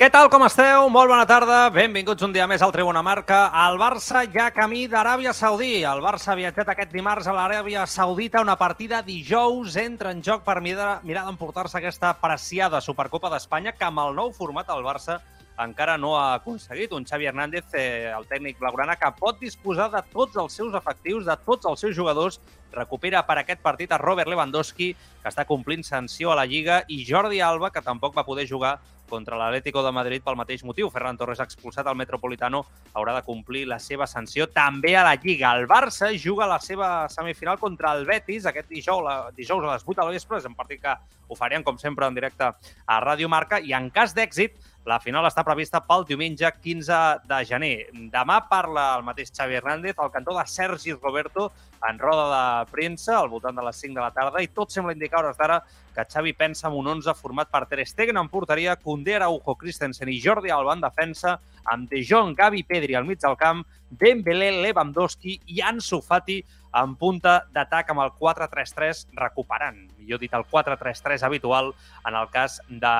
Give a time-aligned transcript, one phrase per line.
[0.00, 0.86] Què tal, com esteu?
[0.88, 1.56] Molt bona tarda.
[1.68, 3.40] Benvinguts un dia més al Tribuna Marca.
[3.66, 5.82] El Barça ja camí d'Aràbia Saudí.
[5.84, 8.40] El Barça ha viatjat aquest dimarts a l'Aràbia Saudita.
[8.40, 13.84] Una partida dijous entra en joc per mirar, mirar d'emportar-se aquesta preciada Supercopa d'Espanya que
[13.90, 15.18] amb el nou format el Barça
[15.60, 16.94] encara no ha aconseguit.
[16.96, 21.26] Un Xavi Hernández, eh, el tècnic blaugrana, que pot disposar de tots els seus efectius,
[21.26, 22.40] de tots els seus jugadors,
[22.72, 27.04] recupera per aquest partit a Robert Lewandowski, que està complint sanció a la Lliga, i
[27.04, 28.78] Jordi Alba, que tampoc va poder jugar
[29.10, 30.88] contra l'Atlético de Madrid pel mateix motiu.
[30.94, 32.62] Ferran Torres expulsat al Metropolitano
[32.94, 35.52] haurà de complir la seva sanció també a la Lliga.
[35.58, 39.84] El Barça juga la seva semifinal contra el Betis aquest dijous, la, dijous a les
[39.84, 40.40] 8 de la vespre.
[40.40, 40.96] És un partit que
[41.28, 44.56] ho farem, com sempre, en directe a Ràdio Marca i en cas d'èxit
[44.88, 47.74] la final està prevista pel diumenge 15 de gener.
[48.12, 51.50] Demà parla el mateix Xavi Hernández al cantó de Sergi Roberto
[51.88, 54.94] en roda de premsa al voltant de les 5 de la tarda i tot sembla
[54.96, 55.60] indicar hores d'ara
[55.94, 60.08] que Xavi pensa en un 11 format per Ter Stegen en porteria, Koundé, Araujo, Christensen
[60.08, 64.52] i Jordi Alba en defensa, amb De Jong, Gavi, Pedri al mig del camp, Dembélé,
[64.62, 66.40] Lewandowski i Ansu Fati
[66.76, 71.72] en punta d'atac amb el 4-3-3 recuperant, millor dit, el 4-3-3 habitual
[72.06, 72.96] en el cas de,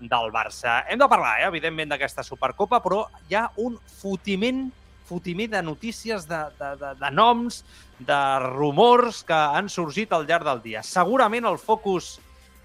[0.00, 0.84] del Barça.
[0.88, 4.68] Hem de parlar, eh, evidentment, d'aquesta Supercopa, però hi ha un fotiment
[5.08, 7.62] fotimer de notícies, de, de, de, de noms,
[7.98, 10.82] de rumors que han sorgit al llarg del dia.
[10.84, 12.18] Segurament el focus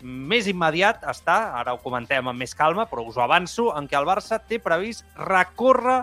[0.03, 3.95] més immediat està, ara ho comentem amb més calma, però us ho avanço, en què
[3.95, 6.01] el Barça té previst recórrer,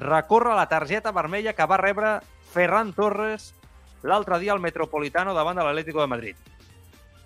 [0.00, 2.16] recórrer la targeta vermella que va rebre
[2.48, 3.52] Ferran Torres
[4.02, 6.48] l'altre dia al Metropolitano davant de l'Atlético de Madrid.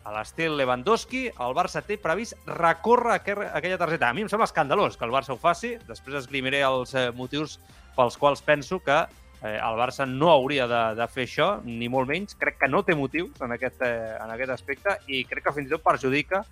[0.03, 4.09] A l'estil Lewandowski, el Barça té previst recórrer aquella targeta.
[4.09, 5.77] A mi em sembla escandalós que el Barça ho faci.
[5.87, 7.61] Després esgrimiré els eh, motius
[7.94, 12.11] pels quals penso que eh, el Barça no hauria de, de fer això, ni molt
[12.11, 12.34] menys.
[12.41, 15.71] Crec que no té motius en aquest, eh, en aquest aspecte i crec que fins
[15.71, 16.43] i tot perjudica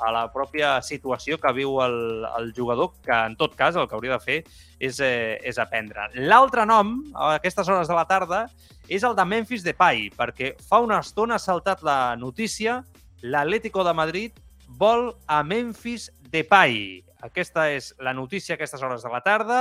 [0.00, 3.98] a la pròpia situació que viu el, el jugador, que en tot cas el que
[3.98, 4.38] hauria de fer
[4.78, 6.08] és, eh, és aprendre.
[6.16, 8.46] L'altre nom, a aquestes hores de la tarda,
[8.88, 12.80] és el de Memphis Depay, perquè fa una estona ha saltat la notícia
[13.22, 14.40] l'Atlético de Madrid
[14.78, 17.04] vol a Memphis Depay.
[17.20, 19.58] Aquesta és la notícia a aquestes hores de la tarda,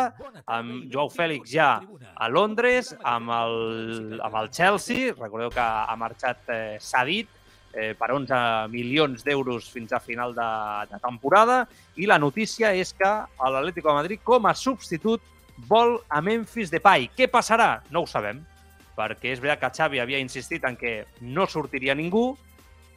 [0.47, 1.81] amb Joao Fèlix ja
[2.15, 7.27] a Londres, amb el, amb el Chelsea, recordeu que ha marxat eh, cedit
[7.73, 10.49] eh, per 11 milions d'euros fins a final de,
[10.91, 11.63] de temporada,
[11.95, 15.21] i la notícia és que l'Atlético de Madrid, com a substitut,
[15.67, 17.09] vol a Memphis Depay.
[17.15, 17.81] Què passarà?
[17.91, 18.41] No ho sabem,
[18.97, 22.33] perquè és veritat que Xavi havia insistit en que no sortiria ningú,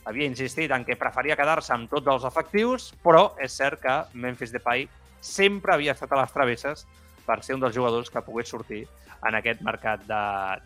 [0.04, 4.54] havia insistit en que preferia quedar-se amb tots els efectius, però és cert que Memphis
[4.54, 4.88] Depay
[5.22, 6.86] sempre havia estat a les travesses
[7.26, 8.84] per ser un dels jugadors que pogués sortir
[9.28, 10.02] en aquest mercat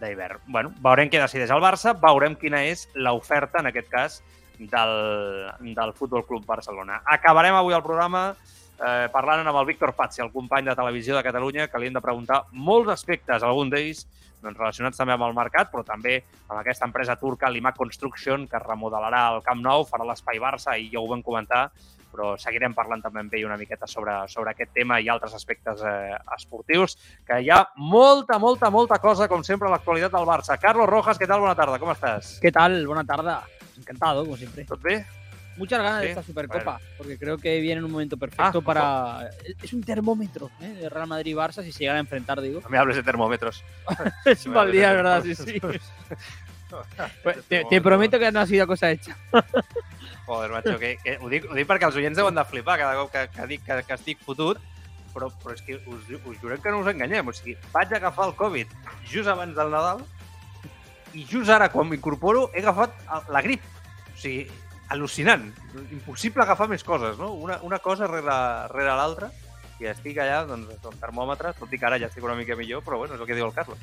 [0.01, 0.41] d'hivern.
[0.49, 4.23] bueno, veurem què decideix el Barça, veurem quina és l'oferta, en aquest cas,
[4.59, 4.95] del,
[5.61, 7.03] del Futbol Club Barcelona.
[7.05, 8.31] Acabarem avui el programa
[8.81, 11.97] eh, parlant amb el Víctor Pazzi, el company de televisió de Catalunya, que li hem
[11.97, 14.07] de preguntar molts aspectes, algun d'ells
[14.43, 18.63] doncs, relacionats també amb el mercat, però també amb aquesta empresa turca, l'IMAC Construction, que
[18.63, 21.67] remodelarà el Camp Nou, farà l'espai Barça, i ja ho vam comentar,
[22.17, 25.83] però seguirem parlant també amb ell una miqueta sobre, sobre aquest tema i altres aspectes
[25.85, 26.97] eh, esportius,
[27.29, 30.57] que hi ha molta, molta, molta cosa, com sempre, a l'actualitat del Barça.
[30.63, 31.45] Carlos Rojas, què tal?
[31.45, 32.39] Bona tarda, com estàs?
[32.41, 32.81] ¿Qué tal?
[32.87, 33.37] Buena tarde.
[33.77, 34.65] Encantado, como siempre.
[34.65, 35.05] Tot bé?
[35.57, 36.79] Muchas ganas Sí, de esta Supercopa, bueno.
[36.99, 39.31] porque creo que viene en un momento perfecto Ah, para...
[39.63, 40.69] Es un termómetro ¿eh?
[40.69, 42.61] de Real Madrid-Barça, si se llegan a enfrentar, digo.
[42.61, 43.65] No me hables de termòmetres.
[44.27, 45.23] es un mal día, ¿verdad?
[45.23, 45.61] Sí, sí.
[47.23, 49.17] Pues, te, te prometo que no ha sido cosa hecha.
[50.27, 52.99] Joder, macho, que, que ho, dic, ho dic perquè els oients deuen de flipar cada
[52.99, 54.59] cop que, que dic que, que estic fotut,
[55.15, 57.31] però, però és que us, us jurem que no us enganyem.
[57.31, 58.75] O sigui, vaig agafar el Covid
[59.07, 60.03] just abans del Nadal
[61.15, 62.97] i just ara, quan m'incorporo, he agafat
[63.33, 63.65] la grip.
[64.13, 64.45] O sigui,
[64.93, 65.49] al·lucinant.
[65.95, 67.33] Impossible agafar més coses, no?
[67.47, 68.37] Una, una cosa rere,
[68.75, 69.31] rere l'altra
[69.81, 72.83] i estic allà doncs, amb termòmetre, tot i que ara ja estic una mica millor,
[72.85, 73.83] però bueno, és el que diu el Carlos.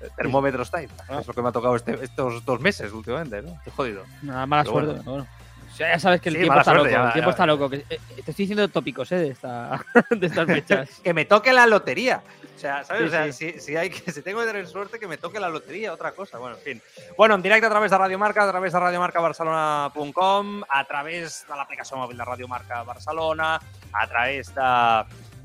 [0.00, 0.90] Eh, Termómetros time.
[1.08, 1.20] Ah.
[1.20, 3.54] Es lo que me ha tocado este, estos dos meses últimamente, ¿no?
[3.54, 4.04] Estoy jodido.
[4.22, 4.92] Nada, mala pero suerte.
[5.02, 5.10] Bueno.
[5.10, 5.43] Bueno.
[5.78, 7.02] Ya sabes que el sí, tiempo está suerte, loco.
[7.02, 7.32] Ya, el tiempo ya.
[7.32, 7.70] está loco.
[7.70, 9.16] Que, eh, te estoy diciendo tópicos ¿eh?
[9.16, 11.00] de, esta, de estas fechas.
[11.02, 12.22] que me toque la lotería.
[12.54, 13.02] O sea, ¿sabes?
[13.02, 13.52] Sí, o sea, sí.
[13.52, 16.12] Si, si, hay que, si tengo que tener suerte, que me toque la lotería, otra
[16.12, 16.38] cosa.
[16.38, 16.82] Bueno, en fin.
[17.16, 21.56] Bueno, en directe a través de Radio Marca, a través de radiomarcabarcelona.com, a través de
[21.56, 23.58] l'aplicació mòbil de Radio Marca Barcelona,
[23.92, 24.70] a través de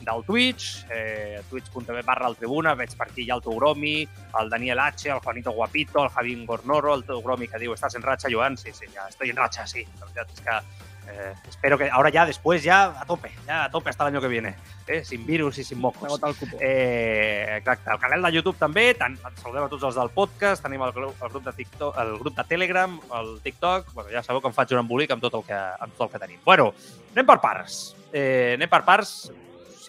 [0.05, 3.95] del Twitch, eh, twitch.tv barra el Tribuna, veig per aquí hi ha el Togromi,
[4.41, 8.01] el Daniel H, el Juanito Guapito, el Javín Gornoro, el Togromi que diu, ¿estás en
[8.01, 8.57] racha, Joan?
[8.57, 9.85] Sí, sí, ya estoy en racha, sí.
[9.99, 13.71] La veritat és que eh, espero que ahora ya después ya a tope, ya a
[13.71, 14.55] tope hasta el año que viene,
[14.87, 16.19] eh, sin virus i sin mocos.
[16.21, 16.35] el.
[16.59, 20.81] Eh, exacte, el canal de YouTube també, tant, saludem a tots els del podcast, tenim
[20.83, 24.49] el, el, grup de TikTok, el grup de Telegram, el TikTok, bueno, ja sabeu que
[24.51, 26.41] em faig un embolic amb tot el que, amb tot el que tenim.
[26.45, 26.73] Bueno,
[27.13, 27.79] anem per parts.
[28.11, 29.31] Eh, anem per parts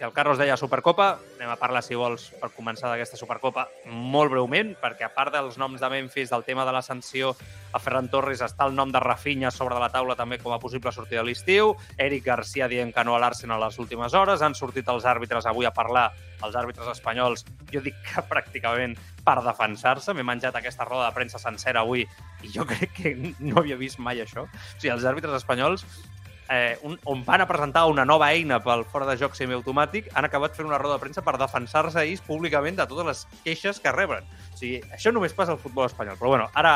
[0.01, 4.33] si el Carlos deia Supercopa, anem a parlar, si vols, per començar d'aquesta Supercopa, molt
[4.33, 7.35] breument, perquè a part dels noms de Memphis, del tema de la sanció
[7.77, 10.59] a Ferran Torres, està el nom de Rafinha sobre de la taula també com a
[10.63, 14.41] possible sortida a l'estiu, Eric Garcia dient que no a l'Arsenal a les últimes hores,
[14.41, 16.07] han sortit els àrbitres avui a parlar,
[16.41, 21.43] els àrbitres espanyols, jo dic que pràcticament per defensar-se, m'he menjat aquesta roda de premsa
[21.43, 22.07] sencera avui
[22.41, 24.47] i jo crec que no havia vist mai això.
[24.49, 25.85] O sigui, els àrbitres espanyols
[26.51, 30.27] eh, un, on van a presentar una nova eina pel fora de joc semiautomàtic, han
[30.27, 33.95] acabat fent una roda de premsa per defensar-se ells públicament de totes les queixes que
[33.95, 34.27] reben.
[34.51, 36.19] O sigui, això només passa al futbol espanyol.
[36.19, 36.75] Però bueno, ara,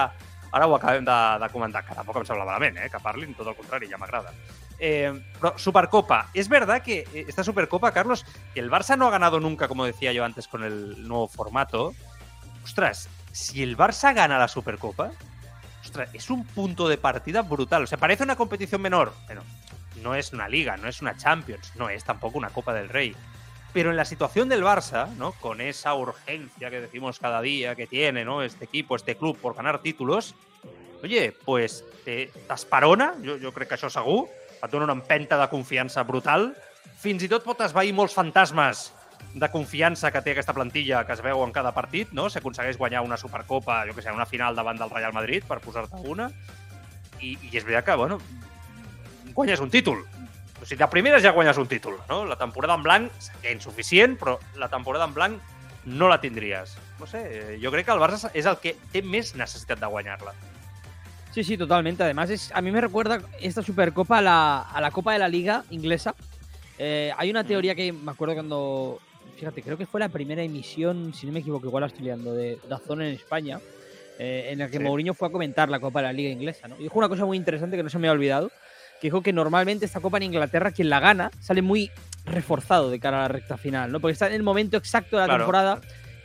[0.54, 3.50] ara ho acabem de, de comentar, que tampoc em sembla malament, eh, que parlin, tot
[3.50, 4.30] el contrari, ja m'agrada.
[4.78, 5.10] Eh,
[5.40, 8.24] però Supercopa, es verdad que esta Supercopa, Carlos,
[8.54, 11.94] que el Barça no ha ganado nunca, como decía yo antes con el nuevo formato.
[12.62, 15.10] Ostras, si el Barça gana la Supercopa,
[16.12, 17.84] es un punto de partida brutal.
[17.84, 19.12] O sea, parece una competición menor.
[19.26, 19.42] Bueno,
[20.02, 23.14] no es una liga, no es una Champions, no es tampoco una Copa del Rey.
[23.72, 25.32] Pero en la situación del Barça, ¿no?
[25.32, 28.42] Con esa urgencia que decimos cada día que tiene, ¿no?
[28.42, 30.34] Este equipo, este club por ganar títulos,
[31.02, 34.28] oye, pues t'esperona, jo, jo crec que això segur,
[34.62, 36.52] et dona una empenta de confiança brutal,
[37.02, 38.86] fins i tot pot esvair molts fantasmes
[39.34, 42.28] de confiança que té aquesta plantilla que es veu en cada partit, no?
[42.30, 45.58] Si aconsegueix guanyar una Supercopa, jo que sé, una final davant del Real Madrid, per
[45.60, 46.30] posar-te una.
[47.20, 48.20] I, I és veritat que, bueno,
[49.34, 50.04] guanyes un títol.
[50.60, 52.22] O sigui, de primeres ja guanyes un títol, no?
[52.24, 55.54] La temporada en blanc seria insuficient, però la temporada en blanc
[55.84, 56.78] no la tindries.
[57.00, 60.32] No sé, jo crec que el Barça és el que té més necessitat de guanyar-la.
[61.34, 62.04] Sí, sí, totalmente.
[62.04, 65.28] Además, es, a mí me recuerda esta Supercopa a la, a la Copa de la
[65.28, 66.14] Liga inglesa.
[66.78, 69.00] Eh, hay una teoría que me acuerdo cuando,
[69.34, 72.32] fíjate, creo que fue la primera emisión, si no me equivoco, igual la estoy liando,
[72.34, 73.60] de Dazón en España,
[74.18, 74.82] eh, en la que sí.
[74.84, 76.68] Mourinho fue a comentar la Copa de la Liga inglesa.
[76.68, 76.76] ¿no?
[76.78, 78.50] Y dijo una cosa muy interesante que no se me ha olvidado,
[79.00, 81.90] que dijo que normalmente esta Copa en Inglaterra, quien la gana, sale muy
[82.24, 84.00] reforzado de cara a la recta final, ¿no?
[84.00, 85.44] Porque está en el momento exacto de la Claro.
[85.44, 85.80] temporada,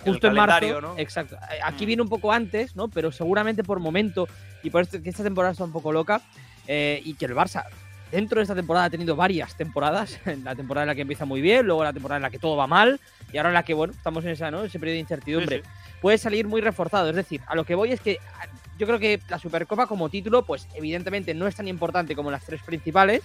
[0.06, 0.96] justo El en marzo.
[0.98, 1.38] Exacto.
[1.64, 1.88] Aquí Mm.
[1.88, 2.88] viene un poco antes, ¿no?
[2.88, 4.28] Pero seguramente por momento,
[4.64, 6.22] y por esto que esta temporada está un poco loca,
[6.68, 7.64] eh, y que el Barça,
[8.12, 10.20] dentro de esta temporada, ha tenido varias temporadas.
[10.44, 12.56] La temporada en la que empieza muy bien, luego la temporada en la que todo
[12.56, 13.00] va mal,
[13.32, 14.64] y ahora en la que, bueno, estamos en esa, ¿no?
[14.64, 15.58] ese periodo de incertidumbre.
[15.58, 15.98] Sí, sí.
[16.02, 17.10] Puede salir muy reforzado.
[17.10, 18.48] Es decir, a lo que voy es que a-
[18.78, 22.44] yo creo que la Supercopa como título, pues evidentemente no es tan importante como las
[22.46, 23.22] tres principales,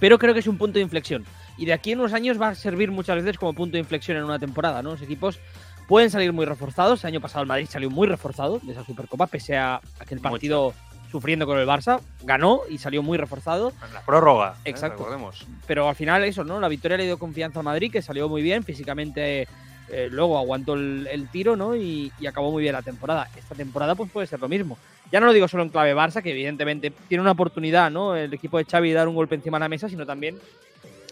[0.00, 1.24] pero creo que es un punto de inflexión.
[1.56, 4.16] Y de aquí en unos años va a servir muchas veces como punto de inflexión
[4.16, 4.90] en una temporada, ¿no?
[4.92, 5.38] Los equipos
[5.86, 7.04] pueden salir muy reforzados.
[7.04, 10.30] El año pasado el Madrid salió muy reforzado de esa Supercopa, pese a aquel Mucho.
[10.30, 10.74] partido
[11.14, 12.00] sufriendo con el Barça.
[12.24, 13.72] Ganó y salió muy reforzado.
[13.86, 14.98] En la prórroga, eh, Exacto.
[15.04, 15.46] recordemos.
[15.64, 16.58] Pero al final eso, ¿no?
[16.58, 19.46] La victoria le dio confianza a Madrid, que salió muy bien físicamente.
[19.90, 21.76] eh, luego aguantó el, el tiro, ¿no?
[21.76, 23.28] Y, y acabó muy bien la temporada.
[23.36, 24.76] Esta temporada, pues puede ser lo mismo.
[25.12, 28.16] Ya no lo digo solo en clave Barça, que evidentemente tiene una oportunidad, ¿no?
[28.16, 30.40] El equipo de Xavi de dar un golpe encima de la mesa, sino también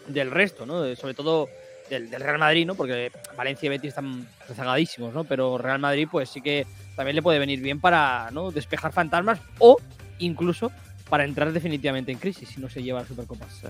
[0.09, 0.83] del resto, ¿no?
[0.83, 1.49] De- sobre todo
[2.01, 2.75] del, Real Madrid, ¿no?
[2.75, 5.25] Porque Valencia y Betis están rezagadísimos, ¿no?
[5.25, 8.31] Pero Real Madrid, pues sí que también le puede venir bien para.
[8.53, 9.77] Despejar fantasmas o
[10.19, 10.73] incluso
[11.09, 13.47] para entrar definitivamente en crisis si no se lleva la Supercopa.
[13.49, 13.67] Sí.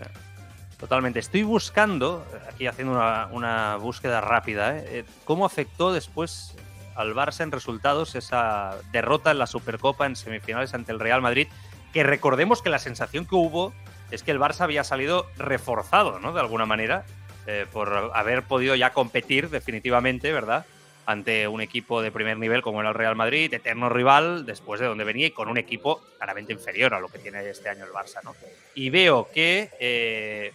[0.79, 1.19] Totalmente.
[1.19, 4.85] Estoy buscando, aquí haciendo una, una búsqueda rápida, ¿eh?
[4.87, 6.55] Eh, cómo afectó después
[6.95, 11.49] al Barça en resultados esa derrota en la Supercopa en semifinales ante el Real Madrid,
[11.93, 13.73] que recordemos que la sensación que hubo
[14.11, 16.33] es que el Barça había salido reforzado, ¿no?
[16.33, 17.05] De alguna manera,
[17.47, 20.65] eh, por haber podido ya competir definitivamente, ¿verdad?
[21.07, 24.87] Ante un equipo de primer nivel como era el Real Madrid, eterno rival, después de
[24.87, 27.91] donde venía y con un equipo claramente inferior a lo que tiene este año el
[27.91, 28.35] Barça, ¿no?
[28.75, 30.53] Y veo que eh,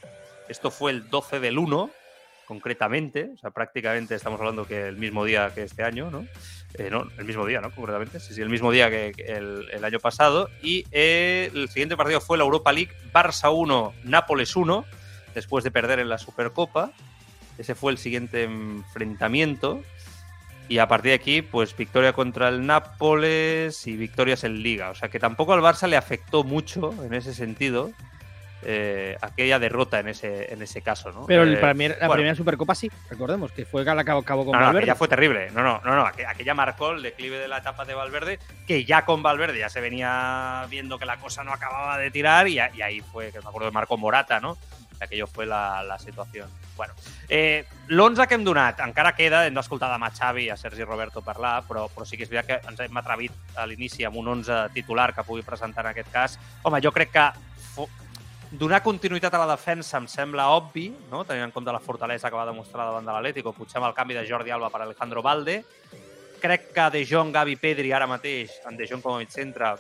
[0.48, 1.92] esto fue el 12 del 1,
[2.46, 6.26] concretamente, o sea, prácticamente estamos hablando que el mismo día que este año, ¿no?
[6.76, 7.72] Eh, no, el mismo día, ¿no?
[7.72, 10.50] Concretamente, sí, sí, el mismo día que, el, año pasado.
[10.62, 14.86] Y eh, el siguiente partido fue la Europa League, Barça 1, Nápoles 1,
[15.38, 16.92] después de perder en la Supercopa.
[17.60, 19.82] Ese fue el siguiente enfrentamiento.
[20.68, 24.90] Y a partir de aquí, pues victoria contra el Nápoles y victorias en Liga.
[24.90, 27.92] O sea que tampoco al Barça le afectó mucho en ese sentido.
[28.64, 31.28] Eh, aquella derrota en ese, en ese caso, ¿no?
[31.28, 32.14] Pero el Eh, primer- la bueno.
[32.14, 34.80] primera Supercopa sí, recordemos, que fue que acabó, acabó con No, no, Valverde.
[34.86, 35.52] aquella fue terrible.
[35.52, 36.04] No, no, no, no.
[36.06, 39.70] aqu- Aquella marcó el declive de la etapa de Valverde, que ya con Valverde ya
[39.70, 43.48] se venía viendo que la cosa no acababa de tirar y, ahí fue, que me
[43.48, 44.58] acuerdo de Marco Morata, no?
[45.00, 46.48] Aquello fue la, la situació.
[46.76, 46.94] Bueno,
[47.30, 51.24] eh, l'11 que hem donat encara queda, hem d'escoltar demà Xavi i a Sergi Roberto
[51.26, 54.34] parlar, però, però sí que és veritat que ens hem atrevit a l'inici amb un
[54.38, 56.40] 11 titular que pugui presentar en aquest cas.
[56.64, 57.28] Home, jo crec que
[58.52, 61.24] donar continuïtat a la defensa em sembla obvi, no?
[61.28, 64.16] tenint en compte la fortalesa que va demostrar davant de l'Atlético, potser amb el canvi
[64.16, 65.64] de Jordi Alba per Alejandro Valde.
[66.40, 69.74] Crec que De Jong, Gavi, Pedri, ara mateix, en De Jong com a mig centre,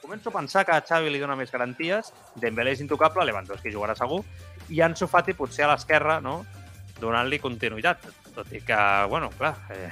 [0.00, 2.12] començo a pensar que a Xavi li dona més garanties.
[2.38, 4.22] Dembélé és intocable, Lewandowski jugarà segur,
[4.68, 6.44] i Ansu Fati potser a l'esquerra, no?
[7.00, 8.06] donant-li continuïtat.
[8.34, 8.76] Tot i que,
[9.08, 9.90] bueno, clar, eh,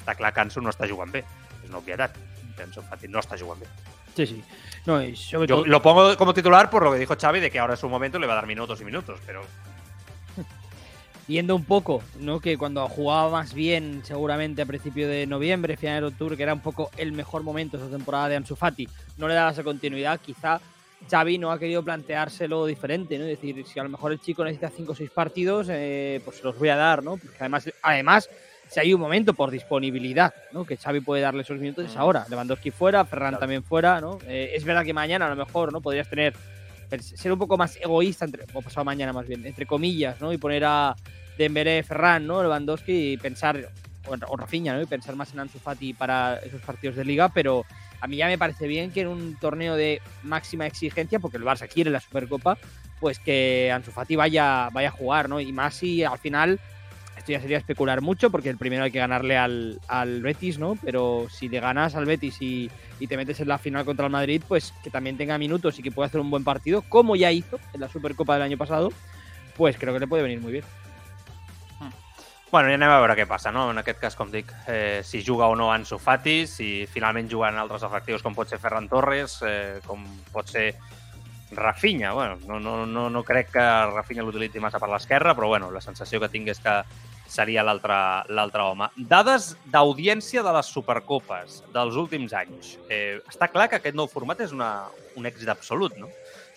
[0.00, 1.24] està clar que Ansu no està jugant bé.
[1.62, 2.16] És una obvietat.
[2.62, 3.96] Ansu Fati no está jugando bien.
[4.16, 4.44] Sí, sí.
[4.86, 5.66] No, y sobre Yo todo.
[5.66, 8.16] lo pongo como titular por lo que dijo Xavi de que ahora es su momento
[8.16, 9.42] y le va a dar minutos y minutos, pero
[11.28, 12.40] viendo un poco, ¿no?
[12.40, 16.54] Que cuando jugaba más bien, seguramente a principio de noviembre, final de octubre, que era
[16.54, 19.64] un poco el mejor momento de esa temporada de Ansu Fati, no le daba esa
[19.64, 20.60] continuidad, quizá
[21.10, 23.24] Xavi no ha querido planteárselo diferente, ¿no?
[23.24, 26.38] Es decir, si a lo mejor el chico necesita 5 o 6 partidos, eh, pues
[26.38, 27.16] se los voy a dar, ¿no?
[27.16, 28.28] Porque además, además,
[28.68, 30.64] si hay un momento por disponibilidad, ¿no?
[30.64, 32.26] Que Xavi puede darle esos minutos, es ahora.
[32.28, 33.40] Lewandowski fuera, Ferran Claro.
[33.40, 34.18] también fuera, ¿no?
[34.26, 35.80] Eh, es verdad que mañana a lo mejor, ¿no?
[35.80, 36.34] Podrías tener
[37.00, 40.32] ser un poco más egoísta, entre, o pasado mañana más bien, entre comillas, ¿no?
[40.32, 40.94] Y poner a
[41.36, 42.42] Dembélé, Ferran, ¿no?
[42.42, 43.70] Lewandowski y pensar,
[44.08, 44.82] o, o Rafinha, ¿no?
[44.82, 47.64] Y pensar más en Ansu Fati para esos partidos de liga, pero
[48.00, 51.44] a mí ya me parece bien que en un torneo de máxima exigencia, porque el
[51.44, 52.58] Barça quiere la Supercopa,
[53.00, 55.40] pues que Ansu Fati vaya, vaya a jugar, ¿no?
[55.40, 56.58] Y más si al final,
[57.16, 60.76] esto ya sería especular mucho, porque el primero hay que ganarle al, al Betis, ¿no?
[60.84, 64.12] Pero si le ganas al Betis y, y te metes en la final contra el
[64.12, 67.32] Madrid, pues que también tenga minutos y que pueda hacer un buen partido, como ya
[67.32, 68.92] hizo en la Supercopa del año pasado,
[69.56, 70.64] pues creo que le puede venir muy bien.
[72.50, 73.64] Bueno, ja anem a veure què passa, no?
[73.72, 77.58] En aquest cas, com dic, eh, si juga o no Ansu Fati, si finalment juguen
[77.58, 80.68] altres efectius com pot ser Ferran Torres, eh, com pot ser
[81.50, 82.12] Rafinha.
[82.12, 85.82] Bueno, no, no, no, no crec que Rafinha l'utilitzi massa per l'esquerra, però bueno, la
[85.82, 86.76] sensació que tinc és que
[87.26, 88.88] seria l'altre home.
[88.96, 92.76] Dades d'audiència de les Supercopes dels últims anys.
[92.88, 94.86] Eh, està clar que aquest nou format és una,
[95.18, 96.10] un èxit absolut, no?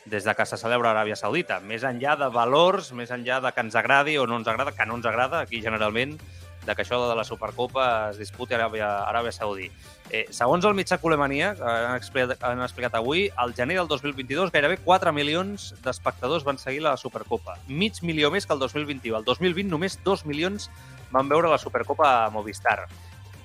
[0.05, 1.59] Des de que se celebra a Aràbia Saudita.
[1.59, 4.85] Més enllà de valors, més enllà de que ens agradi o no ens agrada, que
[4.85, 6.17] no ens agrada aquí generalment,
[6.65, 9.69] de que això de la Supercopa es disputi a Aràbia, Aràbia Saudí.
[10.09, 14.51] Eh, segons el mitjà Colemania, que han explicat, han explicat avui, al gener del 2022
[14.51, 17.57] gairebé 4 milions d'espectadors van seguir la Supercopa.
[17.67, 19.17] Mig milió més que el 2021.
[19.17, 20.69] El 2020 només 2 milions
[21.11, 22.83] van veure la Supercopa a Movistar.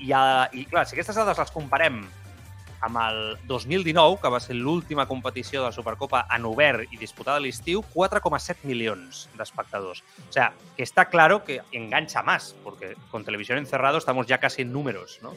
[0.01, 2.03] I, a, i clar, si aquestes dades les comparem
[2.85, 7.41] amb el 2019, que va ser l'última competició de la Supercopa en obert i disputada
[7.41, 10.05] a l'estiu, 4,7 milions d'espectadors.
[10.29, 14.63] O sea, que está claro que engancha más, porque con televisión encerrado estamos ya casi
[14.63, 15.33] en números, ¿no?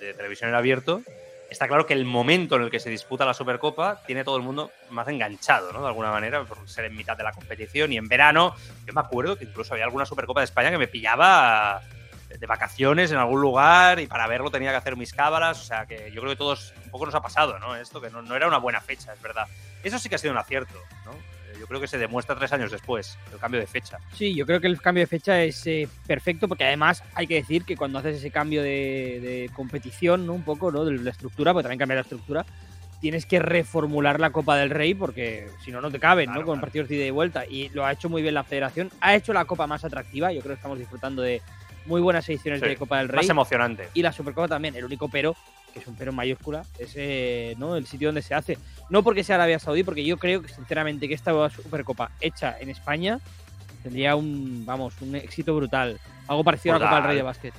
[0.00, 1.02] De televisión en abierto.
[1.50, 4.42] Está claro que el momento en el que se disputa la Supercopa tiene todo el
[4.42, 5.80] mundo más enganchado, ¿no?
[5.80, 7.92] De alguna manera, por ser en mitad de la competición.
[7.92, 8.54] Y en verano,
[8.86, 11.82] yo me acuerdo que incluso había alguna Supercopa de España que me pillaba
[12.28, 15.60] de vacaciones en algún lugar y para verlo tenía que hacer mis cábalas.
[15.60, 17.76] O sea, que yo creo que todos un poco nos ha pasado, ¿no?
[17.76, 19.46] Esto que no, no era una buena fecha, es verdad.
[19.82, 21.12] Eso sí que ha sido un acierto, ¿no?
[21.12, 23.98] Eh, Yo creo que se demuestra tres años después, el cambio de fecha.
[24.14, 27.34] Sí, yo creo que el cambio de fecha es eh, perfecto porque además hay que
[27.36, 30.34] decir que cuando haces ese cambio de, de competición, ¿no?
[30.34, 30.84] Un poco, ¿no?
[30.84, 32.44] De la estructura, porque también cambia la estructura,
[33.00, 36.46] tienes que reformular la Copa del Rey porque si no, no te caben, Claro, ¿no?
[36.46, 36.66] Con claro.
[36.66, 37.46] partidos de ida y vuelta.
[37.46, 38.90] Y lo ha hecho muy bien la federación.
[39.00, 40.32] Ha hecho la Copa más atractiva.
[40.32, 41.40] Yo creo que estamos disfrutando de
[41.88, 43.16] muy buenas ediciones Sí, de Copa del Rey.
[43.16, 43.88] Más emocionante.
[43.94, 44.76] y la Supercopa también.
[44.76, 45.34] El único pero,
[45.72, 47.74] que es un pero en mayúscula, es eh, ¿no?
[47.76, 48.58] el sitio donde se hace.
[48.90, 52.68] No porque sea Arabia Saudí, porque yo creo que sinceramente que esta Supercopa hecha en
[52.70, 53.18] España
[53.82, 55.98] tendría un, vamos, un éxito brutal.
[56.28, 57.04] Algo parecido a la Copa del.
[57.04, 57.54] Rey de básquet.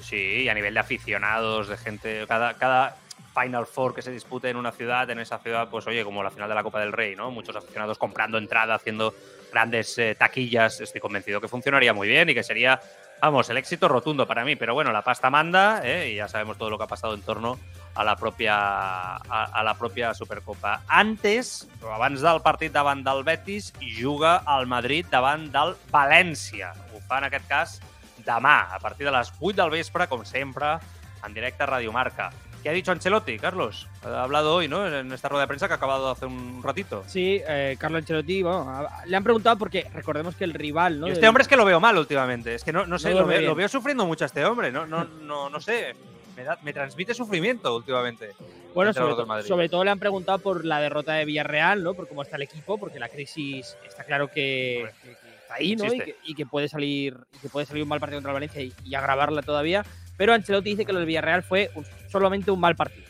[0.00, 2.96] Sí, y a nivel de aficionados, de gente, cada, cada
[3.34, 6.30] Final Four que se dispute en una ciudad, en esa ciudad, pues oye, como la
[6.30, 7.30] final de la Copa del Rey, ¿no?
[7.30, 9.14] Muchos aficionados comprando entrada, haciendo
[9.52, 10.80] grandes eh, taquillas.
[10.80, 12.80] Estoy convencido que funcionaría muy bien y que sería,
[13.20, 14.56] vamos, el éxito rotundo para mí.
[14.56, 16.10] Pero bueno, la pasta manda ¿eh?
[16.12, 17.58] y ya sabemos todo lo que ha pasado en torno
[17.94, 20.82] a la pròpia, a, a la pròpia Supercopa.
[20.88, 26.72] Antes, abans del partit davant del Betis, juga al Madrid davant del València.
[26.94, 27.78] Ho fa, en aquest cas,
[28.26, 30.78] demà, a partir de les 8 del vespre, com sempre,
[31.24, 32.32] en directe a Radio Marca.
[32.64, 33.86] ¿Qué ha dicho Ancelotti, Carlos?
[34.02, 34.88] Ha hablado hoy, ¿no?
[34.88, 37.04] En esta rueda de prensa que ha acabado hace un ratito.
[37.06, 41.06] Sí, eh, Carlos Ancelotti, bueno, le han preguntado porque recordemos que el rival, ¿no?
[41.06, 42.54] Y este hombre es que lo veo mal últimamente.
[42.54, 44.72] Es que no, no sé, no lo, veo, lo, veo, sufriendo mucho a este hombre.
[44.72, 45.94] No, no, no, no sé.
[46.38, 48.30] Me, da, me, transmite sufrimiento últimamente.
[48.72, 51.92] Bueno, sobre, to sobre, todo le han preguntado por la derrota de Villarreal, ¿no?
[51.92, 55.76] Por cómo está el equipo, porque la crisis está claro que, que, que está ahí,
[55.76, 55.92] ¿no?
[55.92, 58.36] Y que, y que, puede salir y que puede salir un mal partido contra el
[58.36, 59.84] Valencia y, y agravarla todavía.
[60.16, 63.04] Pero Ancelotti dice que lo del Villarreal fue un, solamente un mal partido.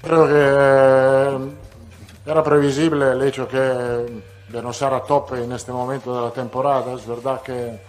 [0.00, 1.38] Creo que eh,
[2.24, 6.30] era previsible el hecho que de no estar a tope en este momento de la
[6.30, 6.92] temporada.
[6.92, 7.80] Es verdad que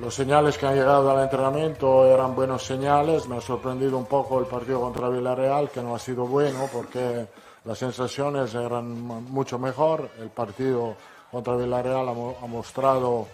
[0.00, 3.28] los señales que han llegado al entrenamiento eran buenos señales.
[3.28, 7.26] Me ha sorprendido un poco el partido contra Villarreal, que no ha sido bueno porque
[7.66, 10.08] las sensaciones eran mucho mejor.
[10.18, 10.96] El partido
[11.30, 13.26] contra Villarreal ha, mostrado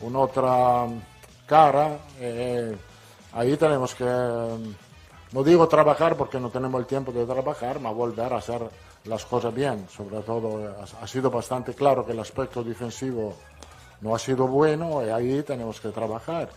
[0.00, 0.86] una otra
[1.46, 1.98] cara.
[2.18, 2.74] Eh,
[3.34, 4.06] ahí tenemos que
[5.32, 8.62] no digo trabajar porque no tenemos el tiempo de trabajar, pero volver a hacer
[9.04, 9.86] las cosas bien.
[9.88, 13.34] Sobre todo, ha sido bastante claro que el aspecto defensivo
[14.00, 16.48] no ha sido bueno y ahí tenemos que trabajar.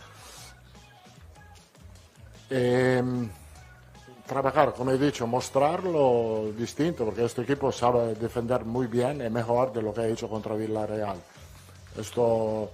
[2.48, 3.02] Eh,
[4.26, 9.72] trabajar, como he dicho, mostrarlo distinto, porque este equipo sabe defender muy bien y mejor
[9.72, 11.18] de lo que ha hecho contra Villarreal.
[11.98, 12.70] Esto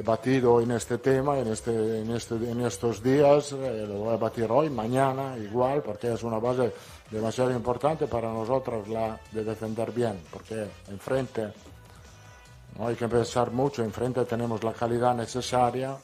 [0.00, 4.16] batido en este tema, en, este, en, este, en estos días, eh, lo voy a
[4.16, 6.72] batir hoy, mañana, igual, porque es una base
[7.10, 11.52] demasiado importante para nosotros la de defender bien, porque enfrente
[12.78, 15.96] no hay que pensar mucho, enfrente tenemos la calidad necesaria,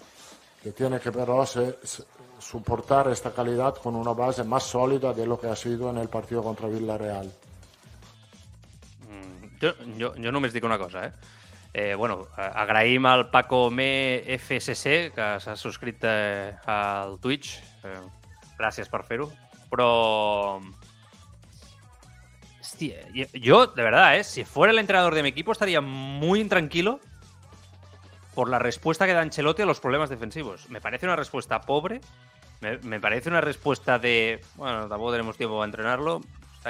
[0.62, 2.02] que tiene que pero se, se,
[2.38, 6.08] soportar esta calidad con una base más sólida de lo que ha sido en el
[6.08, 7.32] partido contra Villarreal.
[9.60, 11.12] Jo, jo, jo només dic una cosa, eh?
[11.72, 17.58] Eh, bueno, agraïm al Paco Me FSC, que s'ha subscrit eh, al Twitch.
[17.84, 18.00] Eh,
[18.58, 19.04] gràcies per
[23.34, 24.24] yo, de verdad, ¿eh?
[24.24, 27.00] si fuera el entrenador de mi equipo, estaría muy intranquilo
[28.34, 30.68] por la respuesta que da Ancelotti a los problemas defensivos.
[30.70, 32.00] Me parece una respuesta pobre,
[32.60, 36.20] me, me parece una respuesta de, bueno, tampoco tenemos tiempo para entrenarlo,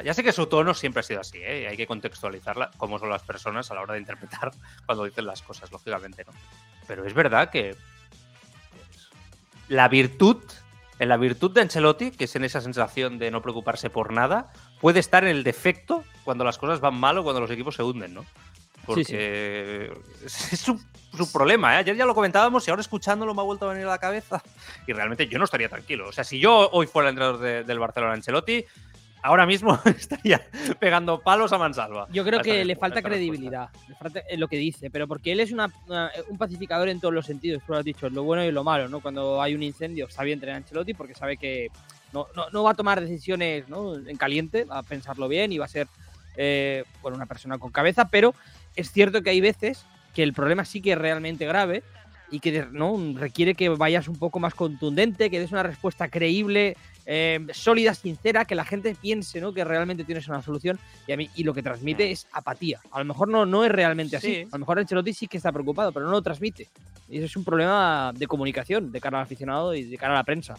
[0.05, 1.69] ya sé que su tono siempre ha sido así, ¿eh?
[1.69, 4.53] hay que contextualizarla, como son las personas a la hora de interpretar
[4.87, 6.33] cuando dicen las cosas, lógicamente, ¿no?
[6.87, 7.77] Pero es verdad que
[9.69, 10.43] la virtud,
[10.99, 14.53] en la virtud de Ancelotti, que es en esa sensación de no preocuparse por nada,
[14.81, 17.83] puede estar en el defecto cuando las cosas van mal o cuando los equipos se
[17.83, 18.25] hunden, ¿no?
[18.87, 20.27] Porque sí, sí.
[20.55, 20.81] es su,
[21.15, 21.75] su, problema.
[21.75, 21.79] ¿eh?
[21.79, 24.43] Ayer ya lo comentábamos y ahora escuchándolo me ha vuelto a venir a la cabeza.
[24.87, 26.09] Y realmente yo no estaría tranquilo.
[26.09, 28.65] O sea, si yo hoy fuera el entrenador de, del Barcelona Ancelotti,
[29.23, 30.41] ahora mismo estaría
[30.79, 32.09] pegando palos a mansalva.
[32.11, 35.41] Yo creo que le falta credibilidad, le falta en lo que dice, pero porque él
[35.41, 38.45] es una, una, un pacificador en todos los sentidos, tú lo has dicho, lo bueno
[38.45, 39.01] y lo malo, ¿no?
[39.01, 41.69] Cuando hay un incendio, sabe entrenar Ancelotti porque sabe que
[42.13, 43.95] no, no, no va a tomar decisiones ¿no?
[43.95, 45.89] en caliente, va a pensarlo bien y va a ser
[46.37, 48.35] eh, bueno, una persona con cabeza, pero
[48.77, 51.83] es cierto que hay veces que el problema sí que es realmente grave
[52.31, 52.97] y que ¿no?
[53.15, 58.45] requiere que vayas un poco más contundente, que des una respuesta creíble, eh, sólida, sincera,
[58.45, 59.55] que la gente piense ¿no?
[59.55, 62.81] que realmente tienes una solución y, a mí, y lo que transmite es apatía.
[62.91, 64.35] A lo mejor no, no es realmente así.
[64.35, 64.49] Sí.
[64.51, 66.69] A lo mejor Ancelotti sí que está preocupado, pero no lo transmite.
[67.09, 70.17] Y eso es un problema de comunicación de cara al aficionado y de cara a
[70.17, 70.57] la prensa.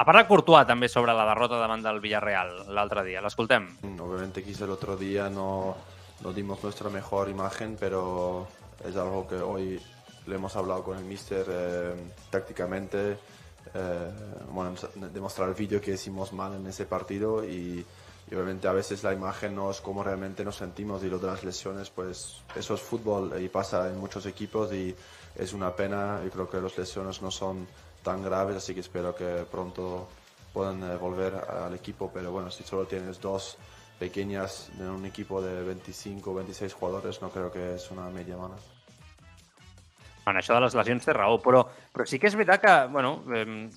[0.00, 3.20] Ha parlat Courtois també sobre la derrota davant del Villarreal l'altre dia.
[3.20, 3.66] L'escoltem.
[4.00, 5.76] Obviamente quizá el otro día no,
[6.24, 8.48] no dimos nuestra mejor imagen, pero
[8.88, 9.78] es algo que hoy
[10.26, 11.94] le hemos hablado con el míster eh,
[12.30, 13.18] tácticamente
[13.74, 14.10] eh,
[14.52, 14.74] bueno,
[15.12, 17.84] demostrar el vídeo que hicimos mal en ese partido y,
[18.30, 21.26] y, obviamente a veces la imagen no es como realmente nos sentimos y lo de
[21.26, 24.94] las lesiones, pues eso es fútbol y pasa en muchos equipos y
[25.36, 27.66] es una pena y creo que las lesiones no son
[28.02, 30.08] tan graves, así que espero que pronto
[30.52, 33.56] puedan eh, volver al equipo, pero bueno, si solo tienes dos
[33.98, 38.36] pequeñas en un equipo de 25 o 26 jugadores, no creo que es una media
[38.36, 38.79] mano.
[40.30, 41.62] En això de les lesions té raó, però,
[41.92, 43.12] però sí que és veritat que, bueno,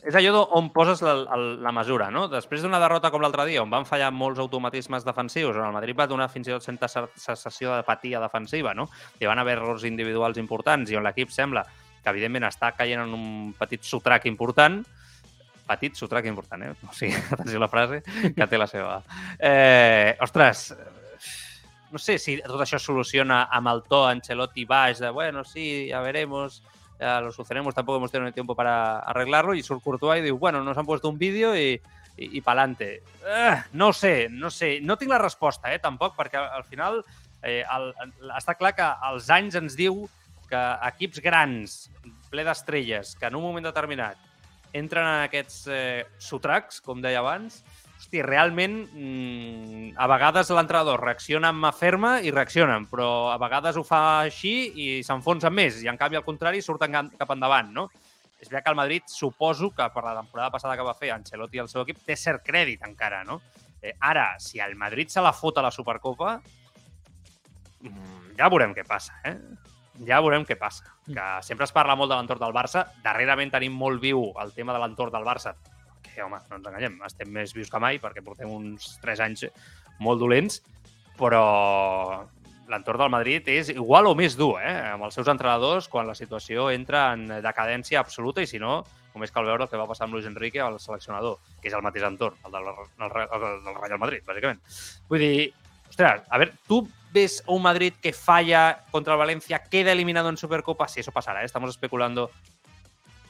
[0.06, 1.38] és allò on poses la, la,
[1.68, 2.28] la mesura, no?
[2.32, 5.98] Després d'una derrota com l'altre dia, on van fallar molts automatismes defensius, on el Madrid
[6.00, 8.90] va donar fins i tot certa sensació d'apatia defensiva, no?
[9.20, 13.16] Hi van haver errors individuals importants i on l'equip sembla que, evidentment, està caient en
[13.16, 14.82] un petit sotrac important,
[15.68, 16.74] petit sotrac important, eh?
[16.88, 18.02] O sigui, atenció a la frase,
[18.36, 19.00] que té la seva.
[19.40, 20.72] Eh, ostres,
[21.94, 25.88] no sé si tot això es soluciona amb el to Ancelotti baix de, bueno, sí,
[25.92, 26.64] ja veremos,
[27.00, 29.54] ya lo solucionemos, tampoco hemos tenido tiempo para arreglarlo.
[29.54, 31.80] Y surt Courtois y diu, bueno, nos han puesto un vídeo i,
[32.18, 33.04] i, i pa'lante.
[33.22, 34.80] Uh, no sé, no sé.
[34.82, 37.04] No tinc la resposta, eh, tampoc, perquè al final
[37.44, 37.92] eh, el,
[38.34, 40.08] està clar que els anys ens diu
[40.50, 41.78] que equips grans,
[42.34, 44.18] ple d'estrelles, que en un moment determinat
[44.74, 47.62] entren en aquests eh, sotracs, com deia abans,
[48.04, 53.78] hosti, realment mmm, a vegades l'entrenador reacciona amb mà ferma i reaccionen, però a vegades
[53.80, 57.90] ho fa així i s'enfonsen més, i en canvi al contrari surten cap endavant, no?
[58.40, 61.58] És veritat que el Madrid suposo que per la temporada passada que va fer Ancelotti
[61.58, 63.40] i el seu equip té cert crèdit encara, no?
[63.82, 66.42] Eh, ara, si el Madrid se la fot a la Supercopa,
[67.82, 69.38] mmm, ja veurem què passa, eh?
[70.04, 70.90] ja veurem què passa.
[71.06, 72.88] Que sempre es parla molt de l'entorn del Barça.
[73.04, 75.54] Darrerament tenim molt viu el tema de l'entorn del Barça,
[76.14, 79.48] que, home, no ens enganyem, estem més vius que mai perquè portem uns 3 anys
[80.04, 80.62] molt dolents,
[81.20, 81.44] però
[82.72, 84.74] l'entorn del Madrid és igual o més dur, eh?
[84.94, 88.82] amb els seus entrenadors, quan la situació entra en decadència absoluta i, si no,
[89.14, 91.84] només cal veure el que va passar amb Luis Enrique, el seleccionador, que és el
[91.86, 94.64] mateix entorn, el del, el, el, del Real Madrid, bàsicament.
[95.12, 95.48] Vull dir,
[95.90, 96.82] ostres, a veure, tu
[97.14, 101.44] ves un Madrid que falla contra el Valencia, queda eliminado en Supercopa, si eso pasará,
[101.44, 101.46] ¿eh?
[101.46, 102.32] estamos especulando.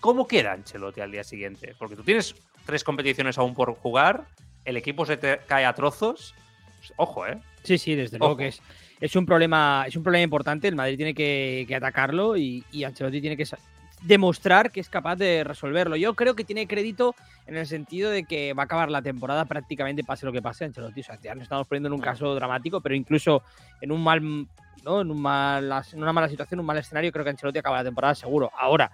[0.03, 1.75] ¿Cómo queda Ancelotti al día siguiente?
[1.79, 2.35] Porque tú tienes
[2.65, 4.25] tres competiciones aún por jugar,
[4.65, 6.35] el equipo se te cae a trozos.
[6.97, 7.39] Ojo, ¿eh?
[7.63, 8.25] Sí, sí, desde Ojo.
[8.25, 8.61] luego que es,
[8.99, 10.67] es, un problema, es un problema importante.
[10.67, 13.45] El Madrid tiene que, que atacarlo y, y, Ancelotti tiene que
[14.01, 15.95] demostrar que es capaz de resolverlo.
[15.95, 17.15] Yo creo que tiene crédito
[17.47, 20.65] en el sentido de que va a acabar la temporada prácticamente pase lo que pase.
[20.65, 23.41] Ancelotti, o sea, ya nos estamos poniendo en un caso dramático, pero incluso
[23.79, 24.21] en un mal,
[24.83, 24.99] ¿no?
[24.99, 27.85] en, un mal, en una mala situación, un mal escenario, creo que Ancelotti acaba la
[27.85, 28.51] temporada seguro.
[28.57, 28.91] Ahora,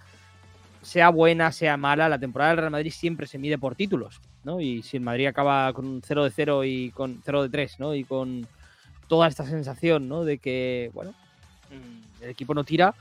[0.82, 4.62] sea buena, sea mala, la temporada del Real Madrid siempre se mide por títulos, ¿no?
[4.62, 7.80] Y si el Madrid acaba con un 0 de 0 y con 0 de 3,
[7.80, 7.94] ¿no?
[7.94, 8.48] Y con
[9.08, 10.24] toda esta sensación, ¿no?
[10.24, 11.14] De que, bueno,
[12.22, 12.94] el equipo no tira,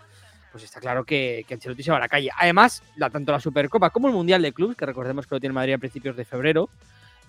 [0.51, 2.31] pues está claro que, que Ancelotti se va a la calle.
[2.37, 5.53] Además, la, tanto la Supercopa como el Mundial de Clubes, que recordemos que lo tiene
[5.53, 6.69] Madrid a principios de febrero,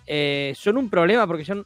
[0.07, 1.65] eh, son un problema porque son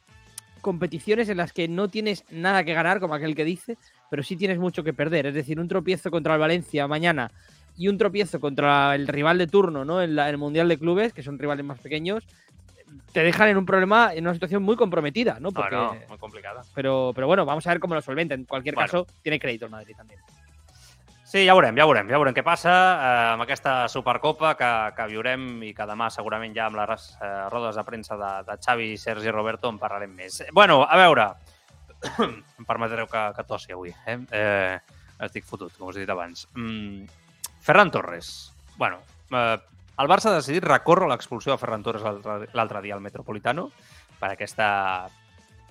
[0.62, 3.78] competiciones en las que no tienes nada que ganar, como aquel que dice,
[4.10, 5.28] pero sí tienes mucho que perder.
[5.28, 7.32] Es decir, un tropiezo contra el Valencia mañana
[7.78, 10.02] y un tropiezo contra el rival de turno, ¿no?
[10.02, 12.26] En, la, en, el Mundial de Clubes, que son rivales más pequeños,
[13.12, 15.52] te dejan en un problema, en una situación muy comprometida, ¿no?
[15.52, 16.62] Porque, no, no muy complicada.
[16.76, 18.36] Pero, pero bueno, vamos a ver cómo lo solventa.
[18.36, 18.88] En cualquier bueno.
[18.88, 20.20] caso, tiene crédito el Madrid también.
[21.34, 25.08] Sí, ja veurem, ja veurem, ja veurem què passa eh, amb aquesta Supercopa que, que
[25.10, 28.92] viurem i que demà segurament ja amb les eh, rodes de premsa de, de Xavi,
[29.02, 30.44] Sergi i Roberto en parlarem més.
[30.54, 31.26] Bueno, a veure,
[32.22, 34.20] em permetreu que, que tossi avui, eh?
[34.30, 34.78] eh?
[35.26, 36.46] Estic fotut, com us he dit abans.
[36.54, 37.10] Mm,
[37.64, 38.52] Ferran Torres.
[38.76, 39.00] Bueno,
[39.32, 39.58] eh,
[39.98, 42.04] el Barça ha decidit recórrer l'expulsió de Ferran Torres
[42.52, 43.70] l'altre dia al Metropolitano
[44.20, 44.70] per aquesta...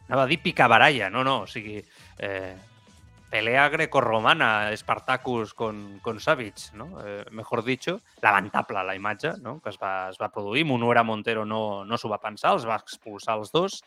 [0.09, 1.81] Anava a dir picabaralla, no, no, o sigui...
[2.19, 2.55] Eh,
[3.33, 7.01] pelea grecorromana, Spartacus con, con Savic, no?
[7.01, 9.59] Eh, mejor dicho, lamentable la imatge no?
[9.65, 10.67] que es va, es va produir.
[10.69, 13.79] Monuera Montero no, no s'ho va pensar, els va expulsar els dos.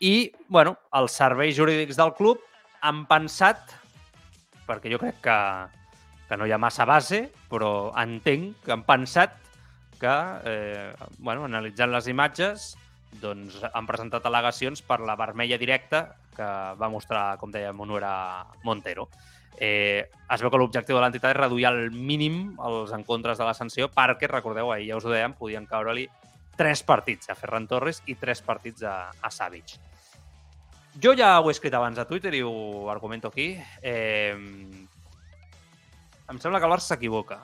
[0.00, 2.40] I, bueno, els serveis jurídics del club
[2.80, 3.76] han pensat,
[4.64, 5.36] perquè jo crec que,
[6.28, 9.36] que no hi ha massa base, però entenc que han pensat
[10.00, 12.74] que, eh, bueno, analitzant les imatges,
[13.22, 16.48] doncs han presentat al·legacions per la vermella directa que
[16.80, 19.08] va mostrar, com deia, Monuera Montero.
[19.54, 23.54] Eh, es veu que l'objectiu de l'entitat és reduir al mínim els encontres de la
[23.54, 26.08] sanció perquè, recordeu, ahir ja us ho dèiem, podien caure-li
[26.58, 29.76] tres partits a Ferran Torres i tres partits a, a Savic.
[31.02, 33.56] Jo ja ho he escrit abans a Twitter i ho argumento aquí.
[33.82, 34.83] Eh,
[36.30, 37.42] em sembla que el Barça s'equivoca.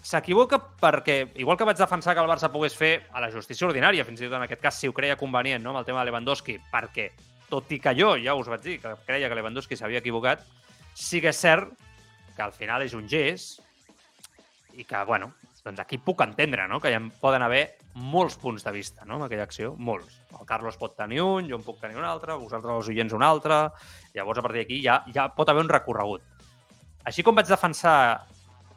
[0.00, 4.06] S'equivoca perquè, igual que vaig defensar que el Barça pogués fer a la justícia ordinària,
[4.08, 6.08] fins i tot en aquest cas si ho creia convenient, no?, amb el tema de
[6.08, 7.10] Lewandowski, perquè,
[7.50, 10.46] tot i que jo ja us vaig dir que creia que Lewandowski s'havia equivocat,
[10.94, 11.74] sí que és cert
[12.36, 13.60] que al final és un gest
[14.78, 17.64] i que, bueno, doncs aquí puc entendre, no?, que hi poden haver
[18.00, 20.20] molts punts de vista, no?, en aquella acció, molts.
[20.38, 23.26] El Carlos pot tenir un, jo en puc tenir un altre, vosaltres els oients un
[23.26, 23.66] altre,
[24.14, 26.24] llavors a partir d'aquí ja, ja pot haver un recorregut.
[27.08, 28.26] Així com vaig defensar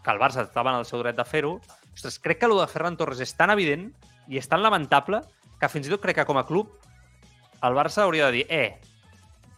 [0.04, 1.58] que el Barça estava en el seu dret de fer-ho,
[1.94, 3.90] ostres, crec que el de Ferran Torres és tan evident
[4.28, 5.22] i és tan lamentable
[5.60, 6.72] que fins i tot crec que com a club
[7.64, 8.80] el Barça hauria de dir eh,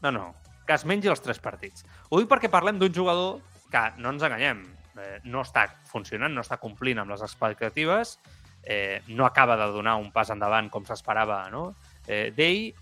[0.04, 0.26] no, no,
[0.68, 1.86] que es mengi els tres partits.
[2.10, 3.40] Ho dic perquè parlem d'un jugador
[3.72, 4.62] que, no ens enganyem,
[5.02, 8.20] eh, no està funcionant, no està complint amb les expectatives,
[8.66, 11.76] eh, no acaba de donar un pas endavant com s'esperava no?
[12.08, 12.74] eh, d'ell,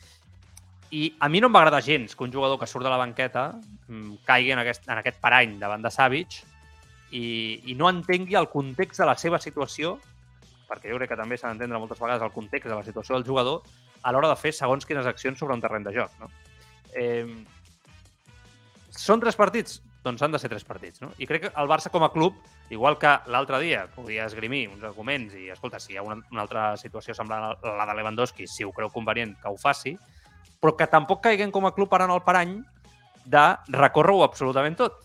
[0.94, 3.00] i a mi no em va agradar gens que un jugador que surt de la
[3.02, 3.48] banqueta
[3.88, 6.38] mm, caigui en aquest, en aquest parany davant de Savic
[7.10, 7.24] i,
[7.72, 9.96] i no entengui el context de la seva situació,
[10.70, 13.26] perquè jo crec que també s'ha d'entendre moltes vegades el context de la situació del
[13.26, 13.66] jugador
[14.04, 16.14] a l'hora de fer segons quines accions sobre un terreny de joc.
[16.22, 16.30] No?
[16.94, 17.26] Eh,
[18.94, 19.82] són tres partits?
[20.04, 21.02] doncs han de ser tres partits.
[21.02, 21.14] No?
[21.18, 22.36] I crec que el Barça com a club,
[22.70, 26.44] igual que l'altre dia podia esgrimir uns arguments i, escolta, si hi ha una, una
[26.44, 29.96] altra situació semblant a la de Lewandowski, si ho creu convenient que ho faci,
[30.64, 32.54] però que tampoc caiguem com a club ara en el parany
[33.28, 33.44] de
[33.76, 35.02] recórrer-ho absolutament tot.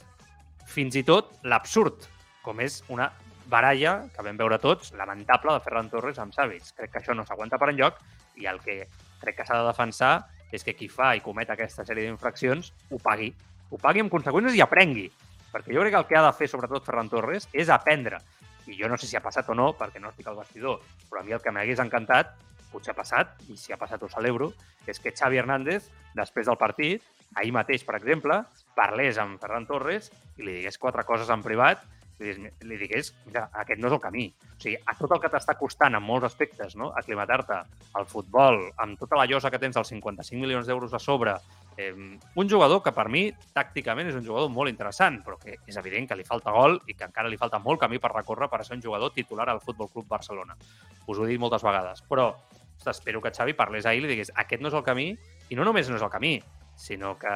[0.71, 2.07] Fins i tot l'absurd,
[2.47, 3.09] com és una
[3.51, 6.71] baralla que vam veure tots, lamentable, de Ferran Torres amb Savic.
[6.79, 7.99] Crec que això no s'aguanta per enlloc
[8.39, 8.85] i el que
[9.19, 10.13] crec que s'ha de defensar
[10.55, 13.33] és que qui fa i comet aquesta sèrie d'infraccions ho pagui.
[13.73, 15.09] Ho pagui amb conseqüències i aprengui.
[15.51, 18.21] Perquè jo crec que el que ha de fer, sobretot Ferran Torres, és aprendre.
[18.69, 21.25] I jo no sé si ha passat o no, perquè no estic al vestidor, però
[21.25, 22.37] a mi el que m'hagués encantat,
[22.73, 24.53] potser ha passat, i si ha passat ho celebro,
[24.87, 27.05] és que Xavi Hernández, després del partit,
[27.37, 28.43] ahir mateix, per exemple,
[28.77, 31.85] parlés amb Ferran Torres i li digués quatre coses en privat
[32.19, 34.27] li, li digués, mira, aquest no és el camí.
[34.29, 36.91] O sigui, a tot el que t'està costant en molts aspectes, no?
[36.99, 37.61] aclimatar-te
[37.99, 41.37] al futbol, amb tota la llosa que tens dels 55 milions d'euros a sobre,
[41.77, 45.79] eh, un jugador que per mi tàcticament és un jugador molt interessant, però que és
[45.79, 48.65] evident que li falta gol i que encara li falta molt camí per recórrer per
[48.65, 50.59] ser un jugador titular al Futbol Club Barcelona.
[51.07, 52.33] Us ho he dit moltes vegades, però
[52.79, 55.11] ostres, espero que Xavi parlés ahir i li digués aquest no és el camí,
[55.51, 56.39] i no només no és el camí,
[56.79, 57.35] sinó que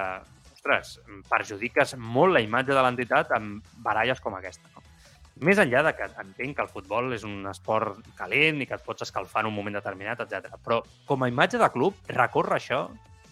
[0.53, 4.71] ostres, perjudiques molt la imatge de l'entitat amb baralles com aquesta.
[4.75, 4.85] No?
[5.43, 8.85] Més enllà de que entenc que el futbol és un esport calent i que et
[8.87, 10.55] pots escalfar en un moment determinat, etc.
[10.63, 12.85] Però com a imatge de club, recórrer això,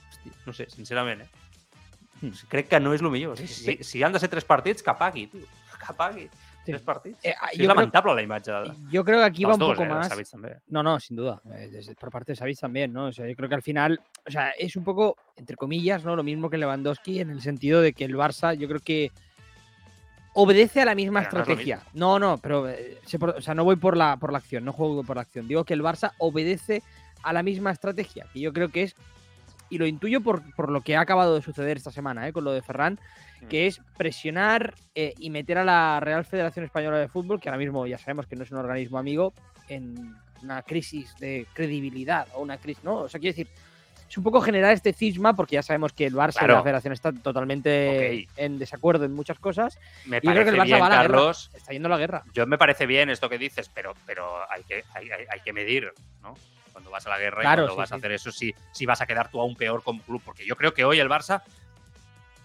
[0.09, 2.33] hosti, no sé, sincerament, eh?
[2.51, 3.39] Crec que no és el millor.
[3.39, 5.47] Si, si, si han de ser tres partits, que pagui, tio.
[5.81, 6.27] Que pagui.
[6.65, 7.19] Tres partits.
[7.25, 8.53] Eh, sí, és lamentable la imatge.
[8.53, 10.35] De, yo creo que aquí va un dos, poco eh, más.
[10.69, 11.41] No, no, sin duda.
[11.55, 13.07] Eh, por parte de Savic también, ¿no?
[13.07, 16.15] O sea, yo creo que al final, o sea, es un poco, entre comillas, ¿no?
[16.17, 19.11] Lo mismo que Lewandowski en el sentido de que el Barça, yo creo que
[20.35, 21.83] obedece a la misma pero estrategia.
[21.95, 22.99] No, no, no pero eh,
[23.37, 25.49] o sea, no voy por la, por la acción, no juego por la acción.
[25.49, 26.83] Digo que el Barça obedece
[27.23, 28.95] a la misma estrategia, que yo creo que es,
[29.69, 32.33] y lo intuyo por, por lo que ha acabado de suceder esta semana, ¿eh?
[32.33, 32.99] con lo de Ferran,
[33.49, 37.59] que es presionar eh, y meter a la Real Federación Española de Fútbol, que ahora
[37.59, 39.33] mismo ya sabemos que no es un organismo amigo,
[39.69, 43.01] en una crisis de credibilidad o una crisis, ¿no?
[43.01, 43.49] O sea, quiero decir,
[44.09, 46.55] es un poco generar este cisma, porque ya sabemos que el Barça claro.
[46.55, 48.29] y la Federación están totalmente okay.
[48.37, 49.79] en desacuerdo en muchas cosas.
[50.05, 51.49] Me y parece creo que el Barça bien, va a la Carlos.
[51.49, 51.59] guerra.
[51.59, 52.25] Está yendo a la guerra.
[52.33, 55.53] Yo me parece bien esto que dices, pero, pero hay, que, hay, hay, hay que
[55.53, 56.35] medir, ¿no?
[56.73, 57.95] Cuando vas a la guerra Claro, y cuando sí, vas sí.
[57.95, 60.21] a hacer eso, si, si vas a quedar tú aún peor como club.
[60.25, 61.43] Porque yo creo que hoy el Barça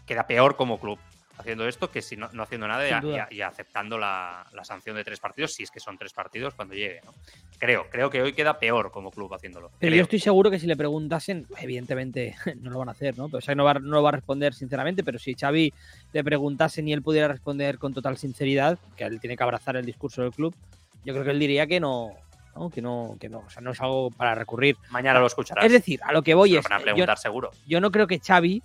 [0.06, 1.00] queda peor como club
[1.38, 5.20] haciendo esto que si no, no haciendo nada y, aceptando la, la sanción de tres
[5.20, 7.02] partidos, si es que son tres partidos cuando llegue.
[7.04, 7.14] ¿no?
[7.58, 9.70] Creo, creo que hoy queda peor como club haciéndolo.
[9.80, 9.98] Pero Creo.
[9.98, 13.28] yo estoy seguro que si le preguntasen, evidentemente no lo van a hacer, ¿no?
[13.28, 15.74] Pero, o sea, no, va, no lo va a responder sinceramente, pero si Xavi
[16.14, 19.86] le preguntasen y él pudiera responder con total sinceridad, que él tiene que abrazar el
[19.86, 20.56] discurso del club,
[21.04, 22.14] yo creo que él diría que no,
[22.56, 22.70] ¿no?
[22.70, 24.78] que no, que no, o sea, no es algo para recurrir.
[24.90, 25.66] Mañana lo escucharás.
[25.66, 27.52] Es decir, a lo que voy Se lo es, van a yo, preguntar seguro.
[27.68, 28.64] yo no creo que Xavi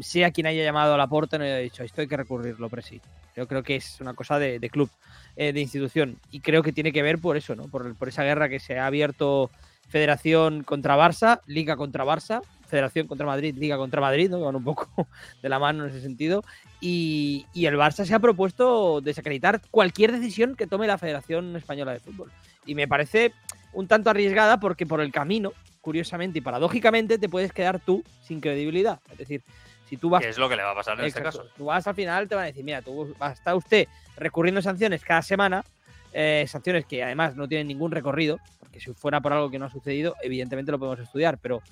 [0.00, 2.82] sea quien haya llamado a la puerta no haya dicho esto hay que recurrirlo, pero
[2.82, 3.00] sí.
[3.36, 4.88] Yo creo que es una cosa de, club,
[5.36, 6.18] eh, de institución.
[6.30, 7.64] Y creo que tiene que ver por eso, ¿no?
[7.64, 9.50] Por, por esa guerra que se ha abierto
[9.88, 14.40] Federación contra Barça, Liga contra Barça, Federación contra Madrid, Liga contra Madrid, ¿no?
[14.40, 14.88] Van un poco
[15.42, 16.44] de la mano en ese sentido.
[16.80, 21.92] Y, y el Barça se ha propuesto desacreditar cualquier decisión que tome la Federación Española
[21.92, 22.32] de Fútbol.
[22.64, 23.32] Y me parece
[23.72, 28.40] un tanto arriesgada porque por el camino, curiosamente y paradójicamente, te puedes quedar tú sin
[28.40, 29.00] credibilidad.
[29.12, 29.42] Es decir,
[29.88, 31.28] si tú vas Que es lo que le va a pasar en Exacto.
[31.28, 31.52] este caso.
[31.56, 35.02] Tú vas al final, te van a decir, mira, tú va- está usted recurriendo sanciones
[35.04, 35.64] cada semana,
[36.12, 39.66] eh, sanciones que además no tienen ningún recorrido, porque si fuera por algo que no
[39.66, 41.62] ha sucedido, evidentemente lo podemos estudiar, pero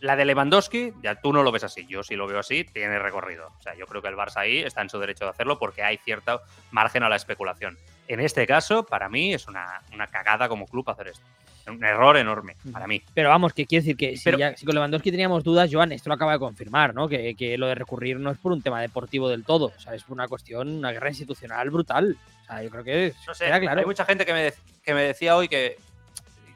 [0.00, 1.84] La de Lewandowski, ya tú no lo ves así.
[1.86, 3.48] Yo sí lo veo así, tiene recorrido.
[3.58, 5.82] O sea, yo creo que el Barça ahí está en su derecho de hacerlo porque
[5.82, 7.76] hay cierto margen a la especulación.
[8.06, 11.24] En este caso, para mí, es una, una cagada como club hacer esto.
[11.70, 13.02] Un error enorme, para mí.
[13.14, 15.92] Pero vamos, que quiere decir que si, Pero- ya- si con Lewandowski teníamos dudas, Joan,
[15.92, 17.08] esto lo acaba de confirmar, ¿no?
[17.08, 19.94] Que, que lo de recurrir no es por un tema deportivo del todo, o sea,
[19.94, 22.16] es por una cuestión, una guerra institucional brutal.
[22.42, 23.80] O sea, yo creo que No sé, queda claro.
[23.80, 24.52] hay mucha gente que me,
[24.82, 25.76] que me decía hoy que,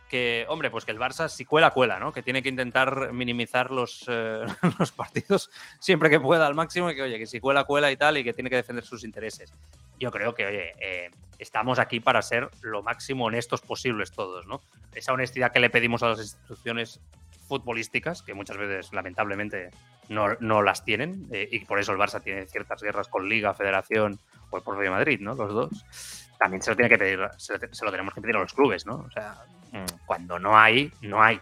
[0.09, 2.12] que, hombre, pues que el Barça si cuela, cuela, ¿no?
[2.12, 4.44] Que tiene que intentar minimizar los, eh,
[4.79, 7.96] los partidos siempre que pueda al máximo y que, oye, que si cuela, cuela y
[7.96, 9.53] tal y que tiene que defender sus intereses.
[9.98, 11.11] Yo creo que, oye, eh,
[11.42, 14.61] estamos aquí para ser lo máximo honestos posibles todos, ¿no?
[14.94, 17.00] Esa honestidad que le pedimos a las instituciones
[17.48, 19.70] futbolísticas, que muchas veces, lamentablemente,
[20.09, 23.55] no, no las tienen, eh, y por eso el Barça tiene ciertas guerras con Liga,
[23.55, 24.18] Federación
[24.50, 25.35] o el propio Madrid, ¿no?
[25.35, 27.52] Los dos también se lo tiene que pedir, se,
[27.85, 28.96] lo- tenemos que pedir a los clubes, ¿no?
[29.07, 29.37] O sea,
[29.72, 31.40] mm, cuando no hay, no hay.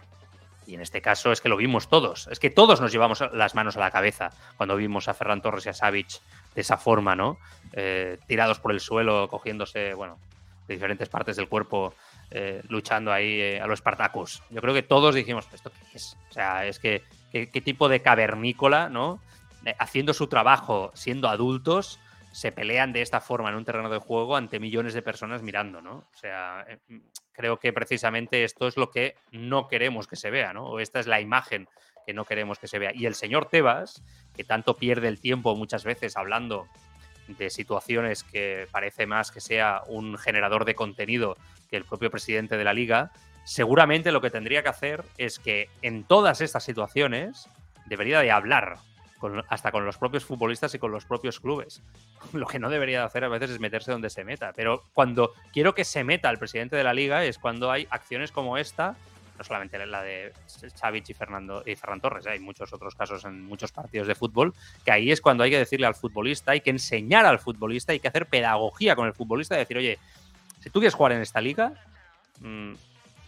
[0.67, 2.27] Y en este caso es que lo vimos todos.
[2.27, 5.65] Es que todos nos llevamos las manos a la cabeza cuando vimos a Ferran Torres
[5.65, 6.19] y a Savic
[6.55, 7.37] de esa forma, ¿no?
[7.73, 10.19] Eh, tirados por el suelo, cogiéndose, bueno,
[10.67, 11.93] de diferentes partes del cuerpo,
[12.29, 14.43] eh, luchando ahí eh, a los Spartacus.
[14.49, 16.17] Yo creo que todos dijimos, ¿esto qué es?
[16.29, 19.19] O sea, es que, ¿qué, qué tipo de cavernícola, ¿no?
[19.77, 21.99] haciendo su trabajo, siendo adultos,
[22.31, 25.81] se pelean de esta forma en un terreno de juego ante millones de personas mirando,
[25.83, 26.07] ¿no?
[26.11, 26.65] O sea,
[27.31, 30.65] creo que precisamente esto es lo que no queremos que se vea, ¿no?
[30.65, 31.67] O esta es la imagen
[32.05, 32.91] que no queremos que se vea.
[32.93, 34.03] Y el señor Tebas,
[34.35, 36.67] que tanto pierde el tiempo muchas veces hablando
[37.27, 41.37] de situaciones que parece más que sea un generador de contenido
[41.69, 43.11] que el propio presidente de la liga,
[43.45, 47.49] seguramente lo que tendría que hacer es que en todas estas situaciones
[47.85, 48.79] debería de hablar
[49.49, 51.83] hasta con los propios futbolistas y con los propios clubes.
[52.33, 54.51] Lo que no debería de hacer a veces es meterse donde se meta.
[54.55, 58.31] Pero cuando quiero que se meta el presidente de la liga es cuando hay acciones
[58.31, 58.95] como esta,
[59.41, 60.33] no solamente la de
[60.79, 64.53] Xavi y Fernando y Ferran Torres, hay muchos otros casos en muchos partidos de fútbol,
[64.85, 67.99] que ahí es cuando hay que decirle al futbolista, hay que enseñar al futbolista, hay
[67.99, 69.97] que hacer pedagogía con el futbolista y decir, oye,
[70.59, 71.73] si tú quieres jugar en esta liga,
[72.39, 72.73] mmm,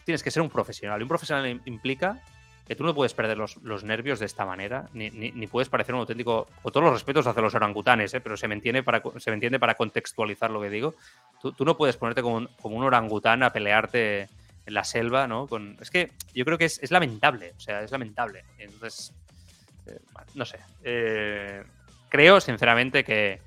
[0.06, 1.00] tienes que ser un profesional.
[1.00, 2.22] Y un profesional implica
[2.68, 5.96] que tú no puedes perder los, los nervios de esta manera, ni, ni, puedes parecer
[5.96, 8.22] un auténtico, con todos los respetos hacia los orangutanes, ¿eh?
[8.22, 10.94] pero se me, entiende para, se entiende para contextualizar lo que digo.
[11.42, 14.30] Tú, tú no puedes ponerte como un, como un, orangután a pelearte
[14.66, 15.48] en la selva, ¿no?
[15.48, 18.46] Con, es que yo creo que es, es lamentable, o sea, es lamentable.
[18.58, 19.14] Entonces,
[19.88, 20.00] eh,
[20.36, 20.60] no sé.
[20.84, 21.64] Eh,
[22.10, 23.42] creo, sinceramente, que,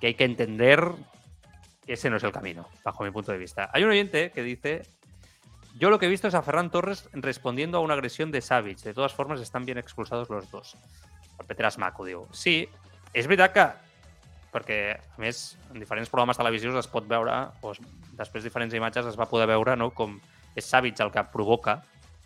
[0.00, 0.84] que hay que entender
[1.84, 3.70] que ese no es el camino, bajo mi punto de vista.
[3.72, 4.82] Hay un oyente que dice
[5.78, 8.78] yo lo que he visto es a Ferran Torres respondiendo a una agresión de Savic.
[8.80, 10.76] De todas formas, están bien expulsados los dos.
[11.46, 12.24] Petras Maco, diu.
[12.34, 12.66] Sí,
[13.14, 13.66] és veritat que
[14.52, 17.80] perquè, a més, en diferents programes televisius es pot veure, o es,
[18.18, 20.16] després diferents imatges es va poder veure no, com
[20.56, 21.78] és Savic el que provoca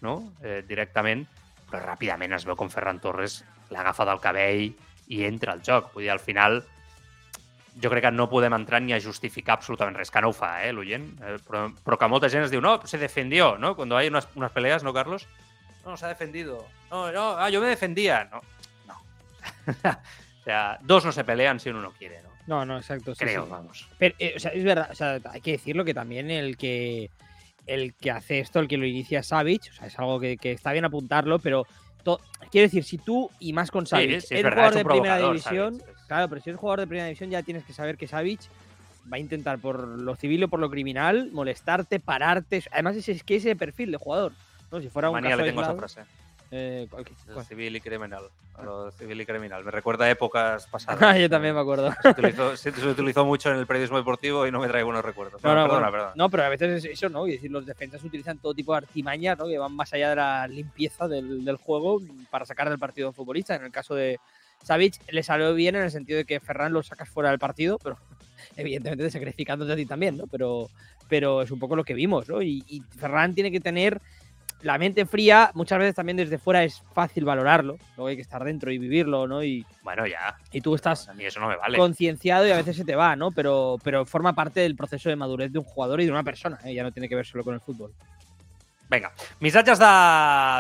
[0.03, 1.25] no, eh, directament,
[1.71, 3.41] però ràpidament es veu com Ferran Torres
[3.73, 4.71] l'agafa del cabell
[5.13, 5.93] i entra al joc.
[5.95, 6.61] Vull dir, al final,
[7.81, 10.55] jo crec que no podem entrar ni a justificar absolutament res, que no ho fa,
[10.65, 13.75] eh, l'oient, eh, però, però que molta gent es diu, no, se defendió, ¿no?
[13.77, 15.27] Cuando hay unas, unas peleas, ¿no, Carlos?
[15.85, 16.67] No, se ha defendido.
[16.91, 18.29] No, no, ah, yo me defendía.
[18.31, 18.43] No,
[18.87, 19.01] no.
[20.43, 22.31] o sea, dos no se pelean si uno no quiere, ¿no?
[22.49, 23.15] No, no, exacto.
[23.15, 23.51] Sí, Creo, sí.
[23.51, 23.89] vamos.
[23.97, 27.11] Pero, eh, o sea, es verdad, o sea, hay que decirlo que también el que
[27.65, 30.37] el que hace esto, el que lo inicia es Savic, o sea, es algo que,
[30.37, 31.65] que está bien apuntarlo, pero
[32.03, 32.19] to-
[32.51, 34.85] quiero decir, si tú, y más con Savic, sí, es eres verdad, jugador es de
[34.91, 37.97] primera división, es- claro, pero si eres jugador de primera división ya tienes que saber
[37.97, 38.41] que Savic
[39.13, 43.23] va a intentar por lo civil o por lo criminal molestarte, pararte, además ese, es
[43.23, 44.33] que ese perfil de jugador,
[44.73, 44.81] ¿no?
[44.81, 46.01] Si fuera un Manía caso le tengo esa frase.
[46.55, 46.87] Eh,
[47.49, 48.25] civil y criminal.
[48.63, 49.65] Lo civil y criminal.
[49.65, 51.01] Me recuerda a épocas pasadas.
[51.03, 51.91] Ah, yo también me acuerdo.
[52.03, 55.03] Se utilizó, se, se utilizó mucho en el periodismo deportivo y no me trae buenos
[55.05, 55.43] recuerdos.
[55.43, 56.13] No, Bueno, no, perdona, bueno, perdona.
[56.15, 57.27] no, pero a veces es eso, ¿no?
[57.27, 59.47] Y decir, los defensas utilizan todo tipo de artimañas, ¿no?
[59.47, 63.11] Que van más allá de la limpieza del, del juego para sacar del partido a
[63.11, 63.55] un futbolista.
[63.57, 64.21] En el caso de
[64.63, 67.79] Savic, le salió bien en el sentido de que Ferran lo sacas fuera del partido,
[67.83, 67.97] pero
[68.57, 70.27] evidentemente sacrificándote a ti también, ¿no?
[70.27, 70.69] Pero,
[71.09, 72.43] pero es un poco lo que vimos, ¿no?
[72.43, 74.01] Y, y Ferran tiene que tener
[74.63, 78.43] la mente fría, muchas veces también desde fuera es fácil valorarlo, luego hay que estar
[78.45, 79.43] dentro y vivirlo, ¿no?
[79.43, 80.37] Y, Bueno, ya.
[80.53, 81.77] y tú estás A mí eso no me vale.
[81.79, 83.31] concienciado y a veces se te va, ¿no?
[83.33, 86.59] Pero, pero forma parte del proceso de madurez de un jugador y de una persona,
[86.65, 86.75] ¿eh?
[86.75, 87.93] ya no tiene que ver solo con el fútbol.
[88.91, 89.87] Vinga, missatges de,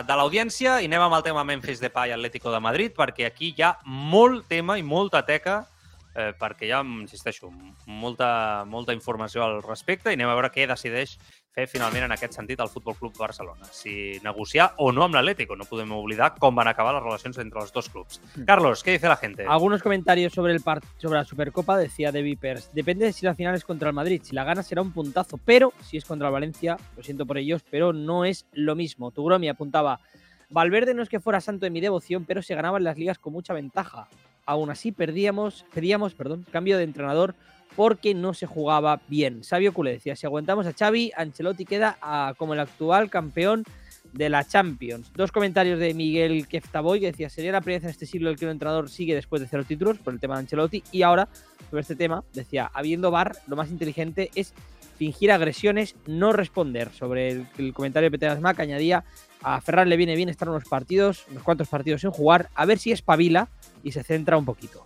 [0.08, 3.62] de l'audiència i anem amb el tema Memphis Depay Atlético de Madrid perquè aquí hi
[3.66, 5.66] ha molt tema i molta teca
[6.14, 7.50] eh, perquè hi ha, insisteixo,
[7.86, 11.16] molta, molta informació al respecte i anem a veure què decideix
[11.52, 13.66] fer finalment en aquest sentit el Futbol Club Barcelona.
[13.70, 15.56] Si negociar o no amb l'Atlético.
[15.56, 18.22] No podem oblidar com van acabar les relacions entre els dos clubs.
[18.46, 19.44] Carlos, què dice la gente?
[19.46, 22.72] Algunos comentarios sobre, el sobre la Supercopa decía de Vipers.
[22.72, 24.22] Depende de si la final es contra el Madrid.
[24.24, 27.36] Si la gana será un puntazo, pero si es contra el Valencia, lo siento por
[27.36, 29.10] ellos, pero no es lo mismo.
[29.10, 30.00] Tugromi apuntaba.
[30.48, 33.32] Valverde no es que fuera santo de mi devoción, pero se ganaban las ligas con
[33.32, 34.08] mucha ventaja.
[34.46, 37.34] Aún así perdíamos, pedíamos perdón, cambio de entrenador
[37.76, 39.44] porque no se jugaba bien.
[39.44, 41.96] Sabio Culé decía, si aguantamos a Xavi, Ancelotti queda
[42.36, 43.64] como el actual campeón
[44.12, 45.10] de la Champions.
[45.14, 48.36] Dos comentarios de Miguel Keftaboy que decía, sería la primera vez en este siglo el
[48.36, 50.82] que un entrenador sigue después de cero títulos por el tema de Ancelotti.
[50.92, 51.28] Y ahora,
[51.70, 54.52] sobre este tema, decía, habiendo VAR, lo más inteligente es
[54.98, 56.90] fingir agresiones, no responder.
[56.92, 59.04] Sobre el, comentario de Peter Asmac, añadía,
[59.42, 62.78] a Ferran le viene bien estar unos partidos, unos cuantos partidos sin jugar, a ver
[62.78, 63.48] si espabila
[63.82, 64.84] y se centra un poquito.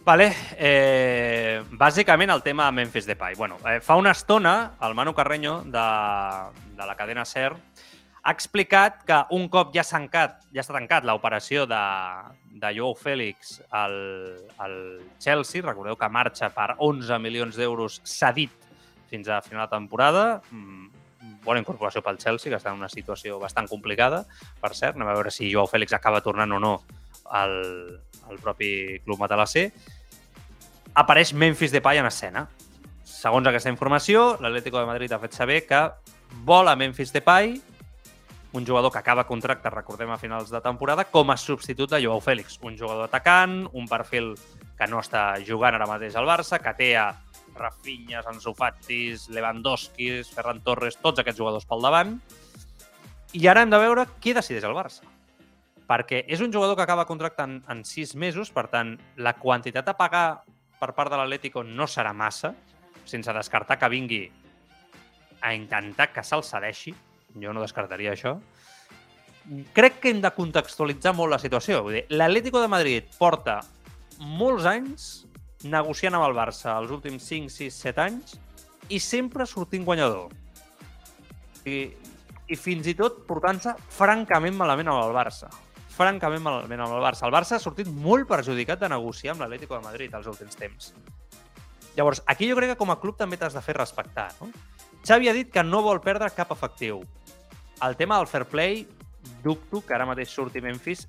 [0.00, 3.34] Vale, eh, bàsicament el tema Memphis Depay.
[3.36, 5.86] Bueno, eh, fa una estona el Manu Carreño de,
[6.74, 7.54] de la cadena SER
[8.22, 11.80] ha explicat que un cop ja s'ha tancat, ja està tancat l'operació de,
[12.60, 13.96] de Joao Fèlix al,
[14.60, 14.76] al
[15.18, 18.52] Chelsea, recordeu que marxa per 11 milions d'euros cedit
[19.10, 20.99] fins a final de temporada, mm,
[21.44, 24.24] bona incorporació pel Chelsea, que està en una situació bastant complicada,
[24.60, 26.74] per cert, anem a veure si Joao Fèlix acaba tornant o no
[27.30, 27.56] al,
[28.28, 29.70] al propi club matalasser,
[30.94, 32.46] apareix Memphis Depay en escena.
[33.04, 35.82] Segons aquesta informació, l'Atlético de Madrid ha fet saber que
[36.46, 37.58] vol a Memphis Depay
[38.52, 42.20] un jugador que acaba contracte, recordem, a finals de temporada, com a substitut de Joao
[42.20, 42.58] Fèlix.
[42.66, 44.32] Un jugador atacant, un perfil
[44.78, 47.12] que no està jugant ara mateix al Barça, que té a
[47.56, 52.14] Rafinha, Ansu Fati, Lewandowski, Ferran Torres, tots aquests jugadors pel davant.
[53.32, 55.06] I ara hem de veure qui decideix el Barça.
[55.90, 59.96] Perquè és un jugador que acaba contractant en sis mesos, per tant, la quantitat a
[59.98, 60.26] pagar
[60.80, 62.54] per part de l'Atlético no serà massa,
[63.04, 64.22] sense descartar que vingui
[65.42, 66.94] a intentar que se'l cedeixi.
[67.40, 68.36] Jo no descartaria això.
[69.74, 71.82] Crec que hem de contextualitzar molt la situació.
[72.10, 73.60] L'Atlético de Madrid porta
[74.20, 75.10] molts anys
[75.68, 78.36] negociant amb el Barça els últims 5, 6, 7 anys
[78.88, 80.30] i sempre sortint guanyador.
[81.68, 81.90] I,
[82.48, 85.50] i fins i tot portant-se francament malament amb el Barça.
[85.92, 87.26] Francament malament amb el Barça.
[87.28, 90.94] El Barça ha sortit molt perjudicat de negociar amb l'Atlético de Madrid els últims temps.
[91.96, 94.30] Llavors, aquí jo crec que com a club també t'has de fer respectar.
[94.40, 94.48] No?
[95.06, 97.02] Xavi ha dit que no vol perdre cap efectiu.
[97.84, 98.86] El tema del fair play,
[99.44, 101.06] dubto que ara mateix surti Memphis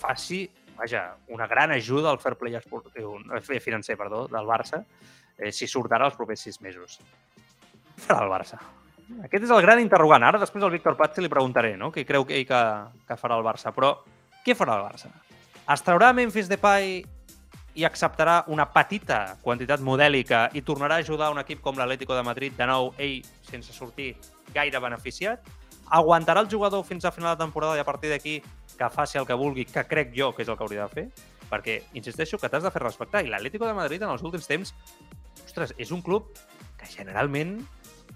[0.00, 0.46] faci
[0.80, 3.18] vaja, una gran ajuda al fair play esportiu,
[3.60, 4.80] financer perdó, del Barça,
[5.36, 6.98] eh, si surt ara els propers sis mesos.
[7.96, 8.58] Què farà el Barça?
[9.26, 10.24] Aquest és el gran interrogant.
[10.24, 11.90] Ara després al Víctor Pazzi li preguntaré no?
[11.92, 12.60] què creu ell que,
[13.08, 13.74] que farà el Barça.
[13.76, 13.92] Però
[14.46, 15.10] què farà el Barça?
[15.70, 17.00] Es traurà Memphis Depay
[17.78, 22.24] i acceptarà una petita quantitat modèlica i tornarà a ajudar un equip com l'Atlético de
[22.26, 24.14] Madrid, de nou, ell, sense sortir
[24.54, 25.44] gaire beneficiat?
[25.90, 28.40] Aguantarà el jugador fins a final de temporada i a partir d'aquí
[28.80, 31.06] que faci el que vulgui, que crec jo que és el que hauria de fer,
[31.50, 33.20] perquè, insisteixo, que t'has de fer respectar.
[33.20, 34.72] I l'Atlético de Madrid en els últims temps,
[35.44, 36.30] ostres, és un club
[36.80, 37.58] que generalment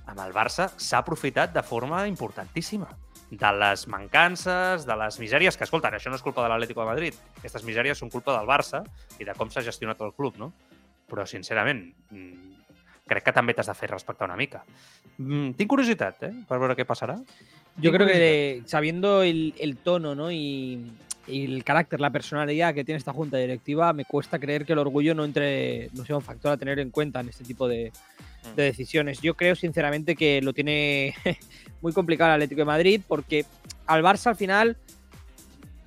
[0.07, 2.89] amb el Barça s'ha aprofitat de forma importantíssima
[3.35, 6.89] de les mancances, de les misèries, que, escolta, això no és culpa de l'Atlético de
[6.93, 8.85] Madrid, aquestes misèries són culpa del Barça
[9.19, 10.53] i de com s'ha gestionat el club, no?
[11.11, 11.83] Però, sincerament,
[12.15, 12.55] mm,
[13.11, 14.63] crec que també t'has de fer respectar una mica.
[15.19, 17.19] Mm, tinc curiositat, eh?, per veure què passarà.
[17.77, 20.31] Yo creo que sabiendo el, tono ¿no?
[20.31, 20.93] y,
[21.27, 25.15] el carácter, la personalidad que tiene esta junta directiva, me cuesta creer que el orgullo
[25.15, 27.93] no entre, no sea un factor a tener en cuenta en este tipo de,
[28.53, 28.57] mm.
[28.57, 29.21] decisiones.
[29.21, 31.15] Yo creo sinceramente que lo tiene
[31.81, 33.47] muy complicado el Atlético de Madrid porque
[33.87, 34.77] al Barça al final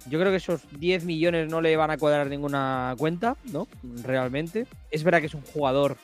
[0.10, 3.68] yo creo que esos 10 millones no le van a cuadrar ninguna cuenta, ¿no?
[4.04, 4.66] Realmente.
[4.90, 5.98] Es verdad que es un jugador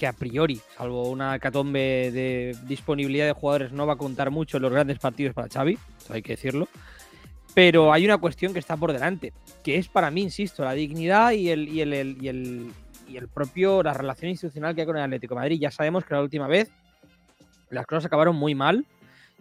[0.00, 4.58] que a priori, salvo una catombe de disponibilidad de jugadores, no va a contar mucho
[4.58, 5.76] los grandes partidos para Xavi,
[6.08, 6.68] hay que decirlo.
[7.52, 11.32] Pero hay una cuestión que está por delante, que es para mí, insisto, la dignidad
[11.32, 12.72] y el, y el, y el,
[13.10, 15.60] y el propio, la relación institucional que hay con el Atlético de Madrid.
[15.60, 16.70] Ya sabemos que la última vez
[17.68, 18.86] las cosas acabaron muy mal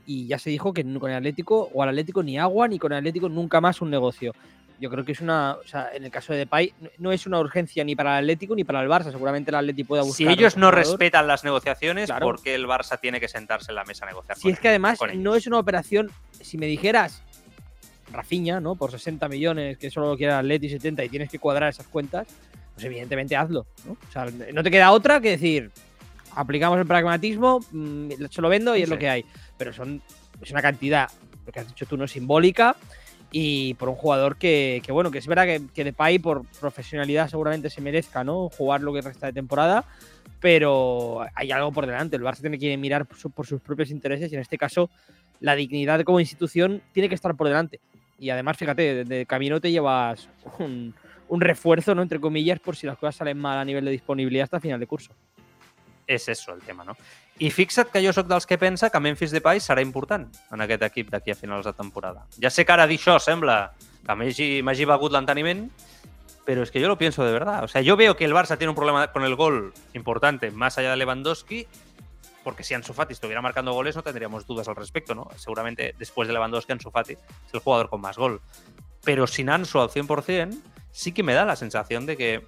[0.05, 2.91] y ya se dijo que con el Atlético o al Atlético ni agua ni con
[2.91, 4.33] el Atlético nunca más un negocio
[4.79, 7.39] yo creo que es una, o sea, en el caso de Depay, no es una
[7.39, 9.11] urgencia ni para el Atlético ni para el Barça.
[9.11, 10.15] Seguramente el Atlético pueda buscar.
[10.15, 13.83] Si ellos no respetan las negociaciones, ¿por qué el Barça tiene que sentarse en la
[13.83, 14.37] mesa a negociar?
[14.37, 16.09] Si es que además no es una operación,
[16.41, 17.21] si me dijeras
[18.11, 18.75] Rafiña, ¿no?
[18.75, 21.69] Por 60 millones, que solo lo quiere el Atlético y 70 y tienes que cuadrar
[21.69, 22.27] esas cuentas,
[22.73, 23.91] pues evidentemente hazlo, ¿no?
[23.91, 25.71] O sea, no te queda otra que decir,
[26.35, 29.25] aplicamos el pragmatismo, mm, se lo vendo y es lo que hay.
[29.57, 30.01] Pero son,
[30.41, 31.09] es una cantidad,
[31.45, 32.77] lo que has dicho tú, no simbólica
[33.31, 37.69] y por un jugador que, bueno, que es verdad que, que Depay por profesionalidad seguramente
[37.69, 38.49] se merezca, ¿no?
[38.49, 39.85] Jugar lo que resta de temporada,
[40.39, 42.15] pero hay algo por delante.
[42.15, 44.89] El Barça tiene que mirar por, sus propios intereses y en este caso
[45.39, 47.79] la dignidad como institución tiene que estar por delante.
[48.17, 50.27] Y además, fíjate, de, camino te llevas
[50.59, 50.93] un,
[51.27, 52.01] un refuerzo, ¿no?
[52.01, 54.87] Entre comillas, por si las cosas salen mal a nivel de disponibilidad hasta final de
[54.87, 55.13] curso.
[56.09, 56.97] és això el tema, no?
[57.39, 60.83] I fixa't que jo sóc dels que pensa que Memphis Depay serà important en aquest
[60.89, 62.25] equip d'aquí a finals de temporada.
[62.35, 63.71] Ja sé que ara dir això sembla
[64.03, 65.69] que m'hagi begut l'enteniment,
[66.43, 67.63] pero es que yo lo pienso de verdad.
[67.63, 70.77] O sea, yo veo que el Barça tiene un problema con el gol importante, más
[70.77, 71.65] allá de Lewandowski,
[72.43, 75.29] porque si Ansu Fati estuviera marcando goles no tendríamos dudas al respecto, ¿no?
[75.37, 78.41] Seguramente después de Lewandowski, Ansu Fati es el jugador con más gol.
[79.03, 80.59] Pero sin Ansu al 100%,
[80.91, 82.45] sí que me da la sensación de que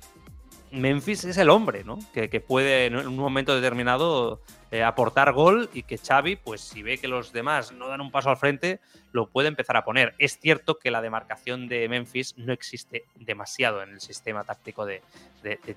[0.72, 1.99] Memphis es el hombre, ¿no?
[2.13, 4.41] Que, puede en un momento determinado
[4.72, 8.11] eh, aportar gol y que Xavi, pues si ve que los demás no dan un
[8.11, 8.80] paso al frente,
[9.11, 10.15] lo puede empezar a poner.
[10.17, 15.01] Es cierto que la demarcación de Memphis no existe demasiado en el sistema táctico de,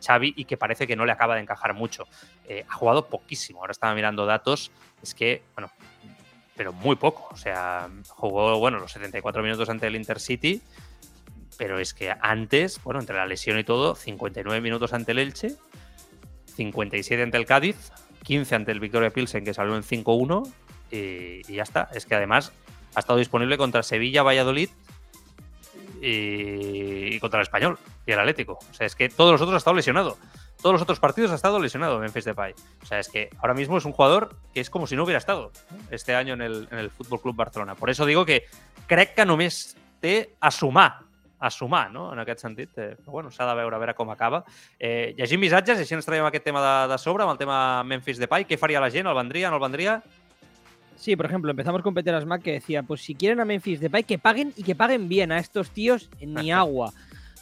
[0.01, 2.07] Xavi y que parece que no le acaba de encajar mucho.
[2.47, 4.71] Eh, ha jugado poquísimo, ahora estaba mirando datos,
[5.03, 5.71] es que, bueno,
[6.57, 7.29] pero muy poco.
[7.33, 10.63] O sea, jugó, bueno, los 74 minutos ante el Intercity
[11.57, 15.57] pero es que antes, bueno, entre la lesión y todo, 59 minutos ante el Elche,
[16.57, 17.93] 57 ante el Cádiz,
[18.23, 20.53] 15 ante el Victoria Pilsen, que salió en 5-1,
[20.91, 21.89] y, ya está.
[21.93, 22.53] Es que además
[22.95, 24.71] ha estado disponible contra Sevilla, Valladolid
[26.01, 28.59] y, contra el Español y el Atlético.
[28.71, 30.19] O sea, es que todos los otros ha estado lesionado.
[30.63, 32.55] todos los otros partidos ha estado lesionado Memphis Depay.
[32.83, 35.19] O sea, es que ahora mismo es un jugador que es como si no hubiera
[35.19, 35.53] estado
[35.91, 37.75] este año en el, en el Fútbol Club Barcelona.
[37.75, 38.45] Por eso digo que
[38.87, 40.51] crec que només té a
[41.45, 42.07] a sumar, no?
[42.13, 42.73] en aquest sentit.
[42.79, 44.43] Eh, però bueno, s'ha de veure a veure com acaba.
[44.79, 47.59] Eh, llegim missatges i així ens traiem aquest tema de, de sobre, amb el tema
[47.85, 48.47] Memphis Depay.
[48.49, 49.11] Què faria la gent?
[49.11, 49.99] El vendria, no el vendria?
[50.97, 54.05] Sí, por ejemplo, empezamos con Peter Asmack que decía, pues si quieren a Memphis Depay,
[54.05, 56.93] que paguen y que paguen bien a estos tíos ni agua.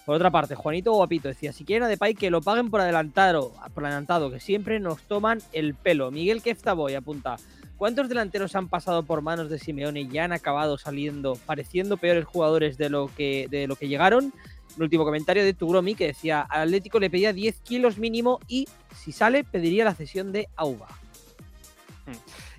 [0.05, 3.53] Por otra parte, Juanito Guapito decía, si quieren a Depay, que lo paguen por adelantado,
[3.73, 6.11] por adelantado, que siempre nos toman el pelo.
[6.11, 7.37] Miguel Keftaboy apunta,
[7.83, 12.79] ¿cuántos delanteros han pasado por manos de Simeone y han acabado saliendo, pareciendo peores jugadores
[12.79, 14.33] de lo que, de lo que llegaron?
[14.77, 18.69] Un último comentario de Tugromi que decía, al Atlético le pedía 10 kilos mínimo y,
[18.97, 20.87] si sale, pediría la cesión de Auba.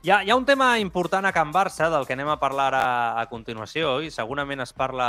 [0.03, 2.73] Hi ha, hi ha un tema important a Can Barça del que anem a parlar
[2.75, 2.87] a,
[3.21, 5.05] a continuació i segurament es parla,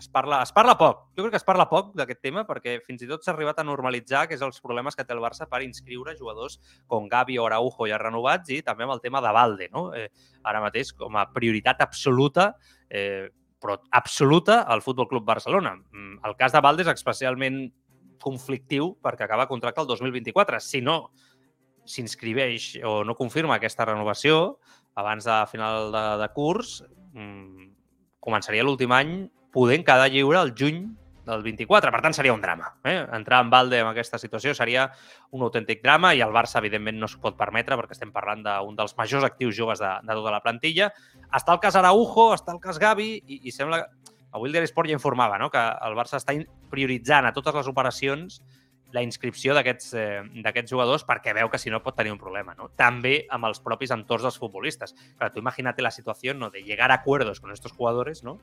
[0.00, 1.02] es, parla, es parla poc.
[1.12, 3.66] Jo crec que es parla poc d'aquest tema perquè fins i tot s'ha arribat a
[3.68, 6.56] normalitzar que és els problemes que té el Barça per inscriure jugadors
[6.88, 9.68] com Gavi o Araujo ja renovats i també amb el tema de Valde.
[9.76, 9.90] No?
[9.92, 10.08] Eh,
[10.40, 12.54] ara mateix com a prioritat absoluta
[12.88, 13.28] eh,
[13.60, 15.76] però absoluta al Futbol Club Barcelona.
[15.76, 17.66] Mm, El cas de Valde és especialment
[18.24, 20.64] conflictiu perquè acaba contracte el 2024.
[20.64, 21.10] Si no,
[21.88, 24.58] s'inscriveix o no confirma aquesta renovació
[24.98, 26.78] abans de final de, de curs,
[27.14, 27.68] mmm,
[28.20, 29.12] començaria l'últim any
[29.54, 30.82] podent quedar lliure el juny
[31.28, 31.92] del 24.
[31.92, 32.72] Per tant, seria un drama.
[32.88, 32.96] Eh?
[33.14, 34.88] Entrar en balde en aquesta situació seria
[35.36, 38.78] un autèntic drama i el Barça, evidentment, no s'ho pot permetre perquè estem parlant d'un
[38.78, 40.90] dels majors actius joves de, de tota la plantilla.
[41.28, 43.84] Està el cas Araujo, està el cas Gavi i, i sembla...
[44.36, 45.46] Avui el Diari Esport ja informava no?
[45.48, 46.34] que el Barça està
[46.68, 48.42] prioritzant a totes les operacions
[48.92, 52.70] la inscripció d'aquests eh, jugadors perquè veu que si no pot tenir un problema, ¿no?
[52.76, 54.94] També amb els propis entorns dels futbolistes.
[55.32, 56.50] Tú imagínate la situación ¿no?
[56.50, 58.38] de llegar a acuerdos con estos jugadores, ¿no?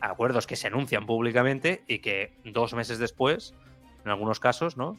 [0.00, 3.54] Acuerdos que se anuncian públicamente y que dos meses después,
[4.04, 4.98] en algunos casos, ¿no?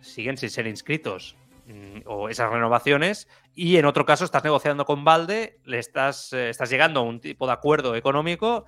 [0.00, 5.04] Siguen sin ser inscritos mm, o esas renovaciones y en otro caso estás negociando con
[5.04, 8.64] Valde, le estás, eh, estás llegando a un tipo de acuerdo económico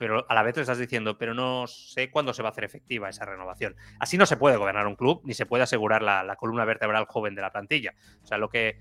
[0.00, 2.64] pero a la vez le estás diciendo, pero no sé cuándo se va a hacer
[2.64, 3.76] efectiva esa renovación.
[3.98, 7.34] Así no se puede gobernar un club, ni se puede asegurar la, columna vertebral joven
[7.34, 7.92] de la plantilla.
[8.22, 8.78] O sea, lo que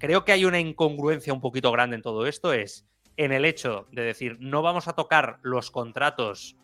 [0.00, 2.84] creo que hay una incongruencia un poquito grande en todo esto es
[3.16, 6.56] en el hecho de decir, no vamos a tocar los contratos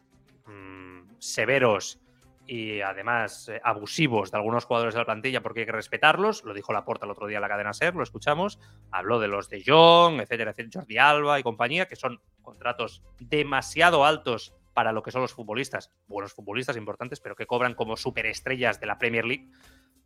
[0.47, 2.01] mmm, severos
[2.47, 6.45] y además eh, abusivos de algunos jugadores de la plantilla porque hay que respetarlos.
[6.45, 8.59] Lo dijo Laporta el otro día en la cadena SER, lo escuchamos.
[8.91, 14.05] Habló de los de Jong, etcétera, etcétera, Jordi Alba y compañía, que son contratos demasiado
[14.05, 18.79] altos para lo que son los futbolistas, buenos futbolistas importantes, pero que cobran como superestrellas
[18.79, 19.49] de la Premier League,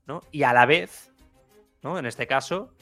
[0.06, 0.22] ¿no?
[0.30, 1.12] Y a la vez,
[1.82, 1.98] ¿no?
[1.98, 2.72] En este caso,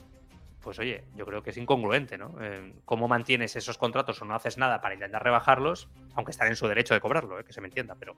[0.61, 2.35] pues oye, yo creo que es incongruente, ¿no?
[2.43, 6.57] Eh, ¿Cómo mantienes esos contratos o no haces nada para intentar rebajarlos, aunque están en
[6.57, 7.45] su derecho de cobrarlo, ¿eh?
[7.45, 8.17] que se me entienda, pero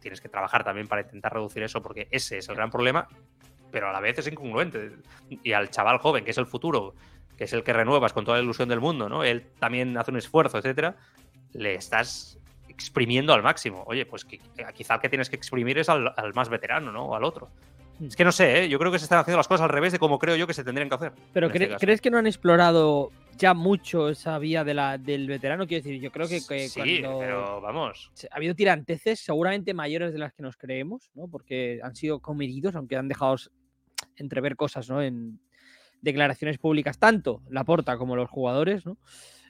[0.00, 3.08] tienes que trabajar también para intentar reducir eso porque ese es el gran problema,
[3.70, 4.92] pero a la vez es incongruente.
[5.28, 6.94] Y al chaval joven, que es el futuro,
[7.36, 9.24] que es el que renuevas con toda la ilusión del mundo, ¿no?
[9.24, 10.96] Él también hace un esfuerzo, etcétera,
[11.52, 12.38] le estás
[12.68, 13.84] exprimiendo al máximo.
[13.86, 14.40] Oye, pues que,
[14.74, 17.06] quizá el que tienes que exprimir es al, al más veterano, ¿no?
[17.06, 17.50] O al otro.
[18.00, 18.68] Es que no sé, ¿eh?
[18.68, 20.54] yo creo que se están haciendo las cosas al revés de como creo yo que
[20.54, 21.12] se tendrían que hacer.
[21.32, 25.26] Pero cre este ¿crees que no han explorado ya mucho esa vía de la, del
[25.26, 25.66] veterano?
[25.66, 28.12] Quiero decir, yo creo que, que sí, cuando pero vamos.
[28.30, 31.28] Ha habido tiranteces seguramente mayores de las que nos creemos, ¿no?
[31.28, 33.36] Porque han sido comedidos, aunque han dejado
[34.16, 35.02] entrever cosas, ¿no?
[35.02, 35.40] En
[36.00, 38.96] declaraciones públicas, tanto la porta como los jugadores, ¿no?